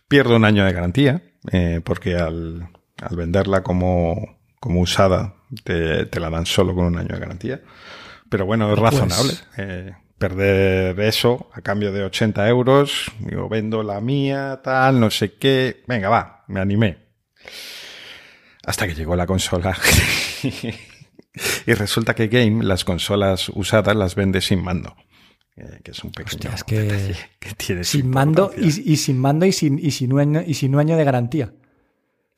Pierdo 0.06 0.36
un 0.36 0.44
año 0.44 0.64
de 0.64 0.72
garantía, 0.72 1.22
eh, 1.52 1.80
porque 1.84 2.16
al, 2.16 2.68
al, 3.00 3.16
venderla 3.16 3.62
como, 3.62 4.37
como 4.60 4.80
usada 4.80 5.34
te, 5.64 6.06
te, 6.06 6.20
la 6.20 6.30
dan 6.30 6.46
solo 6.46 6.74
con 6.74 6.86
un 6.86 6.98
año 6.98 7.14
de 7.14 7.20
garantía. 7.20 7.60
Pero 8.28 8.46
bueno, 8.46 8.72
es 8.72 8.78
pues 8.78 8.92
razonable. 8.92 9.32
Eh, 9.56 9.92
perder 10.18 10.98
eso 11.00 11.48
a 11.54 11.60
cambio 11.62 11.92
de 11.92 12.04
80 12.04 12.48
euros. 12.48 13.10
Digo, 13.20 13.48
vendo 13.48 13.82
la 13.82 14.00
mía, 14.00 14.60
tal, 14.62 15.00
no 15.00 15.10
sé 15.10 15.34
qué. 15.34 15.82
Venga, 15.86 16.08
va, 16.08 16.44
me 16.48 16.60
animé. 16.60 16.98
Hasta 18.64 18.86
que 18.86 18.94
llegó 18.94 19.16
la 19.16 19.26
consola. 19.26 19.76
y 21.66 21.74
resulta 21.74 22.14
que 22.14 22.28
Game, 22.28 22.64
las 22.64 22.84
consolas 22.84 23.48
usadas, 23.48 23.96
las 23.96 24.14
vende 24.14 24.40
sin 24.40 24.62
mando. 24.62 24.94
Eh, 25.56 25.80
que 25.82 25.90
es 25.90 26.04
un 26.04 26.12
pequeño 26.12 26.50
que, 26.66 27.16
tiene 27.56 27.82
sin 27.82 28.08
mando 28.10 28.52
y, 28.56 28.96
sin 28.96 29.18
mando 29.18 29.44
y 29.44 29.50
sin, 29.50 29.76
y 29.76 29.90
sin, 29.90 30.12
un 30.12 30.20
año, 30.20 30.42
y 30.46 30.54
sin 30.54 30.72
un 30.74 30.80
año 30.80 30.96
de 30.96 31.02
garantía. 31.02 31.52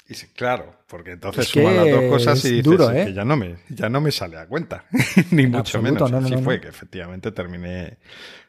Y 0.08 0.14
claro, 0.34 0.79
porque 0.90 1.12
entonces 1.12 1.46
suman 1.46 1.76
las 1.76 1.88
dos 1.88 2.04
cosas 2.10 2.44
y 2.44 2.62
dices 2.62 2.88
¿eh? 2.92 3.04
que 3.06 3.14
ya 3.14 3.24
no 3.24 3.36
me, 3.36 3.58
ya 3.68 3.88
no 3.88 4.00
me 4.00 4.10
sale 4.10 4.36
a 4.36 4.46
cuenta, 4.46 4.84
ni 5.30 5.46
mucho 5.46 5.80
menos. 5.80 6.12
Así 6.12 6.36
fue 6.38 6.60
que 6.60 6.66
efectivamente 6.66 7.30
terminé, 7.30 7.98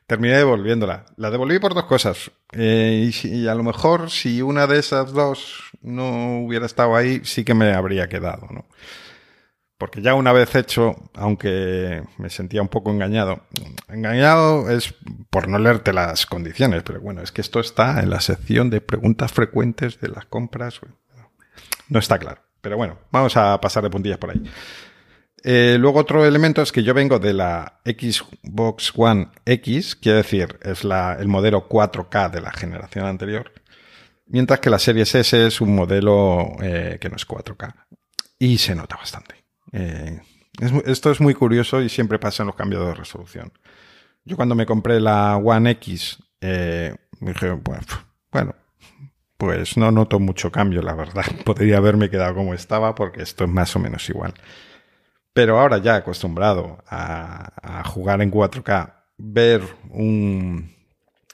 terminé 0.08 0.38
devolviéndola. 0.38 1.06
La 1.17 1.30
devolví 1.30 1.60
por 1.60 1.75
dos 1.75 1.86
cosas. 1.86 2.32
Eh, 2.54 3.12
y, 3.23 3.47
a 3.47 3.54
lo 3.54 3.63
mejor 3.63 4.10
si 4.10 4.41
una 4.41 4.65
de 4.65 4.80
esas 4.80 5.13
dos 5.13 5.71
no 5.84 6.41
hubiera 6.41 6.65
estado 6.65 6.95
ahí, 6.95 7.21
sí 7.23 7.45
que 7.45 7.54
me 7.54 7.73
habría 7.73 8.10
quedado, 8.10 8.47
¿no? 8.49 8.65
Porque 9.77 10.01
ya 10.01 10.15
una 10.15 10.32
vez 10.32 10.56
hecho, 10.56 10.95
aunque 11.13 12.04
me 12.17 12.30
sentía 12.30 12.62
un 12.62 12.67
poco 12.67 12.91
engañado, 12.91 13.41
engañado 13.88 14.69
es 14.69 14.95
por 15.30 15.47
no 15.47 15.60
leerte 15.60 15.93
las 15.93 16.25
condiciones, 16.25 16.84
pero 16.84 17.01
bueno, 17.01 17.21
es 17.21 17.32
que 17.32 17.41
esto 17.41 17.60
está 17.60 17.99
en 17.99 18.10
la 18.10 18.21
sección 18.21 18.69
de 18.69 18.82
preguntas 18.82 19.32
frecuentes 19.32 19.99
de 19.99 20.10
las 20.10 20.25
compras. 20.25 20.82
No 21.91 21.99
está 21.99 22.17
claro. 22.17 22.41
Pero 22.62 22.77
bueno, 22.77 22.99
vamos 23.12 23.36
a 23.36 23.60
pasar 23.60 23.84
de 23.84 23.89
puntillas 23.89 24.17
por 24.17 24.32
ahí. 24.32 24.41
Eh, 25.43 25.75
luego 25.77 25.99
otro 25.99 26.25
elemento 26.25 26.62
es 26.62 26.71
que 26.71 26.84
yo 26.84 26.93
vengo 26.93 27.19
de 27.19 27.34
la 27.34 27.82
Xbox 27.84 28.93
One 28.95 29.27
X, 29.45 29.97
quiere 29.97 30.19
decir, 30.19 30.58
es 30.62 30.86
la, 30.86 31.17
el 31.19 31.27
modelo 31.27 31.67
4K 31.67 32.32
de 32.32 32.39
la 32.39 32.51
generación 32.54 33.06
anterior, 33.08 33.51
mientras 34.25 34.62
que 34.62 34.69
la 34.69 34.80
serie 34.80 35.04
S 35.04 35.47
es 35.47 35.60
un 35.60 35.75
modelo 35.75 36.56
eh, 36.62 36.97
que 37.01 37.10
no 37.10 37.17
es 37.17 37.27
4K. 37.27 37.73
Y 38.39 38.58
se 38.58 38.73
nota 38.73 38.95
bastante. 38.95 39.43
Eh, 39.73 40.21
esto 40.86 41.12
es 41.12 41.19
muy 41.19 41.34
curioso 41.34 41.82
y 41.82 41.89
siempre 41.89 42.19
pasa 42.19 42.43
en 42.43 42.47
los 42.47 42.56
cambios 42.56 42.86
de 42.86 42.93
resolución. 42.93 43.51
Yo 44.23 44.38
cuando 44.38 44.56
me 44.56 44.65
compré 44.65 45.01
la 45.01 45.36
One 45.36 45.71
X, 45.71 46.19
dije, 46.39 47.60
bueno, 48.32 48.56
pues 49.41 49.75
no 49.75 49.89
noto 49.89 50.19
mucho 50.19 50.51
cambio, 50.51 50.84
la 50.84 50.93
verdad. 50.93 51.25
Podría 51.45 51.77
haberme 51.77 52.12
quedado 52.12 52.36
como 52.36 52.54
estaba 52.54 52.93
porque 52.93 53.23
esto 53.23 53.45
es 53.45 53.49
más 53.49 53.75
o 53.75 53.80
menos 53.80 54.08
igual. 54.08 54.36
Pero 55.34 55.60
ahora 55.60 55.80
ya 55.80 55.95
acostumbrado 55.95 56.84
a, 56.88 57.82
jugar 57.86 58.21
en 58.21 58.32
4K, 58.32 58.93
ver 59.17 59.63
un, 59.89 60.71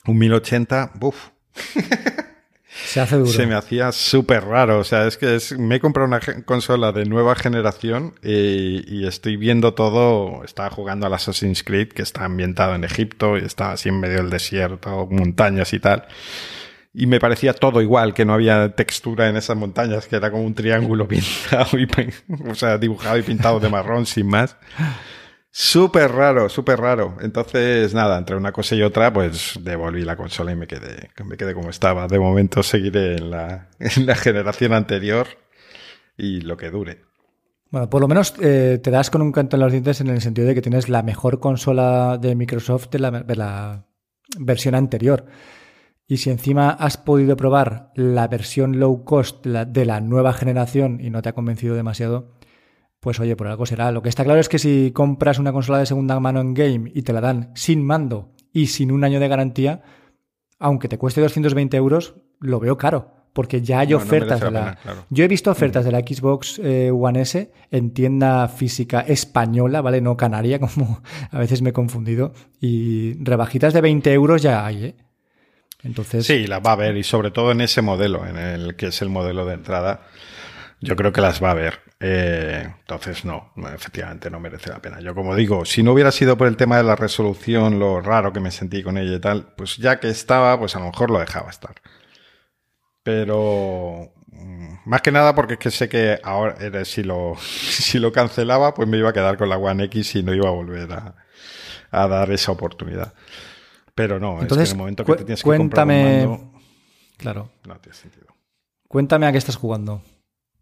un 0.05 0.17
1080, 0.17 0.91
¡buf! 0.93 1.31
Se 2.85 3.01
hace 3.01 3.17
duro. 3.17 3.29
Se 3.29 3.45
me 3.45 3.55
hacía 3.55 3.91
súper 3.91 4.45
raro. 4.45 4.79
O 4.79 4.85
sea, 4.85 5.05
es 5.05 5.17
que 5.17 5.37
me 5.57 5.75
he 5.75 5.79
comprado 5.81 6.07
una 6.07 6.21
consola 6.45 6.93
de 6.93 7.03
nueva 7.03 7.35
generación 7.35 8.13
y, 8.23 8.85
y, 8.87 9.05
estoy 9.05 9.35
viendo 9.35 9.73
todo. 9.73 10.45
Estaba 10.45 10.69
jugando 10.69 11.07
al 11.07 11.13
Assassin's 11.13 11.61
Creed, 11.63 11.89
que 11.89 12.03
está 12.03 12.23
ambientado 12.23 12.75
en 12.75 12.85
Egipto 12.85 13.37
y 13.37 13.43
está 13.43 13.73
así 13.73 13.89
en 13.89 13.99
medio 13.99 14.17
del 14.17 14.29
desierto, 14.29 15.07
montañas 15.11 15.73
y 15.73 15.79
tal 15.79 16.07
y 16.99 17.05
me 17.05 17.19
parecía 17.19 17.53
todo 17.53 17.79
igual, 17.79 18.15
que 18.15 18.25
no 18.25 18.33
había 18.33 18.69
textura 18.69 19.29
en 19.29 19.37
esas 19.37 19.55
montañas, 19.55 20.07
que 20.07 20.15
era 20.15 20.31
como 20.31 20.43
un 20.43 20.55
triángulo 20.55 21.07
pintado 21.07 21.77
y, 21.77 21.87
o 22.49 22.55
sea, 22.55 22.79
dibujado 22.79 23.19
y 23.19 23.21
pintado 23.21 23.59
de 23.59 23.69
marrón 23.69 24.07
sin 24.07 24.25
más. 24.25 24.57
Súper 25.51 26.11
raro, 26.11 26.49
súper 26.49 26.79
raro. 26.79 27.15
Entonces, 27.21 27.93
nada, 27.93 28.17
entre 28.17 28.35
una 28.35 28.51
cosa 28.51 28.73
y 28.73 28.81
otra, 28.81 29.13
pues 29.13 29.59
devolví 29.61 30.05
la 30.05 30.15
consola 30.15 30.53
y 30.53 30.55
me 30.55 30.65
quedé, 30.65 31.11
me 31.23 31.37
quedé 31.37 31.53
como 31.53 31.69
estaba. 31.69 32.07
De 32.07 32.17
momento 32.17 32.63
seguiré 32.63 33.17
en 33.17 33.29
la, 33.29 33.69
en 33.79 34.07
la 34.07 34.15
generación 34.15 34.73
anterior 34.73 35.27
y 36.17 36.41
lo 36.41 36.57
que 36.57 36.71
dure. 36.71 37.03
Bueno, 37.69 37.91
por 37.91 38.01
lo 38.01 38.07
menos 38.07 38.33
eh, 38.41 38.79
te 38.81 38.89
das 38.89 39.11
con 39.11 39.21
un 39.21 39.31
canto 39.31 39.55
en 39.55 39.61
los 39.61 39.71
dientes 39.71 40.01
en 40.01 40.07
el 40.07 40.21
sentido 40.21 40.47
de 40.47 40.55
que 40.55 40.63
tienes 40.63 40.89
la 40.89 41.03
mejor 41.03 41.39
consola 41.39 42.17
de 42.17 42.33
Microsoft 42.33 42.89
de 42.89 42.97
la, 42.97 43.11
de 43.11 43.35
la 43.35 43.85
versión 44.39 44.73
anterior. 44.73 45.27
Y 46.07 46.17
si 46.17 46.29
encima 46.29 46.69
has 46.69 46.95
podido 46.97 47.35
probar 47.35 47.91
la 47.95 48.27
versión 48.29 48.79
low 48.79 49.03
cost 49.03 49.45
de 49.45 49.85
la 49.85 49.99
nueva 49.99 50.31
generación 50.31 50.99
y 51.01 51.09
no 51.09 51.21
te 51.21 51.29
ha 51.29 51.33
convencido 51.33 51.75
demasiado, 51.75 52.37
pues 53.01 53.19
oye, 53.19 53.35
por 53.35 53.47
algo 53.47 53.65
será. 53.65 53.91
Lo 53.91 54.01
que 54.01 54.09
está 54.09 54.23
claro 54.23 54.39
es 54.39 54.47
que 54.47 54.57
si 54.57 54.91
compras 54.93 55.37
una 55.37 55.51
consola 55.51 55.79
de 55.79 55.85
segunda 55.85 56.17
mano 56.21 56.39
en 56.39 56.53
game 56.53 56.91
y 56.95 57.01
te 57.01 57.11
la 57.11 57.19
dan 57.19 57.51
sin 57.55 57.85
mando 57.85 58.33
y 58.53 58.67
sin 58.67 58.91
un 58.91 59.03
año 59.03 59.19
de 59.19 59.27
garantía, 59.27 59.81
aunque 60.59 60.87
te 60.87 60.97
cueste 60.97 61.19
220 61.19 61.75
euros, 61.75 62.15
lo 62.39 62.59
veo 62.59 62.77
caro. 62.77 63.13
Porque 63.33 63.61
ya 63.61 63.81
hay 63.81 63.93
ofertas 63.93 64.39
de 64.39 64.49
la. 64.49 64.79
Yo 65.11 65.23
he 65.23 65.27
visto 65.27 65.51
ofertas 65.51 65.85
de 65.85 65.91
la 65.91 65.99
Xbox 65.99 66.59
eh, 66.63 66.89
One 66.89 67.21
S 67.21 67.51
en 67.69 67.93
tienda 67.93 68.47
física 68.47 69.01
española, 69.01 69.81
¿vale? 69.81 70.01
No 70.01 70.17
canaria, 70.17 70.59
como 70.61 71.03
a 71.29 71.37
veces 71.37 71.61
me 71.61 71.69
he 71.69 71.73
confundido. 71.73 72.33
Y 72.59 73.13
rebajitas 73.23 73.75
de 73.75 73.81
20 73.81 74.11
euros 74.11 74.41
ya 74.41 74.65
hay, 74.65 74.85
¿eh? 74.85 74.95
Sí, 76.25 76.47
las 76.47 76.61
va 76.61 76.71
a 76.71 76.73
haber, 76.73 76.97
y 76.97 77.03
sobre 77.03 77.31
todo 77.31 77.51
en 77.51 77.61
ese 77.61 77.81
modelo, 77.81 78.25
en 78.25 78.37
el 78.37 78.75
que 78.75 78.87
es 78.87 79.01
el 79.01 79.09
modelo 79.09 79.45
de 79.45 79.53
entrada 79.53 80.01
yo 80.79 80.95
creo 80.95 81.11
que 81.11 81.21
las 81.21 81.41
va 81.43 81.51
a 81.51 81.53
ver. 81.55 81.79
Eh, 81.99 82.67
entonces, 82.79 83.25
no, 83.25 83.51
efectivamente 83.73 84.29
no 84.29 84.39
merece 84.39 84.69
la 84.69 84.81
pena. 84.81 84.99
Yo, 84.99 85.15
como 85.15 85.35
digo, 85.35 85.65
si 85.65 85.81
no 85.83 85.93
hubiera 85.93 86.11
sido 86.11 86.37
por 86.37 86.47
el 86.47 86.57
tema 86.57 86.77
de 86.77 86.83
la 86.83 86.95
resolución, 86.95 87.79
lo 87.79 88.01
raro 88.01 88.31
que 88.33 88.39
me 88.39 88.51
sentí 88.51 88.83
con 88.83 88.97
ella 88.97 89.15
y 89.15 89.19
tal, 89.19 89.53
pues 89.55 89.77
ya 89.77 89.99
que 89.99 90.09
estaba, 90.09 90.57
pues 90.59 90.75
a 90.75 90.79
lo 90.79 90.85
mejor 90.85 91.09
lo 91.09 91.19
dejaba 91.19 91.49
estar. 91.49 91.75
Pero 93.03 94.13
mm, 94.27 94.75
más 94.85 95.01
que 95.01 95.11
nada 95.11 95.33
porque 95.33 95.53
es 95.53 95.59
que 95.59 95.71
sé 95.71 95.89
que 95.89 96.19
ahora 96.23 96.55
eh, 96.59 96.85
si 96.85 97.03
lo, 97.03 97.35
si 97.39 97.99
lo 97.99 98.11
cancelaba, 98.11 98.73
pues 98.73 98.87
me 98.87 98.97
iba 98.97 99.09
a 99.09 99.13
quedar 99.13 99.37
con 99.37 99.49
la 99.49 99.57
One 99.57 99.85
X 99.85 100.15
y 100.15 100.23
no 100.23 100.33
iba 100.33 100.49
a 100.49 100.51
volver 100.51 100.91
a, 100.91 101.15
a 101.91 102.07
dar 102.07 102.31
esa 102.31 102.51
oportunidad. 102.51 103.13
Pero 103.97 104.19
no, 104.19 104.39
Entonces, 104.39 104.65
es 104.65 104.69
que 104.69 104.73
en 104.73 104.75
el 104.75 104.77
momento 104.77 105.05
que 105.05 105.11
te 105.13 105.23
tienes 105.23 105.41
que 105.41 105.43
cuéntame, 105.43 106.03
comprar 106.03 106.27
un 106.27 106.29
mando, 106.29 106.59
claro. 107.17 107.49
No 107.67 107.79
tiene 107.79 107.97
sentido. 107.97 108.27
Cuéntame 108.87 109.25
a 109.25 109.31
qué 109.31 109.39
estás 109.39 109.55
jugando. 109.55 110.03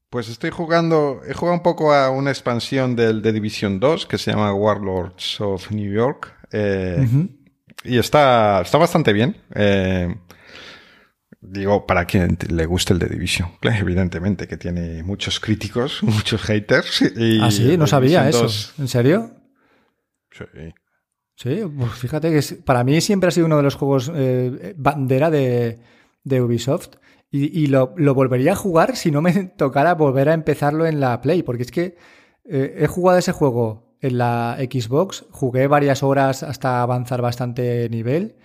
Pues 0.09 0.29
estoy 0.29 0.51
jugando, 0.51 1.19
he 1.27 1.33
jugado 1.33 1.57
un 1.57 1.61
poco 1.61 1.93
a 1.93 2.11
una 2.11 2.31
expansión 2.31 2.95
del 2.95 3.21
de 3.21 3.33
Division 3.33 3.81
2 3.81 4.05
que 4.05 4.17
se 4.17 4.31
llama 4.31 4.53
Warlords 4.53 5.41
of 5.41 5.69
New 5.71 5.91
York. 5.91 6.33
Eh, 6.53 7.05
y 7.83 7.97
está, 7.97 8.61
está 8.61 8.77
bastante 8.77 9.11
bien. 9.11 9.35
Eh, 9.53 10.15
digo, 11.41 11.85
para 11.85 12.05
quien 12.05 12.37
le 12.47 12.65
guste 12.65 12.93
el 12.93 12.99
de 12.99 13.07
Division, 13.07 13.49
evidentemente, 13.61 14.47
que 14.47 14.55
tiene 14.55 15.03
muchos 15.03 15.41
críticos, 15.41 16.01
muchos 16.03 16.41
haters. 16.43 17.01
Y 17.01 17.41
ah, 17.41 17.51
sí, 17.51 17.75
no 17.77 17.85
sabía 17.85 18.29
eso. 18.29 18.47
¿En 18.79 18.87
serio? 18.87 19.31
Sí. 20.31 20.45
Sí, 21.35 21.61
pues 21.77 21.91
fíjate 21.93 22.31
que 22.31 22.55
para 22.63 22.83
mí 22.83 23.01
siempre 23.01 23.27
ha 23.27 23.31
sido 23.31 23.45
uno 23.45 23.57
de 23.57 23.63
los 23.63 23.75
juegos 23.75 24.11
eh, 24.13 24.73
bandera 24.77 25.29
de, 25.29 25.79
de 26.23 26.41
Ubisoft. 26.41 26.95
Y, 27.31 27.67
lo, 27.67 27.93
volvería 28.13 28.53
a 28.53 28.55
jugar 28.55 28.95
si 28.95 29.11
no 29.11 29.21
me 29.21 29.33
tocara 29.57 29.95
volver 29.95 30.29
a 30.29 30.33
empezarlo 30.33 30.85
en 30.85 31.01
la 31.01 31.19
Play, 31.19 31.43
porque 31.43 31.63
es 31.63 31.71
que 31.71 31.97
eh, 32.45 32.75
he 32.77 32.87
jugado 32.87 33.19
ese 33.19 33.33
juego 33.33 33.97
en 33.99 34.17
la 34.17 34.57
Xbox, 34.57 35.25
jugué 35.31 35.67
varias 35.67 36.01
horas 36.01 36.43
hasta 36.43 36.81
avanzar 36.81 37.21
bastante 37.21 37.89
nivel, 37.89 38.37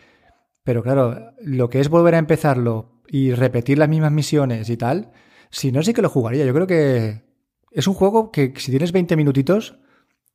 pero 0.65 0.83
claro, 0.83 1.35
lo 1.41 1.69
que 1.69 1.79
es 1.79 1.89
volver 1.89 2.17
a 2.17 2.19
empezarlo 2.19 3.03
y 3.07 3.33
repetir 3.33 3.79
las 3.79 3.89
mismas 3.89 4.11
misiones 4.11 4.69
y 4.71 4.77
tal, 4.77 5.13
si 5.51 5.71
no, 5.71 5.83
sí 5.83 5.93
que 5.93 6.03
lo 6.03 6.09
jugaría. 6.09 6.45
Yo 6.45 6.55
creo 6.55 6.67
que 6.67 7.23
es 7.71 7.87
un 7.87 7.95
juego 7.95 8.33
que 8.33 8.55
si 8.57 8.73
tienes 8.73 8.91
20 8.91 9.17
minutitos, 9.17 9.79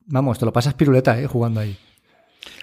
vamos, 0.06 0.38
te 0.38 0.46
lo 0.46 0.52
pasas 0.52 0.74
piruleta 0.74 1.20
eh, 1.20 1.26
jugando 1.26 1.60
ahí. 1.60 1.76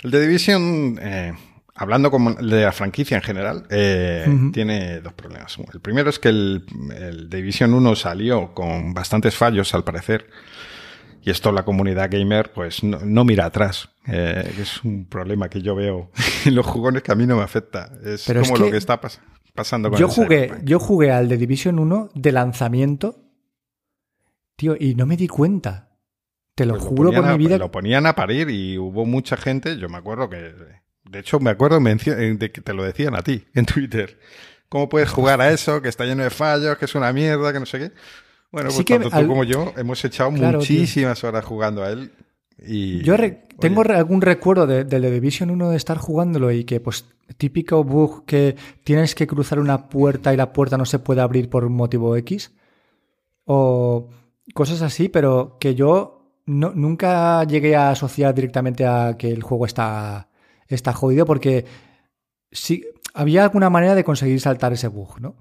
El 0.03 0.11
de 0.11 0.21
Division... 0.21 0.99
Eh 1.01 1.33
hablando 1.75 2.11
como 2.11 2.33
de 2.33 2.63
la 2.63 2.71
franquicia 2.71 3.17
en 3.17 3.23
general, 3.23 3.65
eh, 3.69 4.25
tiene 4.51 5.01
dos 5.01 5.13
problemas. 5.13 5.57
El 5.73 5.79
primero 5.79 6.09
es 6.09 6.19
que 6.19 6.29
el, 6.29 6.65
el 6.95 7.29
Division 7.29 7.73
1 7.73 7.95
salió 7.95 8.53
con 8.53 8.93
bastantes 8.93 9.35
fallos, 9.35 9.73
al 9.73 9.83
parecer. 9.83 10.27
Y 11.25 11.29
esto 11.29 11.53
la 11.53 11.63
comunidad 11.63 12.09
gamer 12.11 12.51
pues 12.51 12.83
no, 12.83 13.23
mira 13.23 13.45
atrás. 13.45 13.89
Eh, 14.07 14.53
es 14.59 14.83
un 14.83 15.05
problema 15.05 15.47
que 15.49 15.61
yo 15.61 15.73
veo 15.73 16.11
en 16.45 16.55
los 16.55 16.65
jugones 16.65 17.01
que 17.01 17.11
a 17.11 17.15
mí 17.15 17.25
no 17.25 17.37
me 17.37 17.43
afecta. 17.43 17.91
Es 18.03 18.25
como 18.25 18.57
lo 18.57 18.71
que 18.71 18.77
está 18.77 18.99
pasando 19.55 19.89
con 19.89 19.99
yo 19.99 20.09
jugué, 20.09 20.51
Yo 20.63 20.79
jugué 20.79 21.11
al 21.11 21.29
de 21.29 21.37
Division 21.37 21.79
1 21.79 22.09
de 22.13 22.31
lanzamiento, 22.33 23.23
tío, 24.57 24.75
y 24.77 24.95
no 24.95 25.05
me 25.05 25.15
di 25.15 25.27
cuenta. 25.27 25.92
Te 26.55 26.65
lo 26.65 26.75
pues 26.75 26.85
juro 26.85 27.11
por 27.11 27.25
mi 27.25 27.37
vida. 27.37 27.57
Lo 27.57 27.71
ponían 27.71 28.05
a 28.05 28.15
parir 28.15 28.49
y 28.49 28.77
hubo 28.77 29.05
mucha 29.05 29.37
gente, 29.37 29.77
yo 29.77 29.89
me 29.89 29.97
acuerdo 29.97 30.29
que 30.29 30.53
de 31.13 31.19
hecho, 31.19 31.39
me 31.39 31.49
acuerdo 31.51 31.77
eh, 31.85 32.35
de 32.37 32.51
que 32.51 32.61
te 32.61 32.73
lo 32.73 32.83
decían 32.83 33.15
a 33.15 33.21
ti 33.21 33.43
en 33.53 33.65
Twitter. 33.65 34.17
¿Cómo 34.69 34.89
puedes 34.89 35.09
jugar 35.09 35.41
a 35.41 35.51
eso? 35.51 35.81
Que 35.81 35.89
está 35.89 36.05
lleno 36.05 36.23
de 36.23 36.29
fallos, 36.29 36.77
que 36.77 36.85
es 36.85 36.95
una 36.95 37.13
mierda, 37.13 37.53
que 37.53 37.59
no 37.59 37.65
sé 37.65 37.77
qué. 37.77 37.91
Bueno, 38.51 38.69
pues 38.73 38.85
tanto 38.85 39.09
tú 39.09 39.27
como 39.27 39.43
yo 39.43 39.73
hemos 39.77 40.03
echado 40.05 40.31
muchísimas 40.31 41.23
horas 41.23 41.43
jugando 41.45 41.83
a 41.83 41.91
él. 41.91 42.11
Y, 42.65 43.03
yo 43.03 43.15
tengo 43.59 43.81
algún 43.81 44.21
recuerdo 44.21 44.65
de, 44.65 44.85
de, 44.85 45.11
Division 45.11 45.49
1 45.49 45.71
de 45.71 45.77
estar 45.77 45.97
jugándolo 45.97 46.51
y 46.51 46.63
que, 46.63 46.79
pues, 46.79 47.05
típico 47.37 47.83
bug 47.83 48.25
que 48.25 48.55
tienes 48.83 49.15
que 49.15 49.27
cruzar 49.27 49.59
una 49.59 49.89
puerta 49.89 50.33
y 50.33 50.37
la 50.37 50.53
puerta 50.53 50.77
no 50.77 50.85
se 50.85 50.99
puede 50.99 51.21
abrir 51.21 51.49
por 51.49 51.65
un 51.65 51.73
motivo 51.73 52.15
X. 52.15 52.53
O 53.45 54.09
cosas 54.53 54.81
así, 54.81 55.09
pero 55.09 55.57
que 55.59 55.75
yo 55.75 56.22
no, 56.45 56.71
nunca 56.75 57.43
llegué 57.45 57.75
a 57.75 57.91
asociar 57.91 58.33
directamente 58.33 58.85
a 58.85 59.15
que 59.17 59.31
el 59.31 59.43
juego 59.43 59.65
está 59.65 60.29
está 60.67 60.93
jodido 60.93 61.25
porque 61.25 61.65
sí, 62.51 62.85
había 63.13 63.43
alguna 63.43 63.69
manera 63.69 63.95
de 63.95 64.03
conseguir 64.03 64.39
saltar 64.39 64.73
ese 64.73 64.87
bug, 64.87 65.19
¿no? 65.19 65.35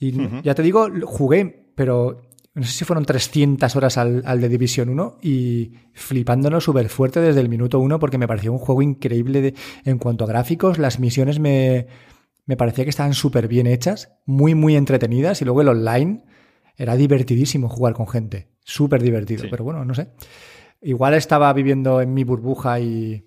Y 0.00 0.14
ya 0.42 0.54
te 0.54 0.62
digo, 0.62 0.88
jugué, 1.04 1.72
pero 1.74 2.22
no 2.54 2.62
sé 2.62 2.72
si 2.72 2.84
fueron 2.84 3.04
300 3.04 3.74
horas 3.74 3.98
al, 3.98 4.22
al 4.24 4.40
de 4.40 4.48
Division 4.48 4.88
1 4.90 5.18
y 5.22 5.72
flipándonos 5.92 6.64
súper 6.64 6.88
fuerte 6.88 7.20
desde 7.20 7.40
el 7.40 7.48
minuto 7.48 7.80
1 7.80 7.98
porque 7.98 8.18
me 8.18 8.28
pareció 8.28 8.52
un 8.52 8.58
juego 8.58 8.80
increíble 8.82 9.54
en 9.84 9.98
cuanto 9.98 10.24
a 10.24 10.28
gráficos. 10.28 10.78
Las 10.78 11.00
misiones 11.00 11.40
me, 11.40 11.88
me 12.46 12.56
parecía 12.56 12.84
que 12.84 12.90
estaban 12.90 13.12
súper 13.12 13.48
bien 13.48 13.66
hechas, 13.66 14.12
muy, 14.24 14.54
muy 14.54 14.76
entretenidas 14.76 15.42
y 15.42 15.44
luego 15.44 15.62
el 15.62 15.68
online 15.68 16.24
era 16.76 16.94
divertidísimo 16.94 17.68
jugar 17.68 17.94
con 17.94 18.06
gente, 18.06 18.48
súper 18.68 19.02
divertido, 19.02 19.44
pero 19.50 19.64
bueno, 19.64 19.84
no 19.84 19.94
sé. 19.94 20.08
Igual 20.82 21.14
estaba 21.14 21.52
viviendo 21.52 22.00
en 22.00 22.12
mi 22.12 22.22
burbuja 22.22 22.78
y, 22.78 23.24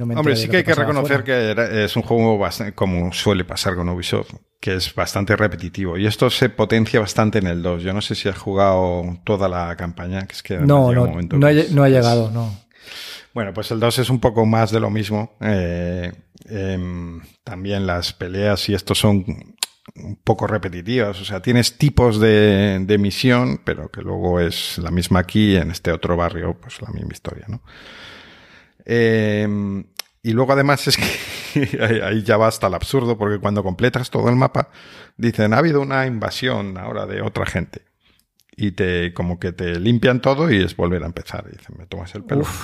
Hombre, 0.00 0.36
sí 0.36 0.48
que, 0.48 0.58
hay 0.58 0.64
que 0.64 0.74
reconocer 0.74 1.22
que 1.22 1.84
es 1.84 1.94
un 1.96 2.02
juego 2.02 2.38
bastante, 2.38 2.72
como 2.72 3.12
suele 3.12 3.44
pasar 3.44 3.74
con 3.74 3.86
Ubisoft, 3.90 4.32
que 4.58 4.76
es 4.76 4.94
bastante 4.94 5.36
repetitivo. 5.36 5.98
Y 5.98 6.06
esto 6.06 6.30
se 6.30 6.48
potencia 6.48 6.98
bastante 6.98 7.40
en 7.40 7.46
el 7.46 7.62
2. 7.62 7.82
Yo 7.82 7.92
no 7.92 8.00
sé 8.00 8.14
si 8.14 8.26
has 8.30 8.38
jugado 8.38 9.18
toda 9.24 9.50
la 9.50 9.76
campaña, 9.76 10.26
que 10.26 10.32
es 10.32 10.42
que 10.42 10.56
no, 10.56 10.92
no, 10.92 11.06
no, 11.06 11.46
ha, 11.82 11.88
llegado, 11.90 12.30
no. 12.30 12.58
Bueno, 13.34 13.52
pues 13.52 13.70
el 13.70 13.78
2 13.78 13.98
es 13.98 14.08
un 14.08 14.18
poco 14.18 14.46
más 14.46 14.70
de 14.70 14.80
lo 14.80 14.88
mismo. 14.88 15.36
Eh, 15.42 16.10
em, 16.46 17.20
también 17.44 17.86
las 17.86 18.14
peleas 18.14 18.70
y 18.70 18.74
estos 18.74 18.98
son 18.98 19.55
un 19.94 20.16
poco 20.16 20.46
repetitivas. 20.46 21.20
O 21.20 21.24
sea, 21.24 21.40
tienes 21.40 21.78
tipos 21.78 22.20
de, 22.20 22.78
de 22.80 22.98
misión, 22.98 23.60
pero 23.64 23.90
que 23.90 24.02
luego 24.02 24.40
es 24.40 24.78
la 24.78 24.90
misma 24.90 25.20
aquí, 25.20 25.56
en 25.56 25.70
este 25.70 25.92
otro 25.92 26.16
barrio, 26.16 26.56
pues 26.60 26.80
la 26.82 26.90
misma 26.90 27.12
historia, 27.12 27.46
¿no? 27.48 27.62
Em, 28.84 29.84
y 30.22 30.32
luego 30.32 30.52
además 30.52 30.86
es 30.86 30.96
que 30.96 31.04
ahí 32.02 32.22
ya 32.22 32.36
va 32.36 32.48
hasta 32.48 32.66
el 32.68 32.74
absurdo, 32.74 33.18
porque 33.18 33.38
cuando 33.38 33.62
completas 33.62 34.10
todo 34.10 34.28
el 34.28 34.36
mapa, 34.36 34.70
dicen, 35.16 35.52
ha 35.54 35.58
habido 35.58 35.80
una 35.80 36.06
invasión 36.06 36.78
ahora 36.78 37.06
de 37.06 37.22
otra 37.22 37.46
gente. 37.46 37.82
Y 38.58 38.70
te, 38.72 39.12
como 39.12 39.38
que 39.38 39.52
te 39.52 39.78
limpian 39.78 40.20
todo 40.22 40.50
y 40.50 40.62
es 40.62 40.74
volver 40.76 41.02
a 41.02 41.06
empezar. 41.06 41.44
Y 41.48 41.56
dicen, 41.58 41.76
me 41.78 41.86
tomas 41.86 42.14
el 42.14 42.24
pelo. 42.24 42.46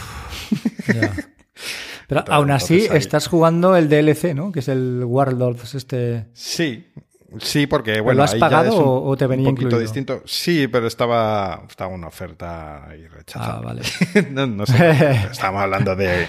Pero 2.08 2.24
aún 2.28 2.50
así, 2.50 2.88
estás 2.90 3.26
jugando 3.26 3.76
el 3.76 3.88
DLC, 3.88 4.34
¿no? 4.34 4.52
Que 4.52 4.60
es 4.60 4.68
el 4.68 5.02
Warlords 5.04 5.74
este... 5.74 6.28
Sí, 6.32 6.92
Sí, 7.40 7.66
porque 7.66 8.00
bueno, 8.00 8.18
¿Lo 8.18 8.24
has 8.24 8.34
pagado 8.34 9.02
o 9.02 9.16
te 9.16 9.26
venía 9.26 9.48
un 9.48 9.54
poquito 9.54 9.78
distinto. 9.78 10.22
Sí, 10.24 10.68
pero 10.68 10.86
estaba, 10.86 11.64
estaba 11.68 11.92
una 11.92 12.08
oferta 12.08 12.88
ahí 12.88 13.06
rechazada. 13.06 13.58
Ah, 13.58 13.60
vale. 13.60 13.82
no, 14.46 14.66
sé. 14.66 14.90
estábamos 15.30 15.62
hablando 15.62 15.96
de 15.96 16.26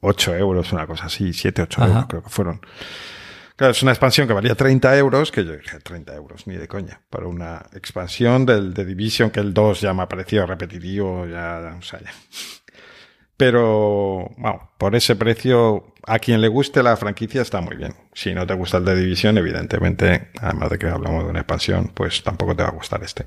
8 0.00 0.36
euros, 0.36 0.72
una 0.72 0.86
cosa 0.86 1.06
así, 1.06 1.32
7, 1.32 1.62
8 1.62 1.84
euros 1.86 2.06
creo 2.08 2.22
que 2.22 2.30
fueron. 2.30 2.60
Claro, 3.56 3.70
es 3.70 3.82
una 3.82 3.92
expansión 3.92 4.26
que 4.26 4.34
valía 4.34 4.54
30 4.54 4.98
euros, 4.98 5.32
que 5.32 5.42
yo 5.42 5.56
dije 5.56 5.78
30 5.78 6.14
euros, 6.14 6.46
ni 6.46 6.56
de 6.56 6.68
coña, 6.68 7.00
para 7.08 7.26
una 7.26 7.64
expansión 7.72 8.44
del 8.44 8.74
de 8.74 8.84
Division, 8.84 9.30
que 9.30 9.40
el 9.40 9.54
2 9.54 9.80
ya 9.80 9.94
me 9.94 10.02
ha 10.02 10.08
parecido 10.08 10.44
repetitivo, 10.44 11.26
ya, 11.26 11.76
o 11.78 11.82
sea, 11.82 12.00
ya. 12.00 12.10
Pero, 13.36 14.30
bueno, 14.38 14.70
por 14.78 14.96
ese 14.96 15.14
precio, 15.14 15.92
a 16.06 16.18
quien 16.18 16.40
le 16.40 16.48
guste 16.48 16.82
la 16.82 16.96
franquicia 16.96 17.42
está 17.42 17.60
muy 17.60 17.76
bien. 17.76 17.94
Si 18.14 18.34
no 18.34 18.46
te 18.46 18.54
gusta 18.54 18.78
el 18.78 18.84
de 18.86 18.96
División, 18.96 19.36
evidentemente, 19.36 20.30
además 20.40 20.70
de 20.70 20.78
que 20.78 20.88
hablamos 20.88 21.24
de 21.24 21.30
una 21.30 21.40
expansión, 21.40 21.90
pues 21.92 22.22
tampoco 22.22 22.56
te 22.56 22.62
va 22.62 22.70
a 22.70 22.72
gustar 22.72 23.02
este. 23.02 23.26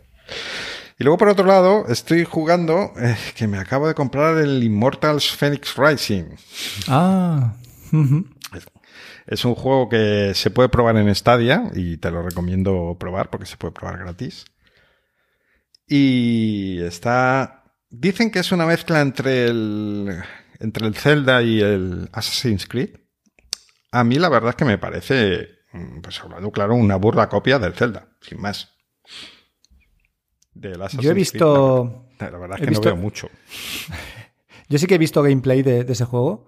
Y 0.97 1.03
luego, 1.03 1.17
por 1.17 1.29
otro 1.29 1.45
lado, 1.45 1.85
estoy 1.87 2.25
jugando, 2.25 2.91
eh, 2.99 3.15
que 3.35 3.47
me 3.47 3.57
acabo 3.57 3.87
de 3.87 3.93
comprar 3.93 4.37
el 4.37 4.63
Immortals 4.63 5.31
Phoenix 5.31 5.75
Rising. 5.77 6.25
Ah. 6.87 7.53
Es 9.27 9.45
un 9.45 9.53
juego 9.53 9.89
que 9.89 10.33
se 10.33 10.49
puede 10.49 10.69
probar 10.69 10.97
en 10.97 11.13
Stadia 11.13 11.69
y 11.75 11.97
te 11.97 12.09
lo 12.09 12.23
recomiendo 12.23 12.97
probar 12.99 13.29
porque 13.29 13.45
se 13.45 13.57
puede 13.57 13.73
probar 13.73 13.99
gratis. 13.99 14.45
Y 15.87 16.81
está 16.81 17.58
Dicen 17.89 18.31
que 18.31 18.39
es 18.39 18.51
una 18.51 18.65
mezcla 18.65 19.01
entre 19.01 19.47
el, 19.47 20.21
entre 20.59 20.87
el 20.87 20.95
Zelda 20.95 21.41
y 21.41 21.61
el 21.61 22.09
Assassin's 22.11 22.67
Creed. 22.67 22.97
A 23.91 24.03
mí 24.03 24.19
la 24.19 24.29
verdad 24.29 24.51
es 24.51 24.55
que 24.55 24.65
me 24.65 24.77
parece, 24.77 25.47
mm, 25.73 26.01
pues 26.01 26.19
hablando 26.21 26.51
claro, 26.51 26.75
una 26.75 26.97
burla 26.97 27.29
copia 27.29 27.57
del 27.57 27.73
Zelda, 27.73 28.09
sin 28.21 28.39
más. 28.39 28.75
Yo 30.99 31.11
he 31.11 31.13
visto... 31.13 32.05
la, 32.19 32.29
verdad 32.29 32.59
es 32.59 32.65
que 32.65 32.71
no 32.71 32.81
veo 32.81 32.95
mucho. 32.95 33.29
Yo 34.69 34.77
sí 34.77 34.85
que 34.85 34.95
he 34.95 34.99
visto 34.99 35.23
gameplay 35.23 35.63
de, 35.63 35.85
ese 35.87 36.05
juego 36.05 36.45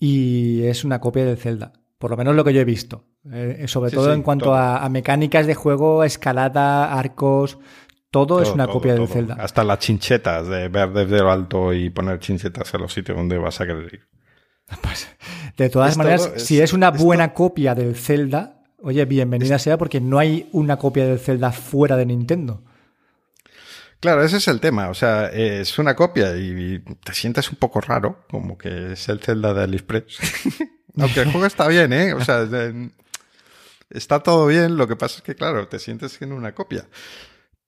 y 0.00 0.64
es 0.64 0.84
una 0.84 1.00
copia 1.00 1.24
del 1.24 1.36
Zelda. 1.36 1.72
Por 1.98 2.10
lo 2.10 2.16
menos 2.16 2.34
lo 2.34 2.44
que 2.44 2.52
yo 2.52 2.60
he 2.60 2.64
visto. 2.64 3.04
Eh, 3.32 3.64
sobre 3.68 3.90
todo 3.90 4.12
en 4.12 4.22
cuanto 4.22 4.54
a, 4.54 4.86
mecánicas 4.90 5.46
de 5.46 5.54
juego, 5.54 6.04
escalada, 6.04 6.92
arcos, 6.92 7.58
todo, 8.10 8.42
es 8.42 8.50
una 8.50 8.66
copia 8.66 8.94
del 8.94 9.08
Zelda. 9.08 9.36
Hasta 9.38 9.64
las 9.64 9.78
chinchetas, 9.78 10.48
de 10.48 10.68
ver 10.68 10.90
desde 10.90 11.18
lo 11.18 11.30
alto 11.30 11.72
y 11.72 11.90
poner 11.90 12.18
chinchetas 12.18 12.72
en 12.74 12.80
los 12.80 12.92
sitios 12.92 13.16
donde 13.16 13.38
vas 13.38 13.60
a 13.60 13.66
querer 13.66 13.94
ir. 13.94 14.08
Pues, 14.82 15.08
de 15.56 15.70
todas 15.70 15.96
maneras, 15.96 16.32
si 16.36 16.60
es 16.60 16.72
una 16.72 16.90
buena 16.90 17.32
copia 17.32 17.74
del 17.74 17.94
Zelda, 17.94 18.64
oye, 18.82 19.04
bienvenida 19.04 19.58
sea 19.58 19.78
porque 19.78 20.00
no 20.00 20.18
hay 20.18 20.48
una 20.52 20.76
copia 20.76 21.06
del 21.06 21.18
Zelda 21.18 21.52
fuera 21.52 21.96
de 21.96 22.06
Nintendo. 22.06 22.64
Claro, 24.00 24.22
ese 24.22 24.36
es 24.36 24.48
el 24.48 24.60
tema. 24.60 24.88
O 24.90 24.94
sea, 24.94 25.26
es 25.26 25.78
una 25.78 25.96
copia 25.96 26.36
y 26.36 26.80
te 27.02 27.14
sientes 27.14 27.50
un 27.50 27.56
poco 27.56 27.80
raro, 27.80 28.24
como 28.30 28.58
que 28.58 28.92
es 28.92 29.08
el 29.08 29.20
Zelda 29.20 29.54
de 29.54 29.64
AliExpress. 29.64 30.18
Aunque 30.98 31.20
el 31.20 31.30
juego 31.30 31.46
está 31.46 31.68
bien, 31.68 31.92
¿eh? 31.92 32.14
O 32.14 32.24
sea, 32.24 32.46
está 33.90 34.20
todo 34.20 34.46
bien. 34.46 34.76
Lo 34.76 34.86
que 34.86 34.96
pasa 34.96 35.16
es 35.16 35.22
que, 35.22 35.34
claro, 35.34 35.68
te 35.68 35.78
sientes 35.78 36.20
en 36.22 36.32
una 36.32 36.54
copia. 36.54 36.86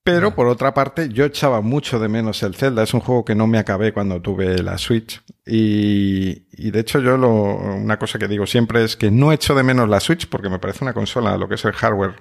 Pero 0.04 0.34
por 0.34 0.46
otra 0.46 0.72
parte, 0.72 1.10
yo 1.10 1.26
echaba 1.26 1.60
mucho 1.60 1.98
de 1.98 2.08
menos 2.08 2.42
el 2.42 2.54
Zelda. 2.54 2.82
Es 2.82 2.94
un 2.94 3.00
juego 3.00 3.26
que 3.26 3.34
no 3.34 3.46
me 3.46 3.58
acabé 3.58 3.92
cuando 3.92 4.22
tuve 4.22 4.62
la 4.62 4.78
Switch. 4.78 5.20
Y, 5.46 6.44
y 6.52 6.70
de 6.70 6.80
hecho, 6.80 7.00
yo 7.00 7.18
lo, 7.18 7.56
una 7.56 7.98
cosa 7.98 8.18
que 8.18 8.26
digo 8.26 8.46
siempre 8.46 8.84
es 8.84 8.96
que 8.96 9.10
no 9.10 9.32
echo 9.32 9.54
de 9.54 9.62
menos 9.62 9.88
la 9.88 10.00
Switch 10.00 10.26
porque 10.28 10.48
me 10.48 10.58
parece 10.58 10.82
una 10.82 10.94
consola, 10.94 11.36
lo 11.36 11.46
que 11.46 11.56
es 11.56 11.64
el 11.66 11.72
hardware, 11.72 12.14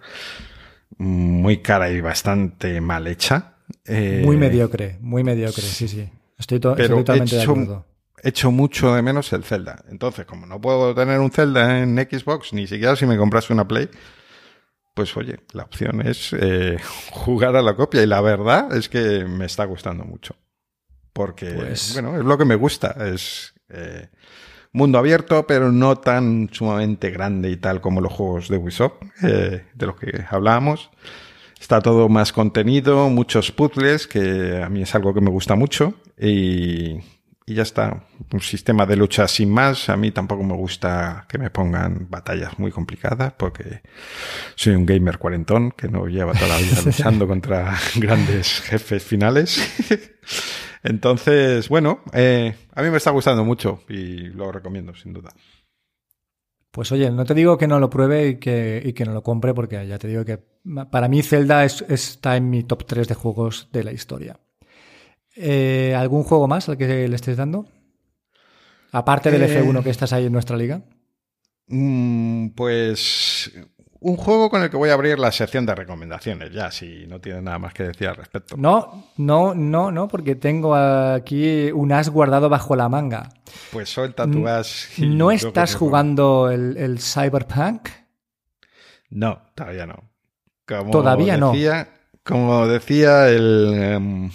muy 0.97 1.57
cara 1.61 1.89
y 1.89 2.01
bastante 2.01 2.81
mal 2.81 3.07
hecha. 3.07 3.53
Eh, 3.85 4.21
muy 4.23 4.37
mediocre, 4.37 4.97
muy 5.01 5.23
mediocre, 5.23 5.61
sí, 5.61 5.87
sí. 5.87 6.09
Estoy, 6.37 6.59
totalmente 6.59 7.35
de 7.35 7.43
acuerdo. 7.43 7.85
Echo 8.23 8.51
mucho 8.51 8.93
de 8.93 9.01
menos 9.01 9.31
el 9.33 9.43
Zelda. 9.43 9.83
Entonces, 9.89 10.25
como 10.25 10.45
no 10.45 10.59
puedo 10.59 10.93
tener 10.95 11.19
un 11.19 11.31
Zelda 11.31 11.79
en 11.79 11.97
Xbox, 11.97 12.51
ni 12.53 12.67
siquiera 12.67 12.95
si 12.95 13.05
me 13.05 13.17
comprase 13.17 13.53
una 13.53 13.67
Play, 13.67 13.89
pues 14.97 15.15
oye, 15.15 15.37
la 15.53 15.61
opción 15.61 16.01
es 16.01 16.33
eh, 16.33 16.77
jugar 17.11 17.55
a 17.55 17.61
la 17.61 17.75
copia 17.75 18.01
y 18.01 18.07
la 18.07 18.19
verdad 18.19 18.75
es 18.75 18.89
que 18.89 19.25
me 19.25 19.45
está 19.45 19.63
gustando 19.65 20.03
mucho. 20.03 20.35
Porque, 21.13 21.51
pues 21.51 21.93
bueno, 21.93 22.17
es 22.17 22.25
lo 22.25 22.37
que 22.37 22.45
me 22.45 22.55
gusta, 22.55 22.95
es 23.13 23.53
eh, 23.69 24.09
mundo 24.71 24.97
abierto, 24.97 25.45
pero 25.45 25.71
no 25.71 25.97
tan 25.97 26.49
sumamente 26.51 27.11
grande 27.11 27.51
y 27.51 27.57
tal 27.57 27.79
como 27.79 28.01
los 28.01 28.11
juegos 28.11 28.49
de 28.49 28.57
Ubisoft, 28.57 29.03
eh, 29.21 29.65
de 29.73 29.85
los 29.85 29.95
que 29.97 30.25
hablábamos. 30.29 30.89
Está 31.59 31.79
todo 31.79 32.09
más 32.09 32.33
contenido, 32.33 33.09
muchos 33.09 33.51
puzzles, 33.51 34.07
que 34.07 34.61
a 34.63 34.69
mí 34.69 34.81
es 34.81 34.95
algo 34.95 35.13
que 35.13 35.21
me 35.21 35.29
gusta 35.29 35.55
mucho. 35.55 35.93
Y, 36.19 36.97
y 37.49 37.55
ya 37.55 37.63
está. 37.63 38.03
Un 38.33 38.41
sistema 38.41 38.85
de 38.85 38.97
lucha 38.97 39.25
sin 39.27 39.49
más. 39.49 39.87
A 39.87 39.95
mí 39.95 40.11
tampoco 40.11 40.43
me 40.43 40.53
gusta 40.53 41.25
que 41.29 41.37
me 41.37 41.49
pongan 41.49 42.07
batallas 42.09 42.59
muy 42.59 42.71
complicadas 42.71 43.33
porque 43.37 43.81
soy 44.55 44.75
un 44.75 44.85
gamer 44.85 45.17
cuarentón 45.17 45.71
que 45.71 45.87
no 45.87 46.07
lleva 46.07 46.33
toda 46.33 46.49
la 46.49 46.57
vida 46.57 46.81
luchando 46.85 47.25
contra 47.25 47.73
grandes 47.95 48.59
jefes 48.59 49.01
finales. 49.01 49.59
Entonces, 50.83 51.69
bueno, 51.69 52.01
eh, 52.11 52.53
a 52.75 52.81
mí 52.83 52.89
me 52.89 52.97
está 52.97 53.11
gustando 53.11 53.45
mucho 53.45 53.79
y 53.87 54.27
lo 54.27 54.51
recomiendo 54.51 54.93
sin 54.93 55.13
duda. 55.13 55.31
Pues 56.71 56.91
oye, 56.91 57.09
no 57.11 57.23
te 57.23 57.33
digo 57.33 57.57
que 57.57 57.67
no 57.67 57.79
lo 57.79 57.89
pruebe 57.89 58.27
y 58.27 58.39
que, 58.39 58.81
y 58.83 58.91
que 58.91 59.05
no 59.05 59.13
lo 59.13 59.23
compre 59.23 59.53
porque 59.53 59.87
ya 59.87 59.97
te 59.97 60.09
digo 60.09 60.25
que 60.25 60.43
para 60.91 61.07
mí 61.07 61.23
Zelda 61.23 61.63
está 61.63 62.35
en 62.35 62.49
mi 62.49 62.63
top 62.63 62.85
3 62.85 63.07
de 63.07 63.15
juegos 63.15 63.69
de 63.71 63.85
la 63.85 63.93
historia. 63.93 64.37
Eh, 65.37 65.95
¿Algún 65.95 66.23
juego 66.23 66.47
más 66.47 66.67
al 66.67 66.77
que 66.77 67.07
le 67.07 67.15
estés 67.15 67.37
dando? 67.37 67.67
Aparte 68.91 69.29
del 69.29 69.43
F1 69.43 69.79
eh, 69.79 69.83
que 69.83 69.89
estás 69.91 70.11
ahí 70.13 70.25
en 70.25 70.33
nuestra 70.33 70.57
liga. 70.57 70.81
Mm, 71.67 72.49
pues 72.49 73.51
un 73.99 74.15
juego 74.15 74.49
con 74.49 74.63
el 74.63 74.69
que 74.69 74.77
voy 74.77 74.89
a 74.89 74.93
abrir 74.93 75.19
la 75.19 75.31
sección 75.31 75.65
de 75.65 75.75
recomendaciones, 75.75 76.51
ya, 76.51 76.71
si 76.71 77.07
no 77.07 77.19
tienes 77.19 77.43
nada 77.43 77.59
más 77.59 77.73
que 77.73 77.83
decir 77.83 78.07
al 78.07 78.15
respecto. 78.15 78.55
No, 78.57 79.11
no, 79.17 79.53
no, 79.55 79.91
no, 79.91 80.07
porque 80.07 80.35
tengo 80.35 80.75
aquí 80.75 81.71
un 81.71 81.91
as 81.91 82.09
guardado 82.09 82.49
bajo 82.49 82.75
la 82.75 82.89
manga. 82.89 83.29
Pues 83.71 83.89
suelta 83.89 84.29
tu 84.29 84.47
as. 84.47 84.89
¿No 84.97 85.31
estás 85.31 85.75
jugando 85.75 86.49
el, 86.49 86.99
Cyberpunk? 86.99 87.89
No, 89.09 89.41
todavía 89.55 89.85
no. 89.85 90.03
todavía 90.91 91.37
no. 91.37 91.53
Como 92.23 92.67
decía 92.67 93.29
el. 93.29 93.73
Em, 93.73 94.31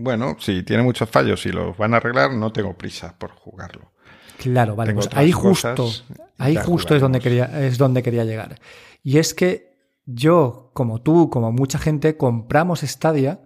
bueno, 0.00 0.36
si 0.38 0.62
tiene 0.62 0.82
muchos 0.82 1.08
fallos 1.08 1.44
y 1.46 1.52
los 1.52 1.76
van 1.76 1.94
a 1.94 1.98
arreglar, 1.98 2.32
no 2.32 2.52
tengo 2.52 2.74
prisa 2.74 3.14
por 3.16 3.30
jugarlo. 3.30 3.92
Claro, 4.38 4.74
vale. 4.74 4.94
Pues 4.94 5.08
ahí 5.12 5.32
justo, 5.32 5.90
ahí 6.38 6.56
justo 6.56 6.94
es 6.94 7.00
donde, 7.00 7.20
quería, 7.20 7.66
es 7.66 7.76
donde 7.78 8.02
quería 8.02 8.24
llegar. 8.24 8.58
Y 9.02 9.18
es 9.18 9.34
que 9.34 9.76
yo, 10.06 10.70
como 10.72 11.02
tú, 11.02 11.30
como 11.30 11.52
mucha 11.52 11.78
gente, 11.78 12.16
compramos 12.16 12.80
Stadia 12.80 13.40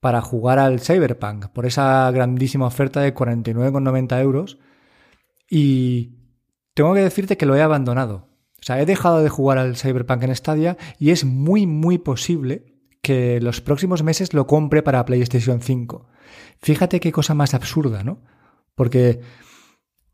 para 0.00 0.22
jugar 0.22 0.58
al 0.58 0.80
Cyberpunk 0.80 1.48
por 1.48 1.66
esa 1.66 2.10
grandísima 2.10 2.66
oferta 2.66 3.00
de 3.00 3.14
49,90 3.14 4.20
euros. 4.20 4.58
Y 5.48 6.16
tengo 6.74 6.94
que 6.94 7.00
decirte 7.00 7.36
que 7.36 7.46
lo 7.46 7.56
he 7.56 7.62
abandonado. 7.62 8.28
O 8.60 8.62
sea, 8.62 8.80
he 8.80 8.86
dejado 8.86 9.22
de 9.22 9.28
jugar 9.28 9.58
al 9.58 9.76
Cyberpunk 9.76 10.22
en 10.22 10.34
Stadia 10.34 10.76
y 10.98 11.10
es 11.10 11.24
muy, 11.24 11.66
muy 11.66 11.98
posible 11.98 12.75
que 13.06 13.40
los 13.40 13.60
próximos 13.60 14.02
meses 14.02 14.34
lo 14.34 14.48
compre 14.48 14.82
para 14.82 15.04
PlayStation 15.04 15.60
5. 15.60 16.08
Fíjate 16.58 16.98
qué 16.98 17.12
cosa 17.12 17.34
más 17.34 17.54
absurda, 17.54 18.02
¿no? 18.02 18.18
Porque 18.74 19.20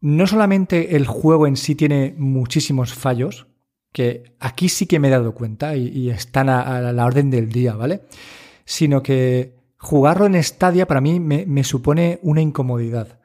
no 0.02 0.26
solamente 0.26 0.94
el 0.94 1.06
juego 1.06 1.46
en 1.46 1.56
sí 1.56 1.74
tiene 1.74 2.14
muchísimos 2.18 2.92
fallos, 2.92 3.46
que 3.94 4.34
aquí 4.40 4.68
sí 4.68 4.84
que 4.84 4.98
me 4.98 5.08
he 5.08 5.10
dado 5.10 5.32
cuenta 5.32 5.74
y, 5.74 6.10
están 6.10 6.50
a, 6.50 6.92
la 6.92 7.06
orden 7.06 7.30
del 7.30 7.48
día, 7.48 7.74
¿vale? 7.76 8.02
Sino 8.66 9.02
que 9.02 9.54
jugarlo 9.78 10.26
en 10.26 10.42
Stadia 10.42 10.86
para 10.86 11.00
mí 11.00 11.18
me, 11.18 11.64
supone 11.64 12.18
una 12.20 12.42
incomodidad. 12.42 13.20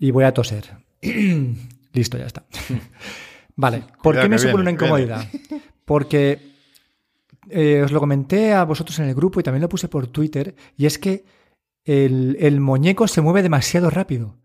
Y 0.00 0.10
voy 0.10 0.24
a 0.24 0.34
toser. 0.34 0.78
Listo, 1.92 2.18
ya 2.18 2.26
está. 2.26 2.42
vale, 3.54 3.84
¿por 4.02 4.20
qué 4.20 4.28
me 4.28 4.40
supone 4.40 4.62
una 4.62 4.72
incomodidad? 4.72 5.28
Porque 5.84 6.51
eh, 7.50 7.82
os 7.84 7.92
lo 7.92 8.00
comenté 8.00 8.52
a 8.52 8.64
vosotros 8.64 8.98
en 8.98 9.06
el 9.06 9.14
grupo 9.14 9.40
y 9.40 9.42
también 9.42 9.62
lo 9.62 9.68
puse 9.68 9.88
por 9.88 10.06
Twitter, 10.06 10.54
y 10.76 10.86
es 10.86 10.98
que 10.98 11.24
el, 11.84 12.60
muñeco 12.60 13.08
se 13.08 13.20
mueve 13.20 13.42
demasiado 13.42 13.90
rápido. 13.90 14.36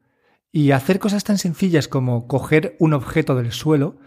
Y 0.52 0.72
hacer 0.72 1.00
cosas 1.00 1.24
tan 1.24 1.38
sencillas 1.38 1.88
como 1.88 2.28
coger 2.28 2.76
un 2.80 2.94
objeto 2.94 3.36
del 3.36 3.52
suelo 3.52 3.98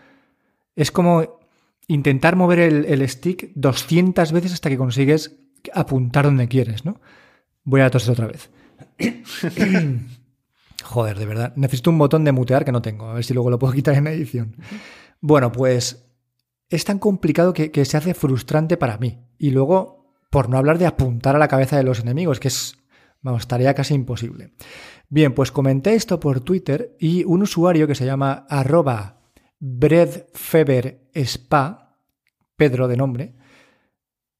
es 0.75 0.91
como 0.91 1.39
intentar 1.87 2.35
mover 2.35 2.59
el, 2.61 3.09
stick 3.09 3.53
200 3.55 4.33
veces 4.33 4.55
hasta 4.55 4.71
que 4.71 4.79
consigues 4.79 5.37
apuntar 5.75 6.25
donde 6.25 6.49
quieres, 6.49 6.85
¿no? 6.85 7.01
Voy 7.63 7.83
a 7.83 7.91
toser 7.91 8.13
otra 8.13 8.27
vez. 8.27 8.51
Joder, 10.83 11.19
de 11.19 11.27
verdad. 11.27 11.53
Necesito 11.57 11.91
un 11.91 11.99
botón 11.99 12.25
de 12.25 12.33
mutear 12.33 12.65
que 12.65 12.73
no 12.73 12.83
tengo. 12.83 13.07
A 13.07 13.15
ver 13.15 13.25
si 13.25 13.35
luego 13.35 13.51
lo 13.51 13.59
puedo 13.59 13.75
quitar 13.75 13.95
en 13.95 14.07
edición. 14.07 14.57
Bueno, 15.21 15.53
pues 15.53 16.10
es 16.71 16.85
tan 16.85 16.99
complicado 16.99 17.53
que, 17.53 17.85
se 17.85 17.97
hace 17.97 18.15
frustrante 18.15 18.77
para 18.77 18.97
mí. 18.97 19.19
Y 19.39 19.51
luego, 19.51 20.15
por 20.31 20.49
no 20.49 20.57
hablar 20.57 20.79
de 20.79 20.87
apuntar 20.87 21.37
a 21.37 21.41
la 21.41 21.49
cabeza 21.49 21.77
de 21.77 21.83
los 21.83 21.99
enemigos, 22.01 22.41
que 22.41 22.49
es, 22.49 22.79
vamos, 23.21 23.47
tarea 23.49 23.75
casi 23.75 23.93
imposible. 23.95 24.55
Bien, 25.09 25.35
pues 25.35 25.51
comenté 25.51 25.95
esto 25.95 26.21
por 26.21 26.41
Twitter 26.41 26.97
y 27.01 27.25
un 27.25 27.43
usuario 27.43 27.89
que 27.89 27.97
se 27.97 28.07
llama 28.07 28.47
arroba 28.49 29.19
breadfeberspa, 29.59 31.97
Pedro 32.57 32.89
de 32.89 32.97
nombre, 32.97 33.35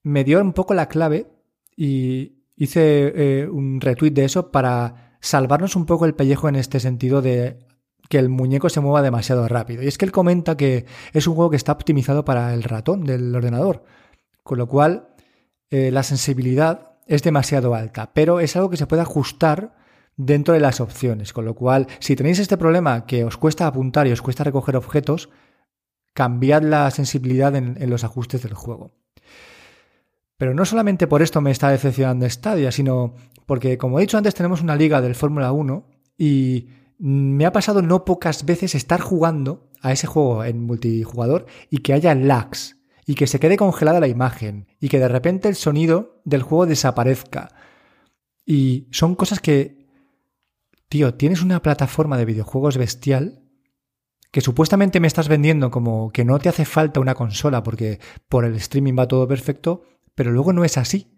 me 0.03 0.25
dio 0.25 0.41
un 0.41 0.53
poco 0.53 0.75
la 0.75 0.89
clave 0.89 1.31
y 1.77 2.45
hice 2.57 3.13
eh, 3.15 3.47
un 3.49 3.81
retweet 3.81 4.11
de 4.13 4.25
eso 4.25 4.51
para 4.53 5.17
salvarnos 5.21 5.75
un 5.75 5.87
poco 5.87 6.07
el 6.07 6.15
pellejo 6.15 6.49
en 6.49 6.55
este 6.57 6.81
sentido 6.81 7.23
de 7.23 7.70
que 8.11 8.19
el 8.19 8.29
muñeco 8.29 8.69
se 8.69 8.81
mueva 8.81 9.03
demasiado 9.03 9.47
rápido. 9.47 9.85
Y 9.85 9.87
es 9.87 9.97
que 9.97 10.05
él 10.05 10.11
comenta 10.11 10.57
que 10.57 10.85
es 11.13 11.29
un 11.29 11.37
juego 11.37 11.51
que 11.51 11.57
está 11.57 11.71
optimizado 11.71 12.25
para 12.25 12.53
el 12.53 12.65
ratón 12.65 13.05
del 13.05 13.33
ordenador, 13.33 13.85
con 14.43 14.59
lo 14.59 14.67
cual 14.67 15.11
eh, 15.71 15.93
la 15.93 16.03
sensibilidad 16.03 16.97
es 17.07 17.23
demasiado 17.23 17.73
alta, 17.73 18.13
pero 18.13 18.41
es 18.41 18.57
algo 18.57 18.69
que 18.69 18.77
se 18.77 18.89
puede 18.89 19.03
ajustar 19.03 19.77
dentro 20.17 20.55
de 20.55 20.61
las 20.61 20.81
opciones, 20.81 21.33
con 21.33 21.45
lo 21.45 21.55
cual 21.55 21.87
si 22.01 22.17
tenéis 22.17 22.41
este 22.41 22.57
problema 22.57 23.07
que 23.07 23.23
os 23.23 23.37
cuesta 23.37 23.69
apuntar 23.69 24.09
y 24.09 24.13
os 24.13 24.23
cuesta 24.23 24.43
recoger 24.43 24.75
objetos, 24.75 25.31
cambiad 26.13 26.65
la 26.65 26.91
sensibilidad 26.91 27.55
en, 27.55 27.77
en 27.81 27.91
los 27.91 28.03
ajustes 28.03 28.43
del 28.43 28.55
juego. 28.55 28.91
Pero 30.37 30.53
no 30.53 30.65
solamente 30.65 31.07
por 31.07 31.23
esto 31.23 31.41
me 31.41 31.53
está 31.53 31.69
decepcionando 31.69 32.29
Stadia, 32.29 32.73
sino 32.73 33.15
porque, 33.47 33.79
como 33.79 34.01
he 34.01 34.03
dicho 34.03 34.19
antes, 34.19 34.35
tenemos 34.35 34.63
una 34.63 34.75
liga 34.75 35.01
del 35.01 35.15
Fórmula 35.15 35.53
1 35.53 35.87
y 36.19 36.80
me 37.01 37.47
ha 37.47 37.53
pasado 37.53 37.81
no 37.81 38.05
pocas 38.05 38.45
veces 38.45 38.75
estar 38.75 39.01
jugando 39.01 39.71
a 39.81 39.91
ese 39.91 40.07
juego 40.07 40.45
en 40.45 40.63
multijugador 40.63 41.47
y 41.71 41.79
que 41.79 41.95
haya 41.95 42.15
lags 42.15 42.77
y 43.07 43.15
que 43.15 43.27
se 43.27 43.41
quede 43.41 43.57
congelada 43.57 44.01
la 44.01 44.07
imagen 44.07 44.67
y 44.79 44.91
que 44.91 44.99
de 44.99 45.09
repente 45.09 45.49
el 45.49 45.57
sonido 45.57 46.21
del 46.25 46.43
juego 46.43 46.67
desaparezca. 46.67 47.55
Y 48.45 48.87
son 48.91 49.15
cosas 49.15 49.41
que, 49.41 49.87
tío, 50.91 51.15
tienes 51.15 51.41
una 51.41 51.63
plataforma 51.63 52.19
de 52.19 52.27
videojuegos 52.27 52.77
bestial 52.77 53.45
que 54.31 54.43
supuestamente 54.43 55.01
me 55.01 55.09
estás 55.09 55.29
vendiendo 55.29 55.71
como 55.71 56.11
que 56.11 56.27
no 56.27 56.39
te 56.39 56.51
hace 56.51 56.67
falta 56.67 57.01
una 57.01 57.15
consola 57.15 57.63
porque 57.63 57.99
por 58.29 58.45
el 58.45 58.55
streaming 58.57 58.95
va 58.99 59.09
todo 59.09 59.27
perfecto, 59.27 59.85
pero 60.15 60.33
luego 60.33 60.53
no 60.53 60.65
es 60.65 60.77
así. 60.77 61.17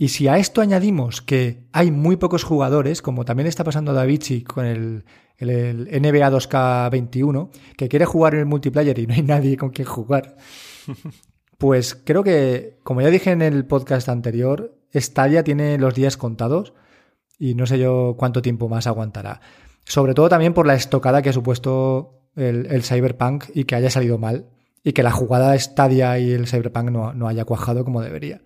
Y 0.00 0.08
si 0.08 0.28
a 0.28 0.38
esto 0.38 0.62
añadimos 0.62 1.20
que 1.20 1.68
hay 1.72 1.90
muy 1.90 2.16
pocos 2.16 2.42
jugadores, 2.42 3.02
como 3.02 3.26
también 3.26 3.46
está 3.46 3.64
pasando 3.64 3.92
Davichi 3.92 4.42
con 4.42 4.64
el, 4.64 5.04
NBA 5.38 6.30
2K21, 6.30 7.50
que 7.76 7.90
quiere 7.90 8.06
jugar 8.06 8.32
en 8.32 8.40
el 8.40 8.46
multiplayer 8.46 8.98
y 8.98 9.06
no 9.06 9.12
hay 9.12 9.22
nadie 9.24 9.58
con 9.58 9.68
quien 9.68 9.86
jugar, 9.86 10.38
pues 11.58 11.94
creo 11.94 12.24
que, 12.24 12.78
como 12.82 13.02
ya 13.02 13.10
dije 13.10 13.30
en 13.30 13.42
el 13.42 13.66
podcast 13.66 14.08
anterior, 14.08 14.74
Stadia 14.94 15.44
tiene 15.44 15.76
los 15.76 15.94
días 15.94 16.16
contados 16.16 16.72
y 17.38 17.54
no 17.54 17.66
sé 17.66 17.78
yo 17.78 18.14
cuánto 18.18 18.40
tiempo 18.40 18.70
más 18.70 18.86
aguantará. 18.86 19.42
Sobre 19.84 20.14
todo 20.14 20.30
también 20.30 20.54
por 20.54 20.66
la 20.66 20.76
estocada 20.76 21.20
que 21.20 21.28
ha 21.28 21.34
supuesto 21.34 22.30
el, 22.36 22.82
Cyberpunk 22.84 23.50
y 23.52 23.64
que 23.64 23.74
haya 23.74 23.90
salido 23.90 24.16
mal 24.16 24.46
y 24.82 24.94
que 24.94 25.02
la 25.02 25.10
jugada 25.10 25.58
Stadia 25.58 26.18
y 26.18 26.30
el 26.30 26.46
Cyberpunk 26.46 26.90
no, 26.90 27.28
haya 27.28 27.44
cuajado 27.44 27.84
como 27.84 28.00
debería. 28.00 28.40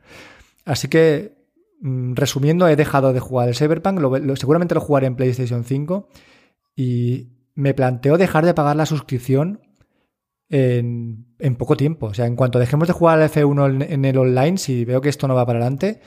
Así 0.64 0.88
que, 0.88 1.43
resumiendo, 1.84 2.66
he 2.66 2.76
dejado 2.76 3.12
de 3.12 3.20
jugar 3.20 3.48
el 3.48 3.54
Cyberpunk, 3.54 4.00
seguramente 4.36 4.74
lo 4.74 4.80
jugaré 4.80 5.06
en 5.06 5.16
PlayStation 5.16 5.64
5 5.64 6.08
y 6.74 7.28
me 7.54 7.74
planteo 7.74 8.16
dejar 8.16 8.46
de 8.46 8.54
pagar 8.54 8.76
la 8.76 8.86
suscripción 8.86 9.60
en, 10.48 11.26
poco 11.58 11.76
tiempo. 11.76 12.06
O 12.06 12.14
sea, 12.14 12.26
en 12.26 12.36
cuanto 12.36 12.58
dejemos 12.58 12.88
de 12.88 12.94
jugar 12.94 13.20
al 13.20 13.28
F1 13.28 13.86
en, 13.88 14.04
el 14.04 14.18
online, 14.18 14.56
si 14.56 14.84
veo 14.84 15.00
que 15.00 15.10
esto 15.10 15.28
no 15.28 15.34
va 15.34 15.44
para 15.44 15.58
adelante, 15.58 16.00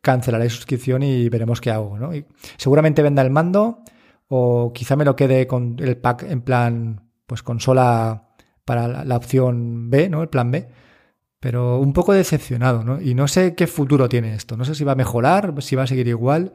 cancelaré 0.00 0.48
suscripción 0.48 1.02
y 1.02 1.28
veremos 1.28 1.60
qué 1.60 1.70
hago. 1.70 1.98
¿no? 1.98 2.10
Seguramente 2.56 3.02
venda 3.02 3.22
el 3.22 3.30
mando 3.30 3.82
o 4.28 4.72
quizá 4.72 4.96
me 4.96 5.04
lo 5.04 5.14
quede 5.14 5.46
con 5.46 5.76
el 5.78 5.98
pack 5.98 6.22
en 6.22 6.40
plan, 6.40 7.10
pues 7.26 7.42
consola 7.42 8.30
para 8.64 9.04
la, 9.04 9.16
opción 9.16 9.90
B, 9.90 10.08
¿no? 10.08 10.22
El 10.22 10.28
plan 10.28 10.50
B. 10.50 10.68
Pero 11.42 11.80
un 11.80 11.92
poco 11.92 12.12
decepcionado, 12.12 12.84
¿no? 12.84 13.00
Y 13.00 13.14
no 13.14 13.26
sé 13.26 13.56
qué 13.56 13.66
futuro 13.66 14.08
tiene 14.08 14.32
esto. 14.32 14.56
No 14.56 14.64
sé 14.64 14.76
si 14.76 14.84
va 14.84 14.92
a 14.92 14.94
mejorar, 14.94 15.60
si 15.60 15.74
va 15.74 15.82
a 15.82 15.86
seguir 15.88 16.06
igual. 16.06 16.54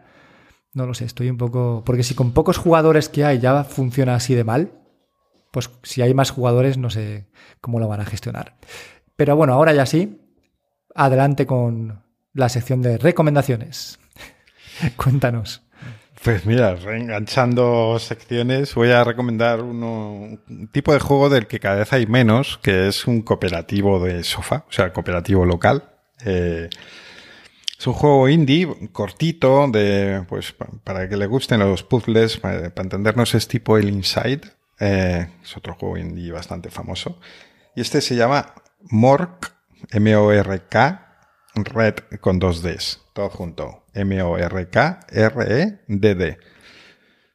No 0.73 0.85
lo 0.85 0.93
sé, 0.93 1.03
estoy 1.03 1.29
un 1.29 1.35
poco. 1.35 1.83
Porque 1.85 2.03
si 2.03 2.15
con 2.15 2.31
pocos 2.31 2.57
jugadores 2.57 3.09
que 3.09 3.25
hay 3.25 3.39
ya 3.39 3.65
funciona 3.65 4.15
así 4.15 4.33
de 4.33 4.45
mal, 4.45 4.71
pues 5.51 5.69
si 5.83 6.01
hay 6.01 6.13
más 6.13 6.31
jugadores 6.31 6.77
no 6.77 6.89
sé 6.89 7.27
cómo 7.59 7.81
lo 7.81 7.89
van 7.89 7.99
a 7.99 8.05
gestionar. 8.05 8.55
Pero 9.17 9.35
bueno, 9.35 9.55
ahora 9.55 9.73
ya 9.73 9.85
sí, 9.85 10.21
adelante 10.95 11.45
con 11.45 12.05
la 12.31 12.47
sección 12.47 12.81
de 12.81 12.97
recomendaciones. 12.97 13.99
Cuéntanos. 14.95 15.66
Pues 16.23 16.45
mira, 16.45 16.75
reenganchando 16.75 17.97
secciones, 17.99 18.73
voy 18.75 18.91
a 18.91 19.03
recomendar 19.03 19.61
un 19.61 20.69
tipo 20.71 20.91
de 20.91 20.99
juego 20.99 21.29
del 21.29 21.47
que 21.47 21.59
cada 21.59 21.75
vez 21.75 21.93
hay 21.93 22.05
menos, 22.07 22.59
que 22.61 22.87
es 22.87 23.07
un 23.07 23.21
cooperativo 23.21 24.03
de 24.03 24.23
sofá, 24.23 24.65
o 24.67 24.71
sea, 24.71 24.91
cooperativo 24.91 25.45
local. 25.45 25.89
Eh, 26.25 26.69
es 27.77 27.87
un 27.87 27.93
juego 27.93 28.27
indie, 28.27 28.67
cortito, 28.91 29.67
de, 29.67 30.25
pues, 30.27 30.55
para 30.83 31.07
que 31.07 31.15
le 31.15 31.27
gusten 31.27 31.59
los 31.59 31.83
puzzles, 31.83 32.37
para, 32.37 32.65
entendernos 32.65 33.35
es 33.35 33.47
tipo 33.47 33.77
el 33.77 33.89
Inside. 33.89 34.41
Eh, 34.79 35.29
es 35.43 35.55
otro 35.55 35.75
juego 35.75 35.97
indie 35.97 36.31
bastante 36.31 36.71
famoso. 36.71 37.19
Y 37.75 37.81
este 37.81 38.01
se 38.01 38.15
llama 38.15 38.55
Mork, 38.89 39.53
M-O-R-K, 39.91 41.07
Red 41.55 41.95
con 42.19 42.39
dos 42.39 42.63
Ds, 42.63 43.01
todo 43.13 43.29
junto. 43.29 43.83
M-O-R-K-R-E-D-D. 43.97 45.07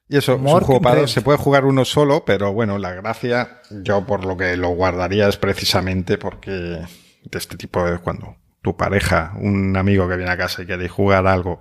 Y 0.08 0.16
eso, 0.16 0.34
es 0.34 0.40
un 0.40 0.46
juego 0.46 0.80
para 0.80 1.06
se 1.06 1.22
puede 1.22 1.38
jugar 1.38 1.64
uno 1.64 1.84
solo, 1.86 2.24
pero 2.26 2.52
bueno, 2.52 2.76
la 2.78 2.92
gracia, 2.92 3.62
yo 3.70 4.04
por 4.04 4.24
lo 4.26 4.36
que 4.36 4.56
lo 4.58 4.68
guardaría 4.70 5.26
es 5.28 5.38
precisamente 5.38 6.18
porque 6.18 6.50
de 6.50 7.38
este 7.38 7.56
tipo 7.56 7.82
de 7.84 7.98
cuando 7.98 8.36
tu 8.60 8.76
pareja, 8.76 9.32
un 9.40 9.76
amigo 9.76 10.08
que 10.08 10.16
viene 10.16 10.30
a 10.30 10.36
casa 10.36 10.62
y 10.62 10.66
quiere 10.66 10.88
jugar 10.88 11.26
algo, 11.26 11.60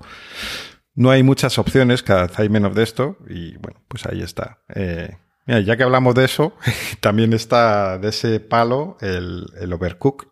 no 0.95 1.09
hay 1.11 1.23
muchas 1.23 1.57
opciones, 1.57 2.03
cada 2.03 2.27
vez 2.27 2.39
hay 2.39 2.49
menos 2.49 2.75
de 2.75 2.83
esto, 2.83 3.17
y 3.27 3.55
bueno, 3.57 3.81
pues 3.87 4.05
ahí 4.05 4.21
está. 4.21 4.59
Eh, 4.75 5.15
mira, 5.45 5.61
ya 5.61 5.77
que 5.77 5.83
hablamos 5.83 6.13
de 6.15 6.25
eso, 6.25 6.53
también 6.99 7.33
está 7.33 7.97
de 7.97 8.09
ese 8.09 8.39
palo 8.39 8.97
el, 9.01 9.45
el 9.59 9.73
Overcook, 9.73 10.30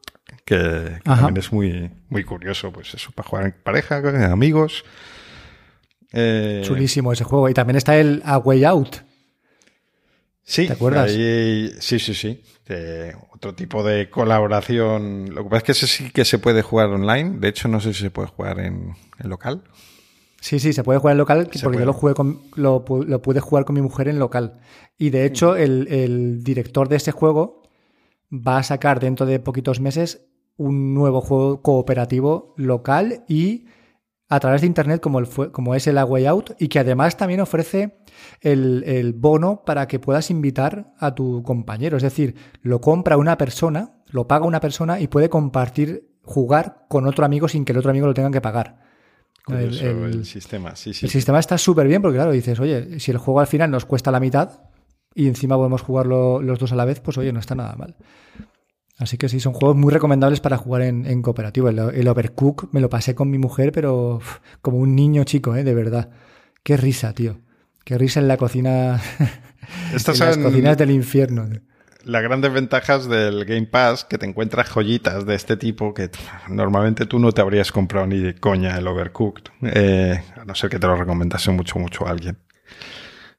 que, 0.50 1.00
también 1.04 1.38
es 1.38 1.54
muy, 1.54 1.92
muy 2.10 2.24
curioso, 2.24 2.72
pues 2.72 2.96
eso, 2.96 3.12
para 3.12 3.30
jugar 3.30 3.46
en 3.46 3.56
pareja, 3.64 4.02
con 4.02 4.20
amigos. 4.20 4.84
Eh, 6.12 6.64
Chulísimo 6.66 7.14
ese 7.14 7.24
juego. 7.24 7.50
Y 7.50 7.54
también 7.54 7.76
está 7.78 7.96
el 7.98 8.24
A 8.26 8.40
Way 8.40 8.64
Out. 8.66 8.96
Sí, 10.42 10.66
¿te 10.66 10.74
acuerdas? 10.74 11.12
sí, 11.12 12.00
sí, 12.00 12.16
sí. 12.16 12.42
otro 13.32 13.54
tipo 13.54 13.84
de 13.84 14.10
colaboración. 14.10 15.36
Lo 15.36 15.44
que 15.44 15.50
pasa 15.52 15.58
es 15.58 15.64
que 15.64 15.72
ese 15.74 15.88
sí 15.88 16.10
que 16.10 16.26
se 16.26 16.40
puede 16.40 16.64
jugar 16.64 16.90
online. 16.90 17.38
De 17.38 17.50
hecho, 17.50 17.68
no 17.68 17.80
sé 17.80 17.94
si 17.94 18.02
se 18.02 18.10
puede 18.10 18.30
jugar 18.30 18.60
en, 18.60 18.96
local. 19.20 19.64
Sí, 20.42 20.60
sí, 20.60 20.74
se 20.74 20.84
puede 20.84 20.98
jugar 20.98 21.12
en 21.12 21.20
local 21.20 21.50
porque 21.62 21.78
yo 21.78 21.86
lo, 21.86 21.94
jugué 21.94 22.16
con, 22.16 22.42
lo, 22.56 22.84
pude 22.86 23.40
jugar 23.40 23.66
con 23.66 23.76
mi 23.76 23.82
mujer 23.82 24.08
en 24.08 24.18
local. 24.18 24.60
Y 24.98 25.12
de 25.12 25.26
hecho, 25.26 25.56
el, 25.56 25.88
el 25.92 26.44
director 26.44 26.90
de 26.90 26.96
ese 26.96 27.12
juego 27.12 27.62
va 28.32 28.58
a 28.58 28.64
sacar 28.64 29.00
dentro 29.00 29.28
de 29.28 29.40
poquitos 29.40 29.80
meses 29.80 30.29
un 30.60 30.94
nuevo 30.94 31.22
juego 31.22 31.62
cooperativo 31.62 32.54
local 32.58 33.24
y 33.28 33.66
a 34.28 34.40
través 34.40 34.62
de 34.62 34.68
Internet 34.68 35.02
como, 35.02 35.20
el 35.20 35.28
como 35.52 35.74
es 35.74 35.88
el 35.88 35.98
A 35.98 36.06
Way 36.06 36.26
Out 36.28 36.52
y 36.60 36.68
que 36.68 36.80
además 36.80 37.18
también 37.18 37.40
ofrece 37.40 38.04
el, 38.42 39.14
bono 39.18 39.64
para 39.66 39.88
que 39.88 40.00
puedas 40.00 40.30
invitar 40.30 40.94
a 41.00 41.16
tu 41.16 41.42
compañero. 41.44 41.98
Es 41.98 42.04
decir, 42.04 42.36
lo 42.62 42.82
compra 42.82 43.18
una 43.18 43.38
persona, 43.38 44.04
lo 44.08 44.28
paga 44.28 44.46
una 44.46 44.60
persona 44.60 45.00
y 45.00 45.08
puede 45.08 45.30
compartir, 45.30 46.12
jugar 46.24 46.86
con 46.90 47.08
otro 47.08 47.26
amigo 47.26 47.48
sin 47.48 47.64
que 47.66 47.72
el 47.72 47.80
otro 47.80 47.90
amigo 47.90 48.06
lo 48.06 48.14
tenga 48.14 48.30
que 48.30 48.42
pagar. 48.42 48.82
el, 49.48 50.26
sistema, 50.26 50.76
sí, 50.76 50.94
sí. 50.94 51.06
El 51.06 51.12
sistema 51.12 51.40
está 51.40 51.58
súper 51.58 51.88
bien 51.88 52.02
porque, 52.02 52.18
claro, 52.18 52.32
dices, 52.32 52.60
oye, 52.60 53.00
si 53.00 53.12
el 53.12 53.18
juego 53.18 53.40
al 53.40 53.48
final 53.48 53.72
nos 53.72 53.86
cuesta 53.86 54.12
la 54.12 54.20
mitad 54.20 54.62
y 55.16 55.28
encima 55.28 55.56
podemos 55.56 55.82
jugarlo 55.82 56.42
los 56.42 56.60
dos 56.60 56.74
a 56.74 56.76
la 56.76 56.86
vez, 56.86 57.00
pues 57.00 57.18
oye, 57.18 57.32
no 57.32 57.40
está 57.40 57.56
nada 57.56 57.76
mal. 57.78 57.96
Así 59.00 59.18
que 59.18 59.30
sí, 59.30 59.40
son 59.40 59.54
juegos 59.54 59.78
muy 59.78 59.94
recomendables 59.94 60.42
para 60.42 60.58
jugar 60.58 60.82
en, 60.82 61.22
cooperativo. 61.22 61.70
El, 61.70 62.08
Overcook 62.08 62.68
me 62.74 62.82
lo 62.82 62.90
pasé 62.90 63.16
con 63.16 63.32
mi 63.32 63.38
mujer, 63.38 63.72
pero 63.72 64.20
como 64.62 64.78
un 64.78 64.94
niño 64.94 65.24
chico, 65.24 65.56
¿eh? 65.56 65.64
de 65.64 65.74
verdad. 65.74 66.10
Qué 66.64 66.76
risa, 66.76 67.14
tío. 67.14 67.40
Qué 67.86 67.98
risa 67.98 68.20
en 68.20 68.28
la 68.28 68.36
cocina. 68.36 69.00
Estas 69.96 70.20
en 70.20 70.28
las 70.28 70.38
cocinas 70.38 70.78
del 70.78 70.92
infierno. 70.92 71.48
Las 72.04 72.24
grandes 72.24 72.52
ventajas 72.52 73.08
del 73.08 73.46
Game 73.46 73.68
Pass, 73.68 74.04
que 74.04 74.18
te 74.18 74.26
encuentras 74.26 74.68
joyitas 74.68 75.26
de 75.26 75.36
este 75.36 75.56
tipo 75.56 75.94
que 75.94 76.10
normalmente 76.50 77.06
tú 77.06 77.20
no 77.20 77.32
te 77.32 77.40
habrías 77.40 77.72
comprado 77.72 78.06
ni 78.06 78.20
de 78.20 78.36
coña 78.36 78.78
el 78.78 78.86
Overcooked. 78.86 79.46
Eh, 79.62 80.22
a 80.36 80.44
no 80.44 80.56
ser 80.56 80.70
que 80.70 80.78
te 80.78 80.88
lo 80.88 80.98
recomendase 80.98 81.52
mucho, 81.52 81.80
mucho 81.80 82.06
a 82.06 82.12
alguien. 82.12 82.38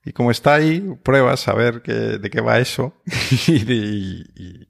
Y 0.07 0.13
como 0.13 0.31
está 0.31 0.55
ahí, 0.55 0.97
pruebas 1.03 1.47
a 1.49 1.53
ver 1.53 1.83
de 1.83 2.31
qué 2.31 2.41
va 2.41 2.59
eso 2.59 2.95
y, 3.47 4.70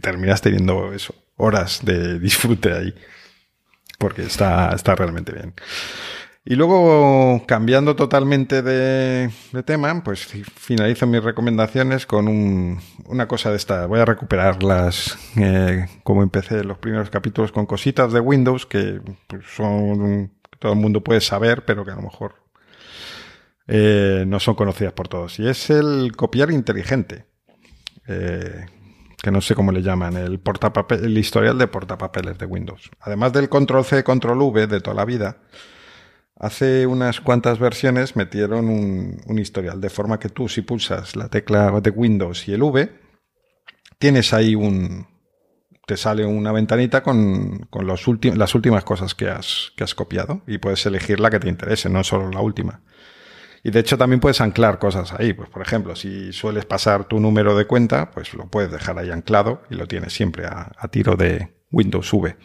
terminas 0.00 0.40
teniendo 0.40 0.92
eso, 0.92 1.14
horas 1.36 1.80
de 1.84 2.18
disfrute 2.18 2.72
ahí. 2.72 2.94
Porque 3.98 4.22
está, 4.22 4.72
está 4.74 4.94
realmente 4.94 5.32
bien. 5.32 5.54
Y 6.44 6.54
luego, 6.54 7.44
cambiando 7.46 7.96
totalmente 7.96 8.62
de, 8.62 9.30
tema, 9.64 10.02
pues 10.02 10.24
finalizo 10.24 11.06
mis 11.06 11.22
recomendaciones 11.22 12.06
con 12.06 12.80
una 13.06 13.28
cosa 13.28 13.50
de 13.50 13.56
esta. 13.56 13.86
Voy 13.86 14.00
a 14.00 14.06
recuperarlas 14.06 15.18
eh, 15.36 15.86
como 16.02 16.22
empecé 16.22 16.64
los 16.64 16.78
primeros 16.78 17.10
capítulos 17.10 17.52
con 17.52 17.66
cositas 17.66 18.12
de 18.12 18.20
Windows 18.20 18.64
que 18.64 19.00
pues, 19.26 19.44
son 19.54 20.32
todo 20.58 20.72
el 20.72 20.78
mundo 20.78 21.02
puede 21.04 21.20
saber, 21.20 21.64
pero 21.64 21.84
que 21.84 21.90
a 21.90 21.96
lo 21.96 22.02
mejor 22.02 22.34
eh, 23.66 24.24
no 24.26 24.40
son 24.40 24.54
conocidas 24.54 24.94
por 24.94 25.08
todos. 25.08 25.38
Y 25.38 25.46
es 25.48 25.68
el 25.68 26.12
copiar 26.16 26.50
inteligente. 26.50 27.26
Eh, 28.08 28.66
que 29.22 29.30
no 29.30 29.40
sé 29.40 29.54
cómo 29.54 29.72
le 29.72 29.82
llaman, 29.82 30.16
el, 30.16 30.40
portapapel, 30.40 31.04
el 31.04 31.18
historial 31.18 31.58
de 31.58 31.66
portapapeles 31.66 32.38
de 32.38 32.46
Windows. 32.46 32.90
Además 33.00 33.32
del 33.32 33.48
control 33.48 33.84
C, 33.84 34.02
control 34.02 34.40
V 34.42 34.66
de 34.66 34.80
toda 34.80 34.94
la 34.94 35.04
vida, 35.04 35.38
hace 36.36 36.86
unas 36.86 37.20
cuantas 37.20 37.58
versiones 37.58 38.16
metieron 38.16 38.68
un, 38.68 39.20
un 39.26 39.38
historial, 39.38 39.80
de 39.80 39.90
forma 39.90 40.18
que 40.18 40.28
tú 40.28 40.48
si 40.48 40.62
pulsas 40.62 41.16
la 41.16 41.28
tecla 41.28 41.70
de 41.80 41.90
Windows 41.90 42.48
y 42.48 42.54
el 42.54 42.62
V, 42.62 42.92
tienes 43.98 44.32
ahí 44.32 44.54
un, 44.54 45.06
te 45.90 45.96
sale 45.96 46.24
una 46.24 46.52
ventanita 46.52 47.02
con, 47.02 47.66
con 47.68 47.84
los 47.84 48.06
las 48.36 48.54
últimas 48.54 48.84
cosas 48.84 49.16
que 49.16 49.28
has, 49.28 49.72
que 49.76 49.82
has 49.82 49.94
copiado 49.96 50.42
y 50.46 50.58
puedes 50.58 50.86
elegir 50.86 51.18
la 51.18 51.30
que 51.30 51.40
te 51.40 51.48
interese, 51.48 51.88
no 51.88 52.04
solo 52.04 52.30
la 52.30 52.40
última. 52.40 52.82
Y 53.62 53.70
de 53.70 53.80
hecho 53.80 53.98
también 53.98 54.20
puedes 54.20 54.40
anclar 54.40 54.78
cosas 54.78 55.12
ahí. 55.12 55.32
Pues 55.32 55.50
por 55.50 55.62
ejemplo, 55.62 55.94
si 55.96 56.32
sueles 56.32 56.64
pasar 56.64 57.04
tu 57.04 57.20
número 57.20 57.56
de 57.56 57.66
cuenta, 57.66 58.10
pues 58.10 58.34
lo 58.34 58.46
puedes 58.48 58.70
dejar 58.70 58.98
ahí 58.98 59.10
anclado 59.10 59.62
y 59.70 59.74
lo 59.74 59.86
tienes 59.86 60.12
siempre 60.12 60.46
a, 60.46 60.72
tiro 60.90 61.16
de 61.16 61.54
Windows 61.70 62.12
V. 62.12 62.36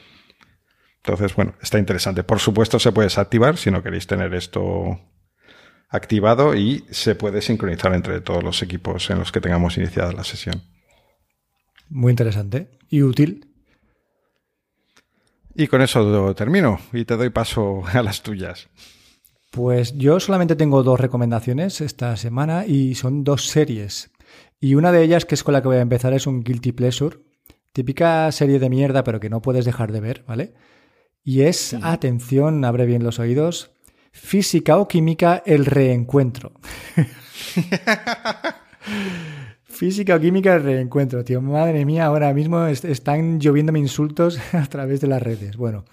Entonces, 0.98 1.36
bueno, 1.36 1.54
está 1.62 1.78
interesante. 1.78 2.24
Por 2.24 2.40
supuesto 2.40 2.80
se 2.80 2.92
puede 2.92 3.08
desactivar 3.08 3.58
si 3.58 3.72
no 3.72 3.84
queréis 3.84 4.08
tener 4.08 4.34
esto 4.34 5.00
activado 5.90 6.56
y 6.56 6.84
se 6.90 7.16
puede 7.16 7.42
sincronizar 7.42 7.94
entre 7.94 8.20
todos 8.22 8.44
los 8.44 8.62
equipos 8.62 9.10
en 9.10 9.20
los 9.20 9.32
que 9.32 9.40
tengamos 9.40 9.78
iniciada 9.78 10.12
la 10.12 10.24
sesión. 10.24 10.64
Muy 11.90 12.10
interesante 12.10 12.70
y 12.90 13.04
útil. 13.04 13.48
Y 15.54 15.68
con 15.68 15.82
eso 15.82 16.36
termino 16.36 16.80
y 16.92 17.06
te 17.06 17.16
doy 17.16 17.30
paso 17.30 17.84
a 17.94 18.02
las 18.02 18.22
tuyas. 18.22 18.68
Pues 19.56 19.98
yo 19.98 20.20
solamente 20.20 20.58
tengo 20.58 20.84
dos 20.84 21.00
recomendaciones 21.00 21.80
esta 21.80 22.18
semana 22.18 22.66
y 22.66 22.96
son 22.96 23.24
dos 23.24 23.48
series. 23.48 24.12
Y 24.60 24.76
una 24.76 24.92
de 24.92 25.02
ellas, 25.02 25.24
que 25.24 25.34
es 25.34 25.46
con 25.46 25.54
la 25.54 25.62
que 25.62 25.70
voy 25.70 25.78
a 25.78 25.82
empezar, 25.82 26.14
es 26.14 26.28
un 26.28 26.44
Guilty 26.44 26.74
Pleasure. 26.74 27.20
Típica 27.72 28.30
serie 28.34 28.60
de 28.60 28.70
mierda, 28.70 29.06
pero 29.06 29.22
que 29.22 29.30
no 29.30 29.42
puedes 29.42 29.64
dejar 29.64 29.94
de 29.94 30.02
ver, 30.02 30.26
¿vale? 30.28 30.56
Y 31.24 31.44
es, 31.44 31.74
atención, 31.82 32.66
abre 32.66 32.86
bien 32.86 33.06
los 33.06 33.18
oídos, 33.18 33.72
Física 34.12 34.78
o 34.78 34.90
Química, 34.90 35.42
el 35.46 35.66
reencuentro. 35.66 36.52
Física 39.64 40.18
o 40.18 40.20
Química, 40.20 40.56
el 40.56 40.64
reencuentro, 40.64 41.24
tío. 41.24 41.42
Madre 41.42 41.86
mía, 41.86 42.08
ahora 42.08 42.34
mismo 42.34 42.68
están 42.68 43.40
lloviéndome 43.40 43.80
insultos 43.80 44.38
a 44.52 44.66
través 44.66 45.00
de 45.00 45.08
las 45.08 45.24
redes. 45.24 45.56
Bueno, 45.56 45.86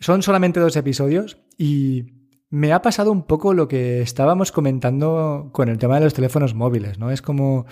son 0.00 0.22
solamente 0.22 0.60
dos 0.60 0.76
episodios 0.76 1.36
y 1.58 2.15
me 2.50 2.72
ha 2.72 2.82
pasado 2.82 3.10
un 3.12 3.22
poco 3.22 3.54
lo 3.54 3.68
que 3.68 4.02
estábamos 4.02 4.52
comentando 4.52 5.50
con 5.52 5.68
el 5.68 5.78
tema 5.78 5.96
de 5.96 6.04
los 6.04 6.14
teléfonos 6.14 6.54
móviles, 6.54 6.98
¿no? 6.98 7.10
Es 7.10 7.22
como 7.22 7.66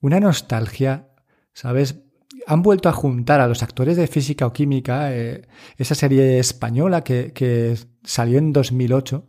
una 0.00 0.20
nostalgia, 0.20 1.08
¿sabes? 1.52 2.02
Han 2.46 2.62
vuelto 2.62 2.88
a 2.88 2.92
juntar 2.92 3.40
a 3.40 3.48
los 3.48 3.62
actores 3.62 3.96
de 3.96 4.06
física 4.06 4.46
o 4.46 4.52
química, 4.52 5.14
eh, 5.14 5.48
esa 5.76 5.94
serie 5.94 6.38
española 6.38 7.02
que, 7.02 7.32
que 7.32 7.76
salió 8.04 8.38
en 8.38 8.52
2008, 8.52 9.26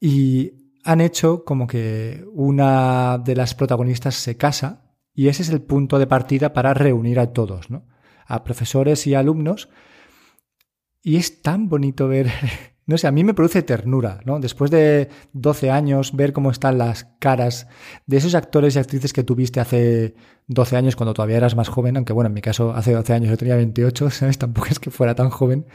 y 0.00 0.52
han 0.84 1.00
hecho 1.00 1.44
como 1.44 1.66
que 1.66 2.24
una 2.32 3.18
de 3.18 3.34
las 3.36 3.54
protagonistas 3.54 4.14
se 4.14 4.36
casa, 4.36 4.94
y 5.12 5.28
ese 5.28 5.42
es 5.42 5.48
el 5.50 5.62
punto 5.62 5.98
de 5.98 6.06
partida 6.06 6.52
para 6.52 6.74
reunir 6.74 7.18
a 7.20 7.32
todos, 7.32 7.70
¿no? 7.70 7.86
A 8.26 8.42
profesores 8.42 9.06
y 9.06 9.14
alumnos. 9.14 9.68
Y 11.02 11.16
es 11.16 11.42
tan 11.42 11.68
bonito 11.68 12.08
ver 12.08 12.30
no 12.86 12.98
sé, 12.98 13.06
a 13.06 13.12
mí 13.12 13.24
me 13.24 13.34
produce 13.34 13.62
ternura, 13.62 14.20
¿no? 14.24 14.40
Después 14.40 14.70
de 14.70 15.08
12 15.32 15.70
años, 15.70 16.14
ver 16.14 16.32
cómo 16.32 16.50
están 16.50 16.78
las 16.78 17.04
caras 17.18 17.66
de 18.06 18.18
esos 18.18 18.34
actores 18.34 18.76
y 18.76 18.78
actrices 18.78 19.12
que 19.12 19.24
tuviste 19.24 19.60
hace 19.60 20.14
12 20.48 20.76
años 20.76 20.96
cuando 20.96 21.14
todavía 21.14 21.38
eras 21.38 21.56
más 21.56 21.68
joven, 21.68 21.96
aunque 21.96 22.12
bueno, 22.12 22.28
en 22.28 22.34
mi 22.34 22.42
caso 22.42 22.72
hace 22.74 22.92
12 22.92 23.12
años 23.14 23.30
yo 23.30 23.36
tenía 23.38 23.56
28, 23.56 24.10
¿sabes? 24.10 24.38
Tampoco 24.38 24.68
es 24.70 24.78
que 24.78 24.90
fuera 24.90 25.14
tan 25.14 25.30
joven. 25.30 25.66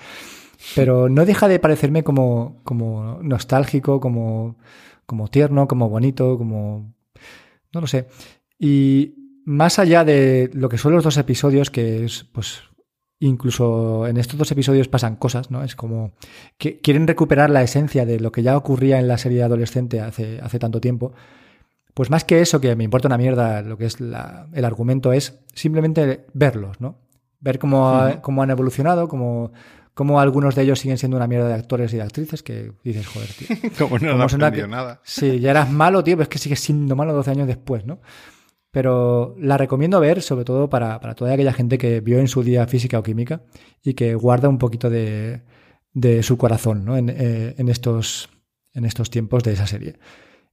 Pero 0.75 1.09
no 1.09 1.25
deja 1.25 1.47
de 1.47 1.59
parecerme 1.59 2.03
como, 2.03 2.61
como 2.63 3.19
nostálgico, 3.23 3.99
como, 3.99 4.57
como 5.05 5.29
tierno, 5.29 5.67
como 5.67 5.89
bonito, 5.89 6.37
como... 6.37 6.93
No 7.73 7.81
lo 7.81 7.87
sé. 7.87 8.07
Y 8.59 9.15
más 9.45 9.79
allá 9.79 10.03
de 10.03 10.49
lo 10.53 10.69
que 10.69 10.77
son 10.77 10.91
los 10.93 11.03
dos 11.03 11.17
episodios, 11.17 11.71
que 11.71 12.03
es 12.03 12.25
pues 12.25 12.68
Incluso 13.21 14.07
en 14.07 14.15
estos 14.15 14.37
dos 14.37 14.49
episodios 14.51 14.87
pasan 14.87 15.17
cosas, 15.17 15.51
¿no? 15.51 15.63
Es 15.63 15.75
como 15.75 16.13
que 16.57 16.79
quieren 16.79 17.05
recuperar 17.05 17.49
la 17.49 17.61
esencia 17.61 18.05
de 18.05 18.19
lo 18.19 18.31
que 18.31 18.43
ya 18.43 18.55
ocurría 18.55 18.97
en 18.97 19.09
la 19.09 19.17
serie 19.17 19.43
adolescente 19.43 19.99
hace, 19.99 20.39
hace 20.41 20.57
tanto 20.57 20.79
tiempo. 20.79 21.11
Pues 21.93 22.09
más 22.09 22.23
que 22.23 22.39
eso, 22.39 22.61
que 22.61 22.77
me 22.77 22.85
importa 22.85 23.09
una 23.09 23.17
mierda 23.17 23.61
lo 23.61 23.77
que 23.77 23.85
es 23.85 23.97
el 23.99 24.65
argumento, 24.65 25.11
es 25.11 25.37
simplemente 25.53 26.27
verlos, 26.33 26.79
¿no? 26.79 26.95
Ver 27.41 27.59
cómo, 27.59 27.93
han 27.93 28.49
evolucionado, 28.49 29.09
cómo, 29.09 29.51
cómo, 29.93 30.21
algunos 30.21 30.55
de 30.55 30.61
ellos 30.61 30.79
siguen 30.79 30.97
siendo 30.97 31.17
una 31.17 31.27
mierda 31.27 31.49
de 31.49 31.55
actores 31.55 31.93
y 31.93 31.97
de 31.97 32.03
actrices 32.03 32.41
que 32.41 32.71
dices, 32.85 33.05
joder, 33.05 33.29
tío. 33.33 33.71
como 33.77 33.99
no 33.99 34.11
han 34.11 34.21
aprendido 34.21 34.67
nada. 34.67 35.01
Sí, 35.03 35.41
ya 35.41 35.51
eras 35.51 35.69
malo, 35.69 36.05
tío, 36.05 36.15
pero 36.15 36.23
es 36.23 36.29
que 36.29 36.37
sigues 36.37 36.61
siendo 36.61 36.95
malo 36.95 37.13
12 37.13 37.31
años 37.31 37.47
después, 37.47 37.85
¿no? 37.85 37.99
Pero 38.71 39.35
la 39.39 39.57
recomiendo 39.57 39.99
ver, 39.99 40.21
sobre 40.21 40.45
todo 40.45 40.69
para, 40.69 40.99
toda 41.15 41.33
aquella 41.33 41.53
gente 41.53 41.77
que 41.77 42.01
vio 42.01 42.19
en 42.19 42.27
su 42.27 42.43
día 42.43 42.67
física 42.67 42.99
o 42.99 43.03
química 43.03 43.41
y 43.83 43.93
que 43.93 44.13
guarda 44.15 44.47
un 44.47 44.59
poquito 44.59 44.89
de, 44.89 45.41
su 46.21 46.37
corazón 46.37 46.85
¿no? 46.85 46.95
Eh, 46.97 47.55
en, 47.57 47.69
estos, 47.69 48.29
en 48.73 48.85
estos 48.85 49.09
tiempos 49.09 49.43
de 49.43 49.53
esa 49.53 49.65
serie. 49.65 49.97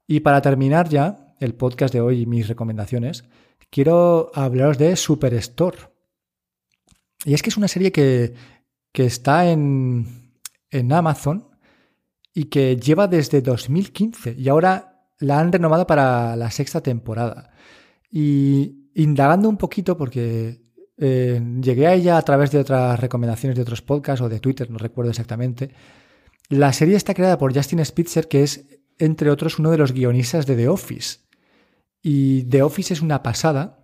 Y 0.06 0.20
para 0.20 0.40
terminar 0.40 0.88
ya 0.88 1.34
el 1.40 1.54
podcast 1.54 1.92
de 1.92 2.00
hoy 2.00 2.22
y 2.22 2.26
mis 2.26 2.48
recomendaciones, 2.48 3.24
quiero 3.70 4.30
hablaros 4.34 4.78
de 4.78 4.96
Superstore. 4.96 5.78
Y 7.24 7.34
es 7.34 7.42
que 7.42 7.50
es 7.50 7.56
una 7.56 7.68
serie 7.68 7.92
que, 7.92 8.32
que 8.92 9.04
está 9.04 9.50
en, 9.50 10.30
en 10.70 10.92
Amazon 10.92 11.48
y 12.32 12.44
que 12.44 12.76
lleva 12.76 13.08
desde 13.08 13.40
2015 13.42 14.36
y 14.38 14.48
ahora 14.48 15.10
la 15.18 15.40
han 15.40 15.52
renovado 15.52 15.86
para 15.86 16.36
la 16.36 16.50
sexta 16.50 16.82
temporada. 16.82 17.50
Y 18.10 18.90
indagando 18.94 19.48
un 19.48 19.56
poquito, 19.56 19.96
porque 19.96 20.60
eh, 20.98 21.42
llegué 21.60 21.86
a 21.86 21.94
ella 21.94 22.16
a 22.16 22.22
través 22.22 22.50
de 22.50 22.58
otras 22.58 22.98
recomendaciones 22.98 23.56
de 23.56 23.62
otros 23.62 23.82
podcasts 23.82 24.22
o 24.22 24.28
de 24.28 24.40
Twitter, 24.40 24.70
no 24.70 24.78
recuerdo 24.78 25.10
exactamente. 25.10 25.70
La 26.48 26.72
serie 26.72 26.96
está 26.96 27.12
creada 27.12 27.38
por 27.38 27.54
Justin 27.54 27.84
Spitzer, 27.84 28.28
que 28.28 28.42
es, 28.42 28.66
entre 28.98 29.30
otros, 29.30 29.58
uno 29.58 29.70
de 29.70 29.78
los 29.78 29.92
guionistas 29.92 30.46
de 30.46 30.56
The 30.56 30.68
Office. 30.68 31.18
Y 32.02 32.44
The 32.44 32.62
Office 32.62 32.94
es 32.94 33.02
una 33.02 33.22
pasada. 33.22 33.80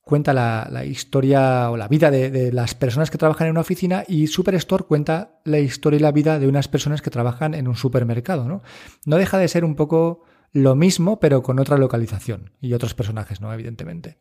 Cuenta 0.00 0.32
la, 0.32 0.84
historia 0.84 1.68
o 1.70 1.76
la 1.76 1.88
vida 1.88 2.12
de, 2.12 2.30
de, 2.30 2.52
las 2.52 2.76
personas 2.76 3.10
que 3.10 3.18
trabajan 3.18 3.48
en 3.48 3.50
una 3.50 3.62
oficina 3.62 4.04
y 4.06 4.28
Superstore 4.28 4.84
cuenta 4.84 5.40
la 5.44 5.58
historia 5.58 5.96
y 5.96 6.00
la 6.00 6.12
vida 6.12 6.38
de 6.38 6.46
unas 6.46 6.68
personas 6.68 7.02
que 7.02 7.10
trabajan 7.10 7.54
en 7.54 7.66
un 7.66 7.74
supermercado. 7.74 8.46
No, 8.46 8.62
no 9.04 9.16
deja 9.16 9.36
de 9.38 9.48
ser 9.48 9.64
un 9.64 9.74
poco 9.74 10.22
lo 10.52 10.74
mismo, 10.74 11.20
pero 11.20 11.42
con 11.42 11.58
otra 11.58 11.76
localización 11.76 12.52
y 12.60 12.72
otros 12.72 12.94
personajes, 12.94 13.40
¿no? 13.40 13.52
Evidentemente. 13.52 14.18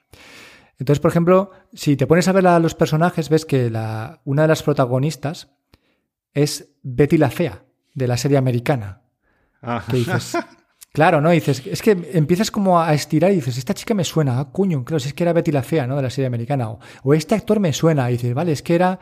Entonces, 0.78 1.00
por 1.00 1.12
ejemplo, 1.12 1.52
si 1.74 1.96
te 1.96 2.08
pones 2.08 2.28
a 2.28 2.34
ver 2.34 2.48
a 2.48 2.60
los 2.60 2.76
personajes, 2.76 3.30
ves 3.30 3.46
que 3.46 3.70
la, 3.70 4.22
una 4.26 4.44
de 4.44 4.48
las 4.50 4.64
protagonistas 4.64 5.50
es 6.34 6.74
Betty 6.84 7.18
la 7.18 7.32
Fea, 7.32 7.64
de 7.94 8.08
la 8.08 8.18
serie 8.18 8.38
americana. 8.38 9.02
Ah. 9.62 9.84
Que 9.90 9.98
dices, 9.98 10.38
claro, 10.92 11.22
¿no? 11.22 11.30
dices, 11.30 11.66
es 11.66 11.82
que 11.82 11.92
empiezas 12.14 12.52
como 12.52 12.82
a 12.82 12.94
estirar 12.94 13.32
y 13.32 13.36
dices, 13.36 13.58
esta 13.58 13.74
chica 13.74 13.94
me 13.94 14.04
suena, 14.04 14.40
ah, 14.40 14.52
cuño, 14.52 14.84
claro, 14.84 15.00
si 15.00 15.08
es 15.08 15.14
que 15.14 15.24
era 15.24 15.34
Betty 15.34 15.52
la 15.52 15.64
Fea, 15.64 15.88
¿no? 15.88 15.96
De 15.96 16.02
la 16.02 16.10
serie 16.10 16.28
americana. 16.28 16.70
O, 17.04 17.14
este 17.14 17.36
actor 17.36 17.62
me 17.62 17.72
suena, 17.72 18.10
y 18.10 18.14
dices, 18.14 18.34
vale, 18.34 18.52
es 18.52 18.62
que 18.62 18.76
era 18.76 19.00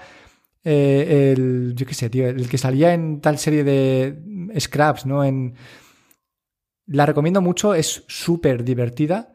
eh, 0.64 1.34
el, 1.36 1.74
yo 1.76 1.88
qué 1.88 1.96
sé, 1.96 2.12
tío, 2.12 2.28
el 2.28 2.48
que 2.48 2.60
salía 2.60 2.94
en 2.94 3.20
tal 3.20 3.40
serie 3.40 3.64
de 3.64 4.54
Scraps, 4.60 5.08
¿no? 5.08 5.24
En, 5.24 5.56
la 6.86 7.06
recomiendo 7.06 7.42
mucho, 7.42 7.74
es 7.74 8.04
súper 8.08 8.64
divertida, 8.64 9.34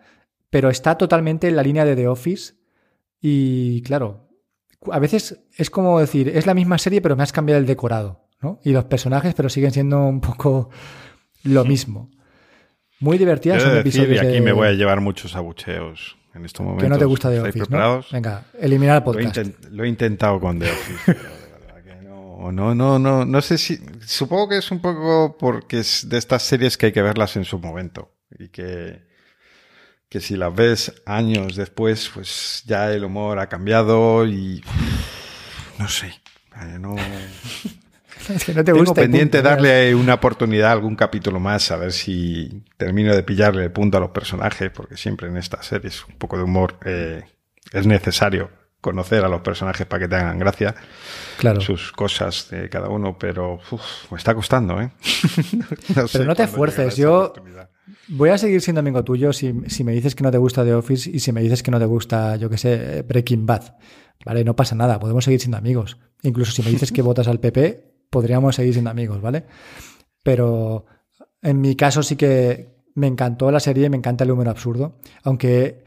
pero 0.50 0.70
está 0.70 0.96
totalmente 0.96 1.48
en 1.48 1.56
la 1.56 1.62
línea 1.62 1.84
de 1.84 1.96
The 1.96 2.08
Office. 2.08 2.54
Y 3.20 3.82
claro, 3.82 4.28
a 4.90 4.98
veces 4.98 5.40
es 5.56 5.70
como 5.70 6.00
decir, 6.00 6.28
es 6.28 6.46
la 6.46 6.54
misma 6.54 6.78
serie, 6.78 7.00
pero 7.00 7.16
me 7.16 7.22
has 7.22 7.32
cambiado 7.32 7.60
el 7.60 7.66
decorado, 7.66 8.28
¿no? 8.40 8.60
Y 8.64 8.72
los 8.72 8.84
personajes, 8.84 9.34
pero 9.34 9.48
siguen 9.48 9.72
siendo 9.72 10.00
un 10.04 10.20
poco 10.20 10.70
lo 11.42 11.64
mismo. 11.64 12.10
Muy 13.00 13.18
divertidas 13.18 13.62
son 13.62 13.76
episodios. 13.76 14.22
Y 14.22 14.26
aquí 14.26 14.40
me 14.40 14.52
voy 14.52 14.68
a 14.68 14.72
llevar 14.72 15.00
muchos 15.00 15.36
abucheos 15.36 16.16
en 16.34 16.44
estos 16.44 16.64
momentos. 16.64 16.84
Que 16.84 16.90
no 16.90 16.98
te 16.98 17.04
gusta 17.04 17.30
The 17.30 17.40
Office, 17.40 17.66
¿no? 17.70 18.02
Venga, 18.10 18.44
eliminar 18.58 18.96
el 18.96 19.02
podcast. 19.02 19.38
Lo 19.70 19.84
he, 19.84 19.88
intentado 19.88 20.40
con 20.40 20.58
The 20.58 20.70
Office. 20.70 21.16
no, 22.52 22.74
no, 22.74 22.98
no, 22.98 23.24
no 23.24 23.42
sé 23.42 23.58
si. 23.58 23.78
Supongo 24.06 24.50
que 24.50 24.58
es 24.58 24.70
un 24.70 24.80
poco 24.80 25.36
porque 25.38 25.80
es 25.80 26.08
de 26.08 26.18
estas 26.18 26.42
series 26.44 26.76
que 26.76 26.86
hay 26.86 26.92
que 26.92 27.02
verlas 27.02 27.36
en 27.36 27.44
su 27.44 27.58
momento. 27.58 28.12
Y 28.38 28.48
que, 28.48 29.02
que 30.08 30.20
si 30.20 30.36
las 30.36 30.54
ves 30.54 31.02
años 31.06 31.56
después, 31.56 32.10
pues 32.14 32.62
ya 32.66 32.92
el 32.92 33.04
humor 33.04 33.38
ha 33.40 33.48
cambiado 33.48 34.26
y. 34.26 34.62
No 35.78 35.88
sé. 35.88 36.14
No, 36.80 36.96
es 38.28 38.44
que 38.44 38.52
no 38.54 38.64
te 38.64 38.72
Tengo 38.72 38.78
gusta. 38.80 39.02
pendiente 39.02 39.38
punto. 39.38 39.48
darle 39.50 39.94
una 39.94 40.14
oportunidad 40.14 40.70
a 40.70 40.72
algún 40.72 40.96
capítulo 40.96 41.38
más, 41.40 41.70
a 41.70 41.76
ver 41.76 41.92
si 41.92 42.64
termino 42.76 43.14
de 43.14 43.22
pillarle 43.22 43.64
el 43.64 43.72
punto 43.72 43.98
a 43.98 44.00
los 44.00 44.10
personajes, 44.10 44.70
porque 44.70 44.96
siempre 44.96 45.28
en 45.28 45.36
estas 45.36 45.66
series 45.66 46.04
un 46.06 46.16
poco 46.18 46.36
de 46.36 46.42
humor 46.44 46.78
eh, 46.84 47.24
es 47.72 47.86
necesario 47.86 48.50
conocer 48.80 49.24
a 49.24 49.28
los 49.28 49.40
personajes 49.40 49.86
para 49.86 50.00
que 50.04 50.08
te 50.08 50.16
hagan 50.16 50.38
gracia, 50.38 50.74
Claro. 51.38 51.60
sus 51.60 51.92
cosas 51.92 52.48
de 52.50 52.68
cada 52.68 52.88
uno, 52.88 53.16
pero 53.18 53.54
uf, 53.70 54.10
me 54.12 54.18
está 54.18 54.34
costando, 54.34 54.80
¿eh? 54.80 54.90
No 55.96 56.06
Pero 56.12 56.24
no 56.24 56.34
te 56.34 56.42
cuándo 56.44 56.56
fuerces, 56.56 56.96
llegará 56.96 57.24
esa 57.26 57.32
yo-. 57.32 57.32
Voy 58.08 58.30
a 58.30 58.38
seguir 58.38 58.60
siendo 58.60 58.80
amigo 58.80 59.02
tuyo 59.04 59.32
si, 59.32 59.52
si 59.66 59.82
me 59.84 59.92
dices 59.92 60.14
que 60.14 60.22
no 60.22 60.30
te 60.30 60.38
gusta 60.38 60.64
The 60.64 60.74
Office 60.74 61.10
y 61.10 61.18
si 61.20 61.32
me 61.32 61.40
dices 61.42 61.62
que 61.62 61.70
no 61.70 61.78
te 61.78 61.86
gusta, 61.86 62.36
yo 62.36 62.48
qué 62.50 62.58
sé, 62.58 63.02
Breaking 63.02 63.46
Bad. 63.46 63.74
Vale, 64.24 64.44
no 64.44 64.54
pasa 64.56 64.74
nada, 64.74 64.98
podemos 64.98 65.24
seguir 65.24 65.40
siendo 65.40 65.56
amigos. 65.58 65.98
Incluso 66.22 66.52
si 66.52 66.62
me 66.62 66.70
dices 66.70 66.92
que 66.92 67.02
votas 67.02 67.28
al 67.28 67.40
PP, 67.40 68.06
podríamos 68.10 68.56
seguir 68.56 68.72
siendo 68.74 68.90
amigos, 68.90 69.20
¿vale? 69.20 69.44
Pero 70.22 70.86
en 71.42 71.60
mi 71.60 71.76
caso 71.76 72.02
sí 72.02 72.16
que 72.16 72.76
me 72.94 73.06
encantó 73.06 73.50
la 73.50 73.60
serie, 73.60 73.88
me 73.90 73.96
encanta 73.96 74.24
el 74.24 74.30
humor 74.32 74.48
absurdo, 74.48 74.98
aunque 75.22 75.84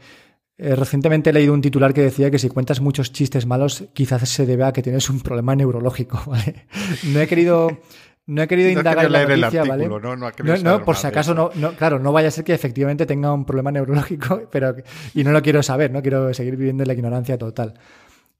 eh, 0.64 0.76
recientemente 0.76 1.30
he 1.30 1.32
leído 1.32 1.52
un 1.54 1.60
titular 1.60 1.92
que 1.92 2.02
decía 2.02 2.30
que 2.30 2.38
si 2.38 2.48
cuentas 2.48 2.80
muchos 2.80 3.10
chistes 3.10 3.46
malos, 3.46 3.88
quizás 3.92 4.28
se 4.28 4.46
debe 4.46 4.62
a 4.62 4.72
que 4.72 4.80
tienes 4.80 5.10
un 5.10 5.20
problema 5.20 5.56
neurológico, 5.56 6.22
¿vale? 6.26 6.66
No 7.12 7.20
he 7.20 7.26
querido, 7.26 7.80
no 8.26 8.42
he 8.42 8.46
querido 8.46 8.68
No 8.72 8.78
indagar 8.78 9.06
en 9.06 9.12
la 9.12 9.22
el 9.22 9.40
noticia, 9.40 9.62
artículo, 9.62 10.00
¿vale? 10.00 10.16
¿no? 10.16 10.58
No 10.62 10.84
por 10.84 10.94
si 10.94 11.08
acaso 11.08 11.34
no, 11.34 11.50
claro, 11.76 11.98
no 11.98 12.12
vaya 12.12 12.28
a 12.28 12.30
ser 12.30 12.44
que 12.44 12.54
efectivamente 12.54 13.06
tenga 13.06 13.32
un 13.32 13.44
problema 13.44 13.72
neurológico, 13.72 14.48
pero 14.52 14.76
y 15.14 15.24
no 15.24 15.32
lo 15.32 15.42
quiero 15.42 15.64
saber, 15.64 15.90
no 15.90 16.00
quiero 16.00 16.32
seguir 16.32 16.56
viviendo 16.56 16.84
en 16.84 16.86
la 16.86 16.94
ignorancia 16.94 17.36
total. 17.36 17.74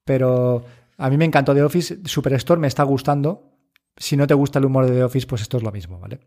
Pero 0.04 0.64
a 0.98 1.10
mí 1.10 1.16
me 1.16 1.24
encantó 1.24 1.54
The 1.54 1.62
Office, 1.64 1.98
Superstore 2.04 2.60
me 2.60 2.68
está 2.68 2.84
gustando. 2.84 3.50
Si 3.96 4.16
no 4.16 4.28
te 4.28 4.34
gusta 4.34 4.60
el 4.60 4.64
humor 4.64 4.86
de 4.86 4.92
The 4.92 5.02
Office, 5.02 5.26
pues 5.26 5.42
esto 5.42 5.56
es 5.56 5.64
lo 5.64 5.72
mismo, 5.72 5.98
¿vale? 5.98 6.20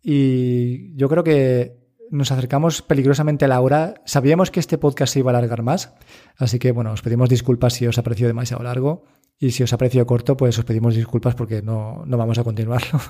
Y 0.00 0.96
yo 0.96 1.08
creo 1.08 1.24
que 1.24 1.77
nos 2.10 2.32
acercamos 2.32 2.82
peligrosamente 2.82 3.44
a 3.44 3.48
la 3.48 3.60
hora. 3.60 3.94
Sabíamos 4.04 4.50
que 4.50 4.60
este 4.60 4.78
podcast 4.78 5.12
se 5.12 5.20
iba 5.20 5.30
a 5.30 5.36
alargar 5.36 5.62
más, 5.62 5.94
así 6.36 6.58
que 6.58 6.72
bueno, 6.72 6.92
os 6.92 7.02
pedimos 7.02 7.28
disculpas 7.28 7.74
si 7.74 7.86
os 7.86 7.98
ha 7.98 8.02
demasiado 8.28 8.62
largo. 8.62 9.04
Y 9.40 9.52
si 9.52 9.62
os 9.62 9.72
ha 9.72 9.78
corto, 10.04 10.36
pues 10.36 10.58
os 10.58 10.64
pedimos 10.64 10.96
disculpas 10.96 11.36
porque 11.36 11.62
no, 11.62 12.02
no 12.06 12.16
vamos 12.16 12.38
a 12.38 12.44
continuarlo. 12.44 12.98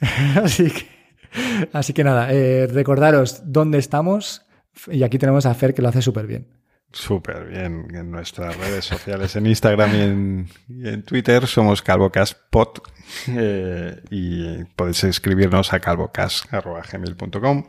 así, 0.42 0.70
que, 0.70 0.86
así 1.72 1.92
que 1.94 2.04
nada, 2.04 2.30
eh, 2.30 2.66
recordaros 2.66 3.42
dónde 3.46 3.78
estamos. 3.78 4.42
Y 4.88 5.02
aquí 5.02 5.18
tenemos 5.18 5.46
a 5.46 5.54
Fer 5.54 5.72
que 5.72 5.80
lo 5.80 5.88
hace 5.88 6.02
súper 6.02 6.26
bien. 6.26 6.63
Súper 6.94 7.46
bien. 7.48 7.88
En 7.92 8.10
nuestras 8.12 8.56
redes 8.56 8.84
sociales, 8.84 9.34
en 9.34 9.46
Instagram 9.46 9.94
y 9.94 10.00
en, 10.00 10.48
y 10.68 10.88
en 10.88 11.02
Twitter, 11.02 11.46
somos 11.48 11.82
CalvoCastPod. 11.82 12.78
Eh, 13.28 14.00
y 14.10 14.64
podéis 14.76 15.02
escribirnos 15.04 15.72
a 15.72 15.80
calvocast.gmail.com. 15.80 17.64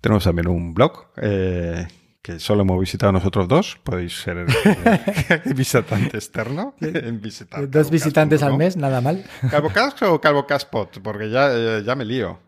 Tenemos 0.00 0.24
también 0.24 0.48
un 0.48 0.72
blog 0.72 1.08
eh, 1.16 1.88
que 2.22 2.38
solo 2.38 2.62
hemos 2.62 2.78
visitado 2.78 3.10
nosotros 3.10 3.48
dos. 3.48 3.76
Podéis 3.82 4.22
ser 4.22 4.46
eh, 4.46 5.42
visitante 5.54 6.16
externo. 6.16 6.76
En 6.80 7.20
visitar 7.20 7.68
Dos 7.68 7.90
visitantes 7.90 8.42
al 8.44 8.56
mes, 8.56 8.76
nada 8.76 9.00
mal. 9.00 9.24
¿Calvocast 9.50 10.00
o 10.02 10.20
CalvoCastPod? 10.20 11.00
Porque 11.02 11.28
ya, 11.28 11.50
eh, 11.52 11.82
ya 11.84 11.96
me 11.96 12.04
lío. 12.04 12.38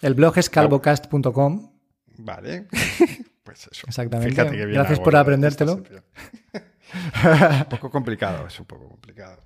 El 0.00 0.14
blog 0.14 0.38
es 0.38 0.48
calvocast.com. 0.48 1.72
Vale. 2.18 2.68
Pues 3.54 3.68
eso. 3.70 3.86
Exactamente. 3.86 4.32
Fíjate 4.32 4.56
que 4.56 4.66
bien 4.66 4.78
Gracias 4.78 4.98
por 4.98 5.14
aprendértelo. 5.14 5.74
un 5.74 5.84
poco 7.70 7.88
complicado, 7.88 8.48
es 8.48 8.58
un 8.58 8.66
poco 8.66 8.88
complicado. 8.88 9.38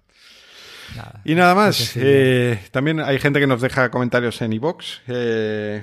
Nada. 0.97 1.21
Y 1.25 1.35
nada 1.35 1.55
más. 1.55 1.77
Sí. 1.77 2.01
eh, 2.03 2.59
también 2.71 3.01
hay 3.01 3.19
gente 3.19 3.39
que 3.39 3.47
nos 3.47 3.61
deja 3.61 3.91
comentarios 3.91 4.41
en 4.41 4.55
iVoox. 4.55 5.01
Eh, 5.09 5.83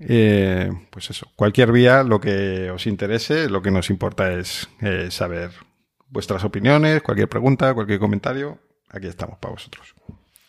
eh, 0.00 0.72
pues 0.90 1.10
eso, 1.10 1.28
cualquier 1.36 1.70
vía, 1.70 2.02
lo 2.02 2.20
que 2.20 2.70
os 2.70 2.88
interese, 2.88 3.48
lo 3.48 3.62
que 3.62 3.70
nos 3.70 3.88
importa 3.88 4.32
es 4.32 4.68
eh, 4.80 5.08
saber 5.12 5.52
vuestras 6.08 6.42
opiniones, 6.42 7.02
cualquier 7.02 7.28
pregunta, 7.28 7.72
cualquier 7.72 8.00
comentario. 8.00 8.58
Aquí 8.90 9.06
estamos 9.06 9.38
para 9.38 9.52
vosotros. 9.52 9.94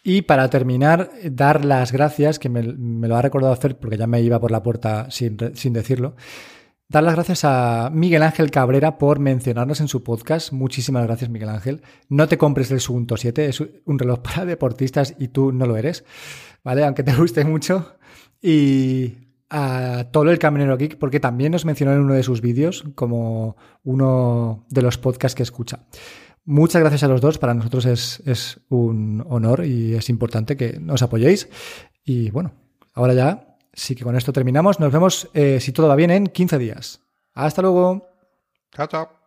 Y 0.03 0.23
para 0.23 0.49
terminar, 0.49 1.11
dar 1.23 1.63
las 1.63 1.91
gracias, 1.91 2.39
que 2.39 2.49
me, 2.49 2.63
me 2.63 3.07
lo 3.07 3.15
ha 3.15 3.21
recordado 3.21 3.53
hacer 3.53 3.77
porque 3.77 3.97
ya 3.97 4.07
me 4.07 4.21
iba 4.21 4.39
por 4.39 4.49
la 4.51 4.63
puerta 4.63 5.11
sin, 5.11 5.37
sin 5.55 5.71
decirlo. 5.71 6.15
Dar 6.93 7.03
las 7.03 7.15
gracias 7.15 7.43
a 7.43 7.89
Miguel 7.91 8.21
Ángel 8.21 8.51
Cabrera 8.51 8.99
por 8.99 9.17
mencionarnos 9.17 9.81
en 9.81 9.87
su 9.87 10.03
podcast. 10.03 10.53
Muchísimas 10.53 11.03
gracias, 11.07 11.27
Miguel 11.27 11.49
Ángel. 11.49 11.81
No 12.07 12.27
te 12.27 12.37
compres 12.37 12.69
el 12.69 12.81
Sugunto 12.81 13.17
7, 13.17 13.47
es 13.47 13.61
un 13.61 13.97
reloj 13.97 14.19
para 14.23 14.45
deportistas 14.45 15.15
y 15.17 15.29
tú 15.29 15.51
no 15.51 15.65
lo 15.65 15.75
eres, 15.75 16.05
¿vale? 16.63 16.83
Aunque 16.83 17.01
te 17.01 17.15
guste 17.15 17.45
mucho. 17.45 17.95
Y 18.39 19.15
a 19.49 20.11
Tolo 20.11 20.29
el 20.29 20.37
Camionero 20.37 20.77
Geek, 20.77 20.99
porque 20.99 21.19
también 21.19 21.51
nos 21.51 21.65
mencionó 21.65 21.93
en 21.93 22.01
uno 22.01 22.13
de 22.13 22.21
sus 22.21 22.41
vídeos 22.41 22.83
como 22.93 23.57
uno 23.83 24.63
de 24.69 24.83
los 24.83 24.99
podcasts 24.99 25.35
que 25.35 25.41
escucha. 25.41 25.79
Muchas 26.45 26.79
gracias 26.79 27.01
a 27.01 27.07
los 27.07 27.21
dos. 27.21 27.39
Para 27.39 27.55
nosotros 27.55 27.87
es, 27.87 28.21
es 28.27 28.61
un 28.69 29.25
honor 29.27 29.65
y 29.65 29.95
es 29.95 30.09
importante 30.09 30.55
que 30.55 30.79
nos 30.79 31.01
apoyéis. 31.01 31.49
Y 32.05 32.29
bueno, 32.29 32.53
ahora 32.93 33.15
ya 33.15 33.52
sí 33.73 33.95
que 33.95 34.03
con 34.03 34.15
esto 34.15 34.31
terminamos. 34.33 34.79
Nos 34.79 34.91
vemos, 34.91 35.29
eh, 35.33 35.59
si 35.59 35.71
todo 35.71 35.87
va 35.87 35.95
bien, 35.95 36.11
en 36.11 36.27
15 36.27 36.57
días. 36.57 37.01
Hasta 37.33 37.61
luego. 37.61 38.07
Chao, 38.71 38.87
chao. 38.87 39.22